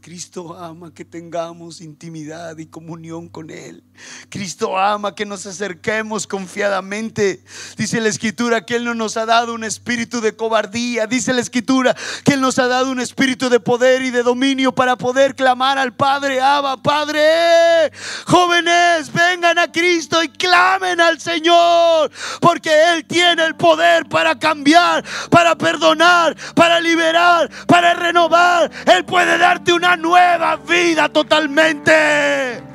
Cristo 0.01 0.57
ama 0.59 0.93
que 0.93 1.05
tengamos 1.05 1.81
intimidad 1.81 2.59
y 2.59 2.67
comunión 2.67 3.29
con 3.29 3.51
Él. 3.51 3.83
Cristo 4.29 4.79
ama 4.79 5.15
que 5.15 5.27
nos 5.27 5.47
acerquemos 5.47 6.27
confiadamente. 6.27 7.43
Dice 7.77 8.01
la 8.01 8.09
escritura 8.09 8.65
que 8.65 8.77
Él 8.77 8.85
no 8.85 8.95
nos 8.95 9.17
ha 9.17 9.27
dado 9.27 9.55
un 9.55 9.65
espíritu 9.65 10.21
de 10.21 10.35
cobardía. 10.35 11.07
Dice 11.07 11.33
la 11.33 11.41
escritura 11.41 11.95
que 12.25 12.35
Él 12.35 12.41
nos 12.41 12.59
ha 12.59 12.67
dado 12.67 12.91
un 12.91 13.01
espíritu 13.01 13.49
de 13.49 13.61
poder 13.61 14.03
y 14.03 14.11
de 14.11 14.23
dominio 14.23 14.73
para 14.73 14.97
poder 14.97 15.35
clamar 15.35 15.79
al 15.79 15.95
Padre. 15.95 16.41
Abba, 16.41 16.77
Padre. 16.83 17.93
Jóvenes, 18.27 19.13
vengan 19.13 19.59
a 19.59 19.71
Cristo 19.71 20.23
y 20.23 20.29
clamen 20.29 21.01
al 21.01 21.21
Señor. 21.21 22.11
Porque 22.41 22.71
Él 22.95 23.05
tiene 23.05 23.45
el 23.45 23.55
poder 23.55 24.07
para 24.09 24.39
cambiar, 24.39 25.05
para 25.31 25.57
perdonar, 25.57 26.37
para 26.55 26.81
liberar, 26.81 27.51
para 27.67 27.95
renovar. 27.95 28.71
Él 28.87 29.05
puede 29.05 29.39
darte 29.39 29.73
una 29.73 29.97
nueva 29.97 30.57
vida 30.57 31.09
totalmente. 31.09 32.72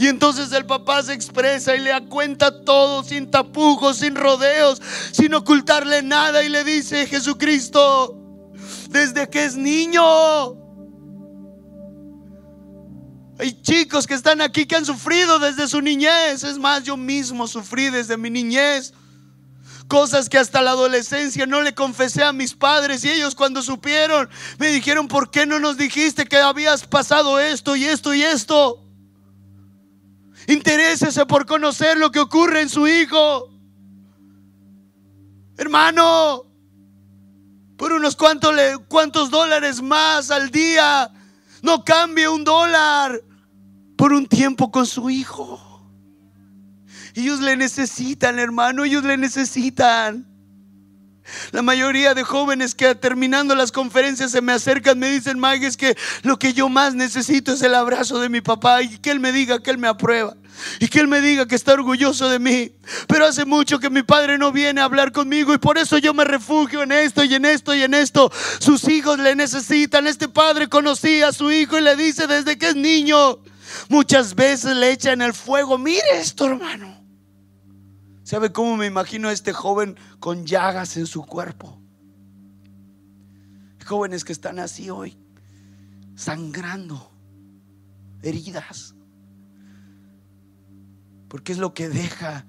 Y 0.00 0.08
entonces 0.08 0.50
el 0.52 0.64
papá 0.64 1.02
se 1.02 1.12
expresa 1.12 1.76
y 1.76 1.80
le 1.80 1.92
cuenta 2.08 2.64
todo 2.64 3.04
sin 3.04 3.30
tapujos, 3.30 3.98
sin 3.98 4.14
rodeos, 4.14 4.80
sin 5.12 5.34
ocultarle 5.34 6.00
nada 6.02 6.42
y 6.42 6.48
le 6.48 6.64
dice, 6.64 7.06
Jesucristo, 7.06 8.18
desde 8.88 9.28
que 9.28 9.44
es 9.44 9.56
niño, 9.56 10.56
Hay 13.38 13.60
chicos 13.62 14.06
que 14.06 14.14
están 14.14 14.40
aquí 14.40 14.64
que 14.66 14.76
han 14.76 14.86
sufrido 14.86 15.38
desde 15.38 15.68
su 15.68 15.82
niñez. 15.82 16.44
Es 16.44 16.58
más, 16.58 16.82
yo 16.84 16.96
mismo 16.96 17.46
sufrí 17.46 17.90
desde 17.90 18.16
mi 18.16 18.30
niñez. 18.30 18.94
Cosas 19.86 20.30
que 20.30 20.38
hasta 20.38 20.62
la 20.62 20.70
adolescencia 20.70 21.44
no 21.44 21.60
le 21.60 21.74
confesé 21.74 22.22
a 22.22 22.32
mis 22.32 22.54
padres 22.54 23.04
y 23.04 23.10
ellos 23.10 23.34
cuando 23.34 23.62
supieron 23.62 24.30
me 24.58 24.68
dijeron, 24.68 25.08
¿por 25.08 25.30
qué 25.30 25.44
no 25.44 25.58
nos 25.58 25.76
dijiste 25.76 26.24
que 26.24 26.38
habías 26.38 26.86
pasado 26.86 27.38
esto 27.38 27.76
y 27.76 27.84
esto 27.84 28.14
y 28.14 28.22
esto? 28.22 28.89
Interésese 30.50 31.26
por 31.26 31.46
conocer 31.46 31.96
lo 31.96 32.10
que 32.10 32.18
ocurre 32.18 32.62
en 32.62 32.68
su 32.68 32.88
hijo. 32.88 33.48
Hermano, 35.56 36.44
por 37.76 37.92
unos 37.92 38.16
cuantos, 38.16 38.52
cuantos 38.88 39.30
dólares 39.30 39.80
más 39.80 40.32
al 40.32 40.50
día, 40.50 41.08
no 41.62 41.84
cambie 41.84 42.28
un 42.28 42.42
dólar 42.42 43.22
por 43.96 44.12
un 44.12 44.26
tiempo 44.26 44.72
con 44.72 44.86
su 44.86 45.08
hijo. 45.08 45.60
Ellos 47.14 47.38
le 47.40 47.56
necesitan, 47.56 48.40
hermano, 48.40 48.82
ellos 48.82 49.04
le 49.04 49.16
necesitan. 49.16 50.26
La 51.52 51.62
mayoría 51.62 52.12
de 52.12 52.24
jóvenes 52.24 52.74
que 52.74 52.96
terminando 52.96 53.54
las 53.54 53.70
conferencias 53.70 54.32
se 54.32 54.42
me 54.42 54.50
acercan, 54.50 54.98
me 54.98 55.10
dicen, 55.10 55.38
Mike, 55.38 55.64
es 55.64 55.76
que 55.76 55.96
lo 56.22 56.40
que 56.40 56.52
yo 56.54 56.68
más 56.68 56.96
necesito 56.96 57.52
es 57.52 57.62
el 57.62 57.76
abrazo 57.76 58.18
de 58.18 58.28
mi 58.28 58.40
papá 58.40 58.82
y 58.82 58.98
que 58.98 59.12
él 59.12 59.20
me 59.20 59.30
diga 59.30 59.62
que 59.62 59.70
él 59.70 59.78
me 59.78 59.86
aprueba 59.86 60.34
y 60.78 60.88
que 60.88 61.00
él 61.00 61.08
me 61.08 61.20
diga 61.20 61.46
que 61.46 61.54
está 61.54 61.72
orgulloso 61.72 62.28
de 62.28 62.38
mí. 62.38 62.72
Pero 63.06 63.26
hace 63.26 63.44
mucho 63.44 63.78
que 63.78 63.90
mi 63.90 64.02
padre 64.02 64.38
no 64.38 64.52
viene 64.52 64.80
a 64.80 64.84
hablar 64.84 65.12
conmigo 65.12 65.54
y 65.54 65.58
por 65.58 65.78
eso 65.78 65.98
yo 65.98 66.14
me 66.14 66.24
refugio 66.24 66.82
en 66.82 66.92
esto 66.92 67.24
y 67.24 67.34
en 67.34 67.44
esto 67.44 67.74
y 67.74 67.82
en 67.82 67.94
esto. 67.94 68.30
Sus 68.58 68.88
hijos 68.88 69.18
le 69.18 69.34
necesitan. 69.34 70.06
Este 70.06 70.28
padre 70.28 70.68
conocía 70.68 71.28
a 71.28 71.32
su 71.32 71.50
hijo 71.50 71.78
y 71.78 71.82
le 71.82 71.96
dice 71.96 72.26
desde 72.26 72.58
que 72.58 72.68
es 72.68 72.76
niño, 72.76 73.38
muchas 73.88 74.34
veces 74.34 74.76
le 74.76 74.92
echa 74.92 75.12
en 75.12 75.22
el 75.22 75.34
fuego, 75.34 75.78
mire 75.78 76.02
esto 76.14 76.46
hermano. 76.46 77.00
¿Sabe 78.22 78.52
cómo 78.52 78.76
me 78.76 78.86
imagino 78.86 79.28
a 79.28 79.32
este 79.32 79.52
joven 79.52 79.96
con 80.20 80.46
llagas 80.46 80.96
en 80.96 81.06
su 81.06 81.26
cuerpo? 81.26 81.80
Jóvenes 83.84 84.22
que 84.22 84.32
están 84.32 84.60
así 84.60 84.88
hoy, 84.88 85.18
sangrando, 86.14 87.10
heridas. 88.22 88.94
Porque 91.30 91.52
es 91.52 91.58
lo 91.58 91.72
que 91.72 91.88
deja 91.88 92.44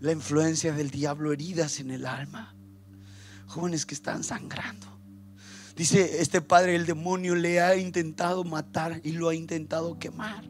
la 0.00 0.10
influencia 0.10 0.72
del 0.72 0.90
diablo, 0.90 1.32
heridas 1.32 1.78
en 1.78 1.92
el 1.92 2.04
alma. 2.04 2.56
Jóvenes 3.46 3.86
que 3.86 3.94
están 3.94 4.24
sangrando. 4.24 4.86
Dice 5.76 6.20
este 6.20 6.40
padre, 6.40 6.74
el 6.74 6.86
demonio 6.86 7.36
le 7.36 7.60
ha 7.60 7.76
intentado 7.76 8.42
matar 8.42 9.00
y 9.04 9.12
lo 9.12 9.28
ha 9.28 9.34
intentado 9.36 9.96
quemar. 10.00 10.44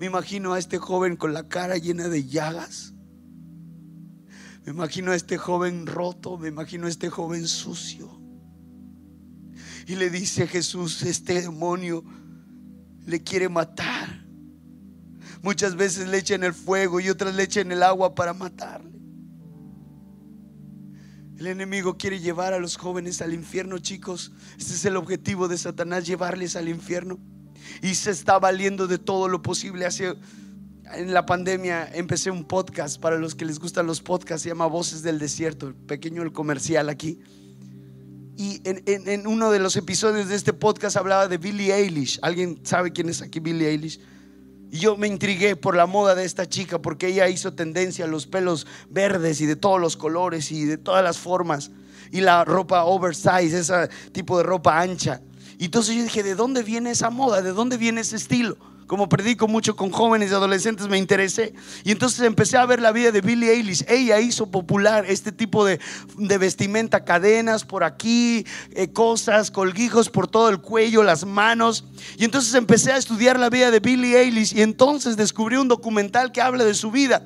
Me 0.00 0.06
imagino 0.06 0.54
a 0.54 0.58
este 0.58 0.78
joven 0.78 1.14
con 1.14 1.32
la 1.32 1.46
cara 1.46 1.76
llena 1.76 2.08
de 2.08 2.26
llagas. 2.26 2.92
Me 4.64 4.72
imagino 4.72 5.12
a 5.12 5.14
este 5.14 5.38
joven 5.38 5.86
roto, 5.86 6.36
me 6.36 6.48
imagino 6.48 6.86
a 6.86 6.90
este 6.90 7.10
joven 7.10 7.46
sucio. 7.46 8.20
Y 9.86 9.94
le 9.94 10.10
dice 10.10 10.42
a 10.42 10.46
Jesús, 10.48 11.02
este 11.02 11.42
demonio 11.42 12.02
le 13.06 13.22
quiere 13.22 13.48
matar. 13.48 13.99
Muchas 15.42 15.76
veces 15.76 16.08
le 16.08 16.18
echan 16.18 16.44
el 16.44 16.52
fuego 16.52 17.00
y 17.00 17.08
otras 17.08 17.34
le 17.34 17.42
echan 17.42 17.72
el 17.72 17.82
agua 17.82 18.14
para 18.14 18.34
matarle. 18.34 18.90
El 21.38 21.46
enemigo 21.46 21.96
quiere 21.96 22.20
llevar 22.20 22.52
a 22.52 22.58
los 22.58 22.76
jóvenes 22.76 23.22
al 23.22 23.32
infierno, 23.32 23.78
chicos. 23.78 24.32
Este 24.58 24.74
es 24.74 24.84
el 24.84 24.96
objetivo 24.96 25.48
de 25.48 25.56
Satanás, 25.56 26.06
llevarles 26.06 26.54
al 26.56 26.68
infierno 26.68 27.18
y 27.80 27.94
se 27.94 28.10
está 28.10 28.38
valiendo 28.38 28.86
de 28.86 28.98
todo 28.98 29.28
lo 29.28 29.40
posible. 29.40 29.86
Hace 29.86 30.14
en 30.92 31.14
la 31.14 31.24
pandemia 31.24 31.88
empecé 31.94 32.30
un 32.30 32.44
podcast 32.44 33.00
para 33.00 33.16
los 33.16 33.34
que 33.34 33.44
les 33.44 33.58
gustan 33.58 33.86
los 33.86 34.02
podcasts, 34.02 34.42
se 34.42 34.48
llama 34.50 34.66
Voces 34.66 35.02
del 35.02 35.18
Desierto, 35.18 35.72
pequeño 35.86 36.22
el 36.22 36.32
comercial 36.32 36.88
aquí. 36.90 37.20
Y 38.36 38.60
en, 38.64 38.82
en, 38.86 39.26
uno 39.26 39.50
de 39.50 39.58
los 39.58 39.76
episodios 39.76 40.28
de 40.28 40.34
este 40.34 40.52
podcast 40.52 40.96
hablaba 40.96 41.28
de 41.28 41.38
Billie 41.38 41.74
Eilish. 41.74 42.18
¿Alguien 42.22 42.60
sabe 42.64 42.90
quién 42.90 43.08
es 43.08 43.20
aquí 43.22 43.38
Billie 43.38 43.68
Eilish? 43.68 44.00
Y 44.70 44.78
yo 44.78 44.96
me 44.96 45.08
intrigué 45.08 45.56
por 45.56 45.76
la 45.76 45.86
moda 45.86 46.14
de 46.14 46.24
esta 46.24 46.48
chica 46.48 46.80
porque 46.80 47.08
ella 47.08 47.28
hizo 47.28 47.52
tendencia 47.52 48.04
a 48.04 48.08
los 48.08 48.26
pelos 48.26 48.66
verdes 48.88 49.40
y 49.40 49.46
de 49.46 49.56
todos 49.56 49.80
los 49.80 49.96
colores 49.96 50.52
y 50.52 50.64
de 50.64 50.78
todas 50.78 51.02
las 51.02 51.18
formas. 51.18 51.70
Y 52.12 52.20
la 52.20 52.44
ropa 52.44 52.84
oversize, 52.84 53.58
ese 53.58 53.88
tipo 54.12 54.38
de 54.38 54.44
ropa 54.44 54.80
ancha. 54.80 55.20
Y 55.58 55.66
entonces 55.66 55.96
yo 55.96 56.02
dije, 56.02 56.22
¿de 56.22 56.34
dónde 56.34 56.62
viene 56.62 56.90
esa 56.90 57.10
moda? 57.10 57.42
¿De 57.42 57.52
dónde 57.52 57.76
viene 57.76 58.00
ese 58.00 58.16
estilo? 58.16 58.56
Como 58.90 59.08
predico 59.08 59.46
mucho 59.46 59.76
con 59.76 59.92
jóvenes 59.92 60.32
y 60.32 60.34
adolescentes, 60.34 60.88
me 60.88 60.98
interesé. 60.98 61.54
Y 61.84 61.92
entonces 61.92 62.22
empecé 62.22 62.56
a 62.56 62.66
ver 62.66 62.80
la 62.80 62.90
vida 62.90 63.12
de 63.12 63.20
Billie 63.20 63.52
Eilish. 63.52 63.84
Ella 63.86 64.18
hizo 64.18 64.50
popular 64.50 65.04
este 65.06 65.30
tipo 65.30 65.64
de, 65.64 65.78
vestimenta, 66.16 67.04
cadenas 67.04 67.64
por 67.64 67.84
aquí, 67.84 68.44
eh, 68.72 68.88
cosas, 68.88 69.52
colguijos 69.52 70.10
por 70.10 70.26
todo 70.26 70.48
el 70.48 70.60
cuello, 70.60 71.04
las 71.04 71.24
manos. 71.24 71.84
Y 72.18 72.24
entonces 72.24 72.52
empecé 72.54 72.90
a 72.90 72.96
estudiar 72.96 73.38
la 73.38 73.48
vida 73.48 73.70
de 73.70 73.78
Billie 73.78 74.22
Eilish 74.22 74.56
y 74.56 74.62
entonces 74.62 75.16
descubrí 75.16 75.54
un 75.54 75.68
documental 75.68 76.32
que 76.32 76.40
habla 76.40 76.64
de 76.64 76.74
su 76.74 76.90
vida. 76.90 77.22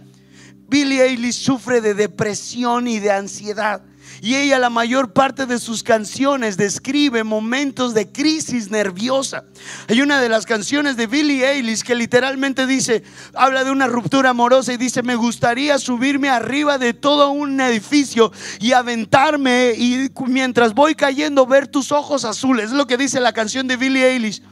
Billie 0.69 1.03
Eilish 1.03 1.37
sufre 1.37 1.81
de 1.81 1.95
depresión 1.95 2.87
y 2.87 2.99
de 2.99 3.11
ansiedad. 3.11 3.81
Y 4.21 4.37
ella 4.37 4.59
la 4.59 4.71
mayor 4.71 5.13
parte 5.13 5.47
de 5.47 5.59
sus 5.59 5.83
canciones 5.83 6.57
describe 6.57 7.25
momentos 7.25 7.95
de 7.95 8.11
crisis 8.11 8.71
nerviosa. 8.71 9.45
Hay 9.89 10.01
una 10.01 10.21
de 10.21 10.29
las 10.29 10.47
canciones 10.47 10.97
de 10.97 11.07
Billie 11.07 11.49
Eilish 11.49 11.83
que 11.83 11.95
literalmente 11.95 12.67
dice, 12.67 13.03
habla 13.35 13.65
de 13.65 13.71
una 13.71 13.87
ruptura 13.87 14.31
amorosa 14.31 14.73
y 14.73 14.77
dice, 14.77 15.03
me 15.03 15.17
gustaría 15.17 15.79
subirme 15.79 16.29
arriba 16.29 16.79
de 16.79 16.95
todo 16.95 17.31
un 17.31 17.61
edificio 17.61 18.33
y 18.61 18.73
aventarme 18.73 19.73
y 19.77 20.11
mientras 20.27 20.75
voy 20.75 20.95
cayendo 20.95 21.47
ver 21.47 21.69
tus 21.69 21.93
ojos 21.93 22.25
azules. 22.25 22.67
Es 22.67 22.73
lo 22.73 22.87
que 22.87 22.97
dice 22.97 23.21
la 23.21 23.33
canción 23.33 23.67
de 23.67 23.77
Billie 23.77 24.07
Eilish. 24.07 24.43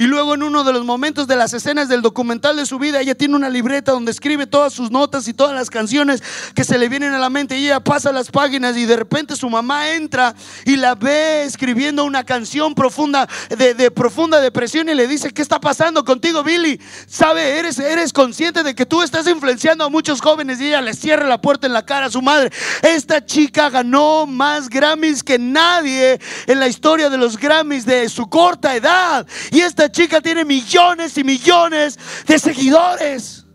Y 0.00 0.06
luego 0.06 0.32
en 0.32 0.42
uno 0.42 0.64
de 0.64 0.72
los 0.72 0.86
momentos 0.86 1.26
de 1.26 1.36
las 1.36 1.52
escenas 1.52 1.90
del 1.90 2.00
documental 2.00 2.56
de 2.56 2.64
su 2.64 2.78
vida, 2.78 3.02
ella 3.02 3.14
tiene 3.14 3.36
una 3.36 3.50
libreta 3.50 3.92
donde 3.92 4.10
escribe 4.10 4.46
todas 4.46 4.72
sus 4.72 4.90
notas 4.90 5.28
y 5.28 5.34
todas 5.34 5.54
las 5.54 5.68
canciones 5.68 6.22
que 6.54 6.64
se 6.64 6.78
le 6.78 6.88
vienen 6.88 7.12
a 7.12 7.18
la 7.18 7.28
mente. 7.28 7.58
Y 7.58 7.66
ella 7.66 7.80
pasa 7.80 8.10
las 8.10 8.30
páginas 8.30 8.78
y 8.78 8.86
de 8.86 8.96
repente 8.96 9.36
su 9.36 9.50
mamá 9.50 9.90
entra 9.90 10.34
y 10.64 10.76
la 10.76 10.94
ve 10.94 11.42
escribiendo 11.42 12.04
una 12.04 12.24
canción 12.24 12.74
profunda 12.74 13.28
de, 13.50 13.90
profunda 13.90 14.40
depresión 14.40 14.88
y 14.88 14.94
le 14.94 15.06
dice, 15.06 15.34
¿qué 15.34 15.42
está 15.42 15.60
pasando 15.60 16.02
contigo, 16.02 16.42
Billy? 16.42 16.80
¿Sabe? 17.06 17.58
Eres, 17.58 17.78
eres 17.78 18.14
consciente 18.14 18.62
de 18.62 18.74
que 18.74 18.86
tú 18.86 19.02
estás 19.02 19.26
influenciando 19.26 19.84
a 19.84 19.90
muchos 19.90 20.22
jóvenes 20.22 20.62
y 20.62 20.68
ella 20.68 20.80
le 20.80 20.94
cierra 20.94 21.26
la 21.26 21.42
puerta 21.42 21.66
en 21.66 21.74
la 21.74 21.84
cara 21.84 22.06
a 22.06 22.10
su 22.10 22.22
madre. 22.22 22.50
Esta 22.80 23.22
chica 23.26 23.68
ganó 23.68 24.24
más 24.24 24.70
Grammys 24.70 25.22
que 25.22 25.38
nadie 25.38 26.18
en 26.46 26.58
la 26.58 26.68
historia 26.68 27.10
de 27.10 27.18
los 27.18 27.36
Grammys 27.36 27.84
de 27.84 28.08
su 28.08 28.30
corta 28.30 28.74
edad. 28.74 29.26
Y 29.50 29.60
esta 29.60 29.89
chica 29.90 30.20
tiene 30.20 30.44
millones 30.44 31.16
y 31.18 31.24
millones 31.24 31.98
de 32.26 32.38
seguidores. 32.38 33.46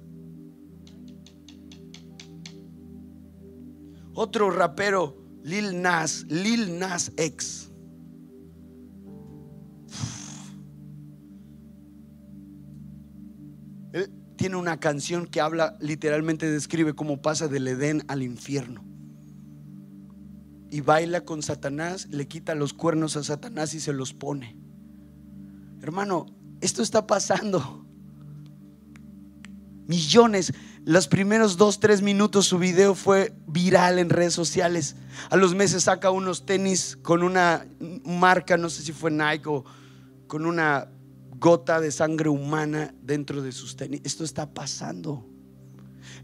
Otro 4.14 4.50
rapero, 4.50 5.18
Lil 5.44 5.82
Nas, 5.82 6.26
Lil 6.30 6.80
Nas 6.80 7.12
X. 7.18 7.70
Él 13.92 14.10
tiene 14.38 14.56
una 14.56 14.80
canción 14.80 15.28
que 15.28 15.42
habla, 15.42 15.78
literalmente 15.82 16.50
describe 16.50 16.94
cómo 16.94 17.22
pasa 17.22 17.48
del 17.50 17.68
Edén 17.68 18.04
al 18.08 18.24
infierno. 18.24 18.86
Y 20.72 20.82
baila 20.82 21.22
con 21.22 21.44
Satanás, 21.44 22.08
le 22.10 22.28
quita 22.28 22.56
los 22.56 22.74
cuernos 22.74 23.18
a 23.18 23.24
Satanás 23.24 23.74
y 23.74 23.80
se 23.80 23.94
los 23.94 24.14
pone. 24.14 24.65
Hermano, 25.86 26.26
esto 26.62 26.82
está 26.82 27.06
pasando. 27.06 27.86
Millones. 29.86 30.52
Los 30.84 31.08
primeros 31.08 31.58
dos, 31.58 31.80
tres 31.80 32.02
minutos 32.02 32.48
su 32.48 32.58
video 32.58 32.96
fue 32.96 33.36
viral 33.46 34.00
en 34.00 34.10
redes 34.10 34.34
sociales. 34.34 34.96
A 35.30 35.36
los 35.36 35.54
meses 35.54 35.84
saca 35.84 36.10
unos 36.10 36.48
tenis 36.48 36.98
con 37.04 37.22
una 37.22 37.68
marca, 38.04 38.58
no 38.58 38.72
sé 38.72 38.82
si 38.82 38.94
fue 38.94 39.12
Nike 39.12 39.48
o 39.48 39.64
con 40.26 40.48
una 40.48 40.90
gota 41.38 41.80
de 41.80 41.92
sangre 41.92 42.30
humana 42.30 42.96
dentro 43.04 43.44
de 43.44 43.52
sus 43.52 43.76
tenis. 43.76 44.02
Esto 44.04 44.24
está 44.24 44.56
pasando. 44.56 45.24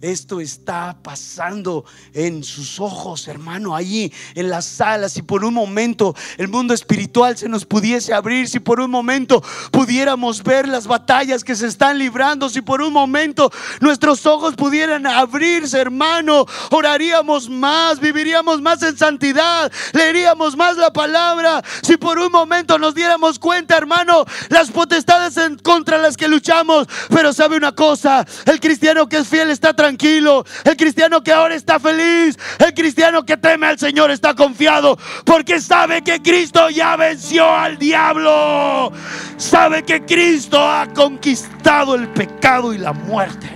Esto 0.02 0.42
está 0.42 0.98
pasando 1.04 1.86
en 2.14 2.44
sus 2.44 2.80
ojos, 2.80 3.28
hermano, 3.28 3.76
allí 3.76 4.12
en 4.34 4.50
las 4.50 4.66
salas. 4.66 5.14
Si 5.14 5.22
por 5.22 5.46
un 5.46 5.54
momento 5.54 6.16
el 6.38 6.48
mundo 6.48 6.74
espiritual 6.74 7.38
se 7.38 7.48
nos 7.48 7.66
pudiese 7.66 8.14
abrir, 8.14 8.50
si 8.50 8.60
por 8.60 8.80
un 8.80 8.90
momento 8.90 9.44
pudiéramos 9.72 10.42
ver 10.44 10.68
las 10.68 10.88
batallas 10.88 11.44
que 11.44 11.56
se 11.56 11.68
están 11.68 12.00
librando, 12.00 12.50
si 12.50 12.62
por 12.62 12.82
un 12.82 12.92
momento 12.92 13.52
nuestros 13.80 14.26
ojos 14.26 14.56
pudieran 14.56 15.06
abrirse, 15.06 15.80
hermano, 15.80 16.46
oraríamos 16.72 17.48
más, 17.50 18.00
viviríamos 18.00 18.60
más 18.60 18.82
en 18.82 18.98
santidad, 18.98 19.72
leeríamos 19.94 20.58
más 20.58 20.78
la 20.78 20.92
palabra. 20.92 21.64
Si 21.84 21.98
por 21.98 22.18
un 22.18 22.32
momento 22.32 22.80
nos 22.80 22.96
diéramos 22.96 23.38
cuenta, 23.38 23.78
hermano, 23.78 24.26
las 24.50 24.72
potestades 24.72 25.38
en 25.38 25.58
contra 25.58 25.98
las 25.98 26.18
que 26.18 26.28
luchamos. 26.28 26.88
Pero 27.10 27.34
sabe 27.34 27.58
una 27.58 27.74
cosa, 27.74 28.26
el 28.46 28.60
cristiano 28.60 29.08
que 29.08 29.18
es 29.18 29.28
fiel 29.28 29.52
está 29.52 29.74
tranquilo, 29.74 29.91
el 30.00 30.78
cristiano 30.78 31.22
que 31.22 31.32
ahora 31.32 31.56
está 31.56 31.80
feliz, 31.80 32.38
el 32.60 32.74
cristiano 32.74 33.26
que 33.26 33.38
teme 33.38 33.68
al 33.68 33.80
Señor 33.80 34.12
está 34.12 34.36
confiado, 34.36 34.98
porque 35.26 35.60
sabe 35.60 36.02
que 36.02 36.22
Cristo 36.22 36.70
ya 36.70 36.96
venció 36.96 37.46
al 37.46 37.78
diablo, 37.78 38.92
sabe 39.38 39.84
que 39.84 40.06
Cristo 40.06 40.60
ha 40.60 40.88
conquistado 40.94 41.96
el 41.96 42.08
pecado 42.10 42.74
y 42.74 42.78
la 42.78 42.94
muerte. 42.94 43.50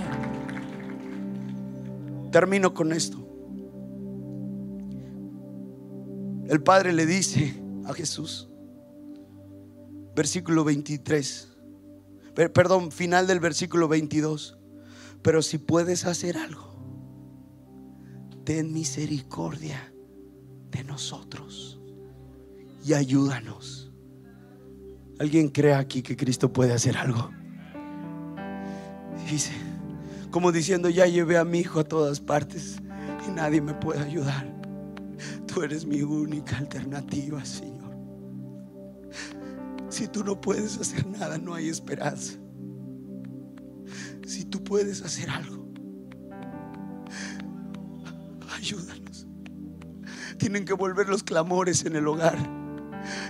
Termino 2.30 2.74
con 2.74 2.92
esto. 2.92 3.22
El 6.48 6.62
Padre 6.62 6.92
le 6.92 7.06
dice 7.06 7.60
a 7.86 7.92
Jesús, 7.92 8.48
versículo 10.14 10.64
23, 10.64 11.48
perdón, 12.34 12.92
final 12.92 13.26
del 13.26 13.40
versículo 13.40 13.88
22, 13.88 14.55
pero 15.26 15.42
si 15.42 15.58
puedes 15.58 16.04
hacer 16.04 16.38
algo, 16.38 16.72
ten 18.44 18.72
misericordia 18.72 19.92
de 20.70 20.84
nosotros 20.84 21.80
y 22.84 22.94
ayúdanos. 22.94 23.90
¿Alguien 25.18 25.48
cree 25.48 25.74
aquí 25.74 26.00
que 26.00 26.16
Cristo 26.16 26.52
puede 26.52 26.74
hacer 26.74 26.96
algo? 26.96 27.32
Dice, 29.28 29.50
como 30.30 30.52
diciendo, 30.52 30.90
ya 30.90 31.08
llevé 31.08 31.38
a 31.38 31.44
mi 31.44 31.58
hijo 31.58 31.80
a 31.80 31.84
todas 31.84 32.20
partes 32.20 32.76
y 33.26 33.32
nadie 33.32 33.60
me 33.60 33.74
puede 33.74 34.04
ayudar. 34.04 34.46
Tú 35.52 35.60
eres 35.64 35.84
mi 35.84 36.02
única 36.02 36.56
alternativa, 36.56 37.44
Señor. 37.44 37.96
Si 39.88 40.06
tú 40.06 40.22
no 40.22 40.40
puedes 40.40 40.78
hacer 40.78 41.04
nada, 41.04 41.36
no 41.36 41.52
hay 41.52 41.68
esperanza. 41.68 42.38
Si 44.26 44.44
tú 44.44 44.64
puedes 44.64 45.02
hacer 45.02 45.30
algo, 45.30 45.72
ayúdanos. 48.56 49.28
Tienen 50.38 50.64
que 50.64 50.74
volver 50.74 51.08
los 51.08 51.22
clamores 51.22 51.84
en 51.84 51.94
el 51.94 52.08
hogar. 52.08 52.65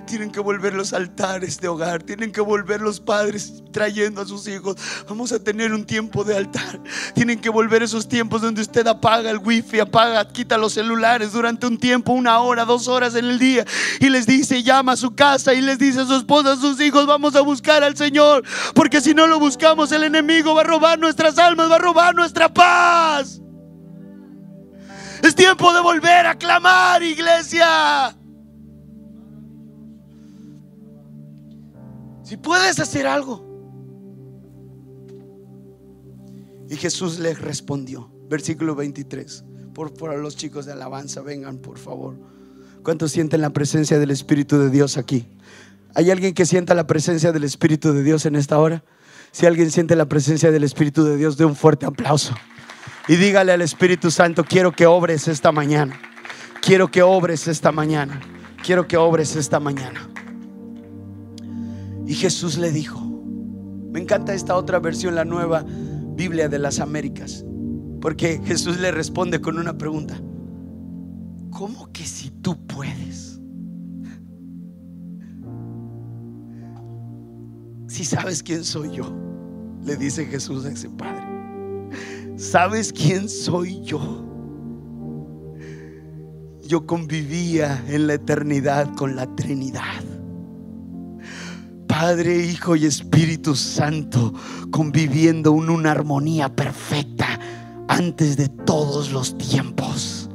Tienen 0.07 0.31
que 0.31 0.41
volver 0.41 0.75
los 0.75 0.93
altares 0.93 1.61
de 1.61 1.69
hogar. 1.69 2.03
Tienen 2.03 2.33
que 2.33 2.41
volver 2.41 2.81
los 2.81 3.01
padres 3.01 3.63
trayendo 3.73 4.21
a 4.23 4.27
sus 4.27 4.47
hijos. 4.49 4.77
Vamos 5.09 5.33
a 5.33 5.43
tener 5.43 5.73
un 5.73 5.85
tiempo 5.85 6.25
de 6.25 6.37
altar. 6.37 6.81
Tienen 7.15 7.41
que 7.41 7.49
volver 7.49 7.83
esos 7.83 8.09
tiempos 8.09 8.43
donde 8.43 8.63
usted 8.63 8.87
apaga 8.87 9.31
el 9.31 9.39
wifi, 9.39 9.81
apaga, 9.81 10.27
quita 10.29 10.57
los 10.57 10.75
celulares 10.75 11.33
durante 11.33 11.67
un 11.67 11.79
tiempo, 11.79 12.13
una 12.13 12.39
hora, 12.41 12.65
dos 12.65 12.89
horas 12.89 13.15
en 13.15 13.27
el 13.27 13.39
día. 13.39 13.65
Y 14.01 14.09
les 14.09 14.27
dice, 14.27 14.63
llama 14.63 14.93
a 14.93 14.97
su 14.97 15.15
casa 15.15 15.55
y 15.55 15.61
les 15.61 15.79
dice 15.79 16.01
a 16.01 16.07
su 16.07 16.15
esposa, 16.15 16.53
a 16.53 16.57
sus 16.57 16.81
hijos, 16.81 17.07
vamos 17.07 17.37
a 17.37 17.41
buscar 17.41 17.83
al 17.83 17.97
Señor. 17.97 18.45
Porque 18.75 19.01
si 19.01 19.15
no 19.15 19.27
lo 19.27 19.39
buscamos, 19.39 19.93
el 19.93 20.05
enemigo 20.05 20.55
va 20.55 20.63
a 20.63 20.65
robar 20.65 20.99
nuestras 20.99 21.39
almas, 21.39 21.71
va 21.71 21.77
a 21.77 21.81
robar 21.81 22.15
nuestra 22.15 22.53
paz. 22.53 23.41
Es 25.23 25.35
tiempo 25.35 25.73
de 25.73 25.81
volver 25.81 26.27
a 26.27 26.37
clamar, 26.37 27.03
iglesia. 27.03 28.17
Si 32.27 32.37
puedes 32.37 32.81
hacer 32.81 33.07
algo. 33.07 33.47
Y 36.69 36.75
Jesús 36.75 37.21
le 37.21 37.35
respondió, 37.35 38.11
versículo 38.29 38.75
23. 38.75 39.45
Por, 39.73 39.95
por 39.95 40.19
los 40.19 40.37
chicos 40.37 40.67
de 40.67 40.73
alabanza, 40.73 41.21
vengan 41.21 41.59
por 41.59 41.79
favor. 41.79 42.19
¿Cuántos 42.83 43.13
sienten 43.13 43.43
la 43.43 43.51
presencia 43.51 44.01
del 44.01 44.11
Espíritu 44.11 44.59
de 44.59 44.71
Dios 44.71 44.97
aquí? 44.97 45.29
¿Hay 45.95 46.11
alguien 46.11 46.35
que 46.35 46.47
sienta 46.47 46.75
la 46.75 46.89
presencia 46.89 47.31
del 47.31 47.45
Espíritu 47.45 47.93
de 47.93 48.03
Dios 48.03 48.27
en 48.27 48.35
esta 48.35 48.59
hora? 48.59 48.83
Si 49.31 49.47
alguien 49.47 49.71
siente 49.71 49.95
la 49.95 50.07
presencia 50.07 50.51
del 50.51 50.65
Espíritu 50.65 51.05
de 51.05 51.17
Dios, 51.17 51.37
dé 51.37 51.45
un 51.45 51.55
fuerte 51.55 51.87
aplauso. 51.87 52.35
Y 53.07 53.15
dígale 53.15 53.53
al 53.53 53.63
Espíritu 53.63 54.11
Santo, 54.11 54.43
quiero 54.43 54.73
que 54.73 54.87
obres 54.87 55.29
esta 55.29 55.53
mañana. 55.53 56.01
Quiero 56.61 56.91
que 56.91 57.03
obres 57.03 57.47
esta 57.47 57.71
mañana. 57.71 58.21
Quiero 58.65 58.89
que 58.89 58.97
obres 58.97 59.37
esta 59.37 59.61
mañana. 59.61 60.09
Y 62.07 62.15
Jesús 62.15 62.57
le 62.57 62.71
dijo, 62.71 63.01
me 63.91 64.01
encanta 64.01 64.35
esta 64.35 64.57
otra 64.57 64.79
versión, 64.79 65.15
la 65.15 65.25
nueva 65.25 65.65
Biblia 66.17 66.49
de 66.49 66.59
las 66.59 66.81
Américas, 66.81 67.45
porque 68.01 68.41
Jesús 68.45 68.79
le 68.79 68.91
responde 68.93 69.41
con 69.41 69.59
una 69.59 69.77
pregunta. 69.77 70.21
¿Cómo 71.51 71.91
que 71.93 72.05
si 72.05 72.31
tú 72.31 72.57
puedes? 72.67 73.41
Si 77.89 78.05
sabes 78.05 78.43
quién 78.43 78.63
soy 78.63 78.91
yo, 78.91 79.13
le 79.83 79.97
dice 79.97 80.27
Jesús 80.27 80.65
a 80.67 80.71
ese 80.71 80.91
padre. 80.91 81.25
¿Sabes 82.37 82.93
quién 82.93 83.29
soy 83.29 83.81
yo? 83.81 84.25
Yo 86.63 86.85
convivía 86.87 87.83
en 87.89 88.07
la 88.07 88.15
eternidad 88.15 88.95
con 88.97 89.17
la 89.17 89.27
Trinidad. 89.37 90.16
Padre, 91.99 92.45
Hijo 92.45 92.77
y 92.77 92.85
Espíritu 92.85 93.57
Santo 93.57 94.35
conviviendo 94.71 95.57
en 95.57 95.71
una 95.71 95.93
armonía 95.93 96.55
perfecta 96.55 97.41
antes 97.89 98.37
de 98.37 98.51
todos 98.51 99.13
los 99.13 99.39
tiempos. 99.39 100.26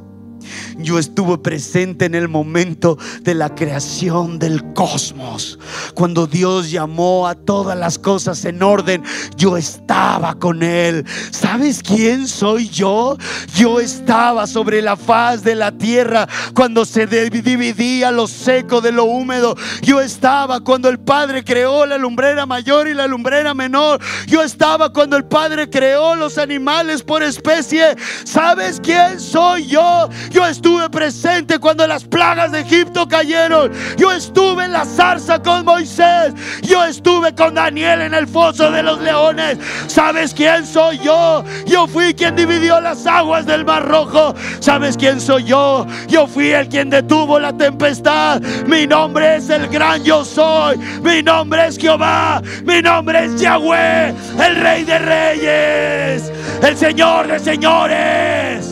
Yo 0.82 0.98
estuve 0.98 1.38
presente 1.38 2.04
en 2.04 2.14
el 2.14 2.28
momento 2.28 2.98
de 3.22 3.34
la 3.34 3.54
creación 3.54 4.38
del 4.38 4.72
cosmos. 4.74 5.58
Cuando 5.94 6.26
Dios 6.26 6.70
llamó 6.70 7.26
a 7.26 7.34
todas 7.34 7.78
las 7.78 7.98
cosas 7.98 8.44
en 8.44 8.62
orden, 8.62 9.02
yo 9.36 9.56
estaba 9.56 10.34
con 10.38 10.62
Él. 10.62 11.04
¿Sabes 11.30 11.82
quién 11.82 12.26
soy 12.28 12.68
yo? 12.68 13.16
Yo 13.54 13.80
estaba 13.80 14.46
sobre 14.46 14.82
la 14.82 14.96
faz 14.96 15.42
de 15.42 15.54
la 15.54 15.72
tierra 15.72 16.28
cuando 16.54 16.84
se 16.84 17.06
dividía 17.06 18.10
lo 18.10 18.26
seco 18.26 18.80
de 18.80 18.92
lo 18.92 19.04
húmedo. 19.04 19.56
Yo 19.82 20.00
estaba 20.00 20.60
cuando 20.60 20.88
el 20.88 20.98
Padre 20.98 21.44
creó 21.44 21.86
la 21.86 21.98
lumbrera 21.98 22.46
mayor 22.46 22.88
y 22.88 22.94
la 22.94 23.06
lumbrera 23.06 23.54
menor. 23.54 24.00
Yo 24.26 24.42
estaba 24.42 24.92
cuando 24.92 25.16
el 25.16 25.24
Padre 25.24 25.68
creó 25.68 26.14
los 26.16 26.38
animales 26.38 27.02
por 27.02 27.22
especie. 27.22 27.96
¿Sabes 28.24 28.80
quién 28.82 29.20
soy 29.20 29.66
yo? 29.66 30.08
Yo 30.30 30.46
estuve 30.72 30.88
presente 30.88 31.58
cuando 31.58 31.86
las 31.86 32.04
plagas 32.04 32.50
de 32.50 32.60
Egipto 32.60 33.06
cayeron. 33.06 33.70
Yo 33.98 34.10
estuve 34.10 34.64
en 34.64 34.72
la 34.72 34.86
zarza 34.86 35.42
con 35.42 35.66
Moisés. 35.66 36.32
Yo 36.62 36.82
estuve 36.84 37.34
con 37.34 37.54
Daniel 37.54 38.00
en 38.00 38.14
el 38.14 38.26
foso 38.26 38.70
de 38.70 38.82
los 38.82 38.98
leones. 39.02 39.58
¿Sabes 39.86 40.32
quién 40.32 40.64
soy 40.64 40.98
yo? 41.00 41.44
Yo 41.66 41.86
fui 41.86 42.14
quien 42.14 42.36
dividió 42.36 42.80
las 42.80 43.06
aguas 43.06 43.44
del 43.44 43.66
Mar 43.66 43.86
Rojo. 43.86 44.34
¿Sabes 44.60 44.96
quién 44.96 45.20
soy 45.20 45.44
yo? 45.44 45.86
Yo 46.08 46.26
fui 46.26 46.52
el 46.52 46.68
quien 46.68 46.88
detuvo 46.88 47.38
la 47.38 47.54
tempestad. 47.54 48.40
Mi 48.66 48.86
nombre 48.86 49.36
es 49.36 49.50
el 49.50 49.68
gran 49.68 50.02
yo 50.02 50.24
soy. 50.24 50.78
Mi 51.02 51.22
nombre 51.22 51.66
es 51.66 51.76
Jehová. 51.76 52.40
Mi 52.64 52.80
nombre 52.80 53.26
es 53.26 53.38
Yahweh, 53.38 54.14
el 54.42 54.56
Rey 54.56 54.84
de 54.84 54.98
Reyes, 54.98 56.32
el 56.62 56.76
Señor 56.76 57.26
de 57.26 57.38
Señores. 57.38 58.71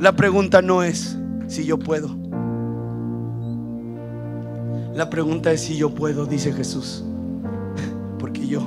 La 0.00 0.16
pregunta 0.16 0.62
no 0.62 0.82
es 0.82 1.18
si 1.46 1.66
yo 1.66 1.78
puedo. 1.78 2.16
La 4.94 5.10
pregunta 5.10 5.52
es 5.52 5.60
si 5.60 5.76
yo 5.76 5.94
puedo, 5.94 6.24
dice 6.24 6.54
Jesús. 6.54 7.04
Porque 8.18 8.46
yo, 8.46 8.62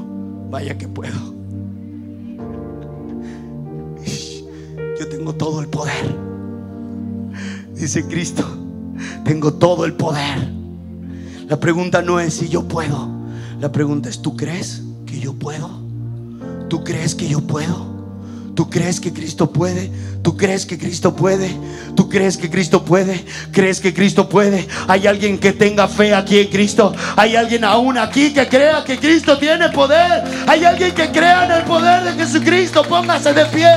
vaya 0.51 0.77
que 0.77 0.87
puedo. 0.87 1.17
Yo 4.99 5.09
tengo 5.09 5.33
todo 5.33 5.59
el 5.59 5.67
poder. 5.67 6.15
Dice 7.73 8.07
Cristo, 8.07 8.43
tengo 9.25 9.53
todo 9.55 9.85
el 9.85 9.93
poder. 9.93 10.49
La 11.49 11.59
pregunta 11.59 12.01
no 12.03 12.19
es 12.19 12.35
si 12.35 12.47
yo 12.47 12.67
puedo. 12.67 13.09
La 13.59 13.71
pregunta 13.71 14.07
es, 14.07 14.21
¿tú 14.21 14.37
crees 14.37 14.83
que 15.05 15.19
yo 15.19 15.33
puedo? 15.33 15.69
¿Tú 16.69 16.83
crees 16.83 17.15
que 17.15 17.27
yo 17.27 17.41
puedo? 17.41 17.92
¿Tú 18.55 18.69
crees 18.69 18.99
que 18.99 19.11
Cristo 19.11 19.51
puede? 19.51 19.89
¿Tú 20.21 20.37
crees 20.37 20.67
que 20.67 20.77
Cristo 20.77 21.15
puede? 21.15 21.55
¿Tú 21.95 22.07
crees 22.07 22.37
que 22.37 22.51
Cristo 22.51 22.85
puede? 22.85 23.25
¿Crees 23.51 23.79
que 23.79 23.93
Cristo 23.93 24.29
puede? 24.29 24.67
¿Hay 24.87 25.07
alguien 25.07 25.39
que 25.39 25.53
tenga 25.53 25.87
fe 25.87 26.13
aquí 26.13 26.37
en 26.37 26.47
Cristo? 26.49 26.93
¿Hay 27.15 27.35
alguien 27.35 27.63
aún 27.63 27.97
aquí 27.97 28.31
que 28.31 28.47
crea 28.47 28.83
que 28.83 28.99
Cristo 28.99 29.39
tiene 29.39 29.69
poder? 29.69 30.23
¿Hay 30.47 30.63
alguien 30.65 30.93
que 30.93 31.09
crea 31.09 31.45
en 31.45 31.51
el 31.51 31.63
poder 31.63 32.03
de 32.03 32.13
Jesucristo? 32.13 32.83
Póngase 32.83 33.33
de 33.33 33.45
pie. 33.47 33.73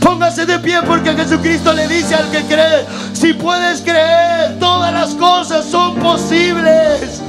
Póngase 0.00 0.46
de 0.46 0.60
pie 0.60 0.80
porque 0.86 1.12
Jesucristo 1.12 1.72
le 1.72 1.88
dice 1.88 2.14
al 2.14 2.30
que 2.30 2.42
cree, 2.42 2.86
si 3.14 3.32
puedes 3.32 3.80
creer, 3.80 4.58
todas 4.60 4.92
las 4.92 5.14
cosas 5.14 5.64
son 5.64 5.96
posibles. 5.96 7.20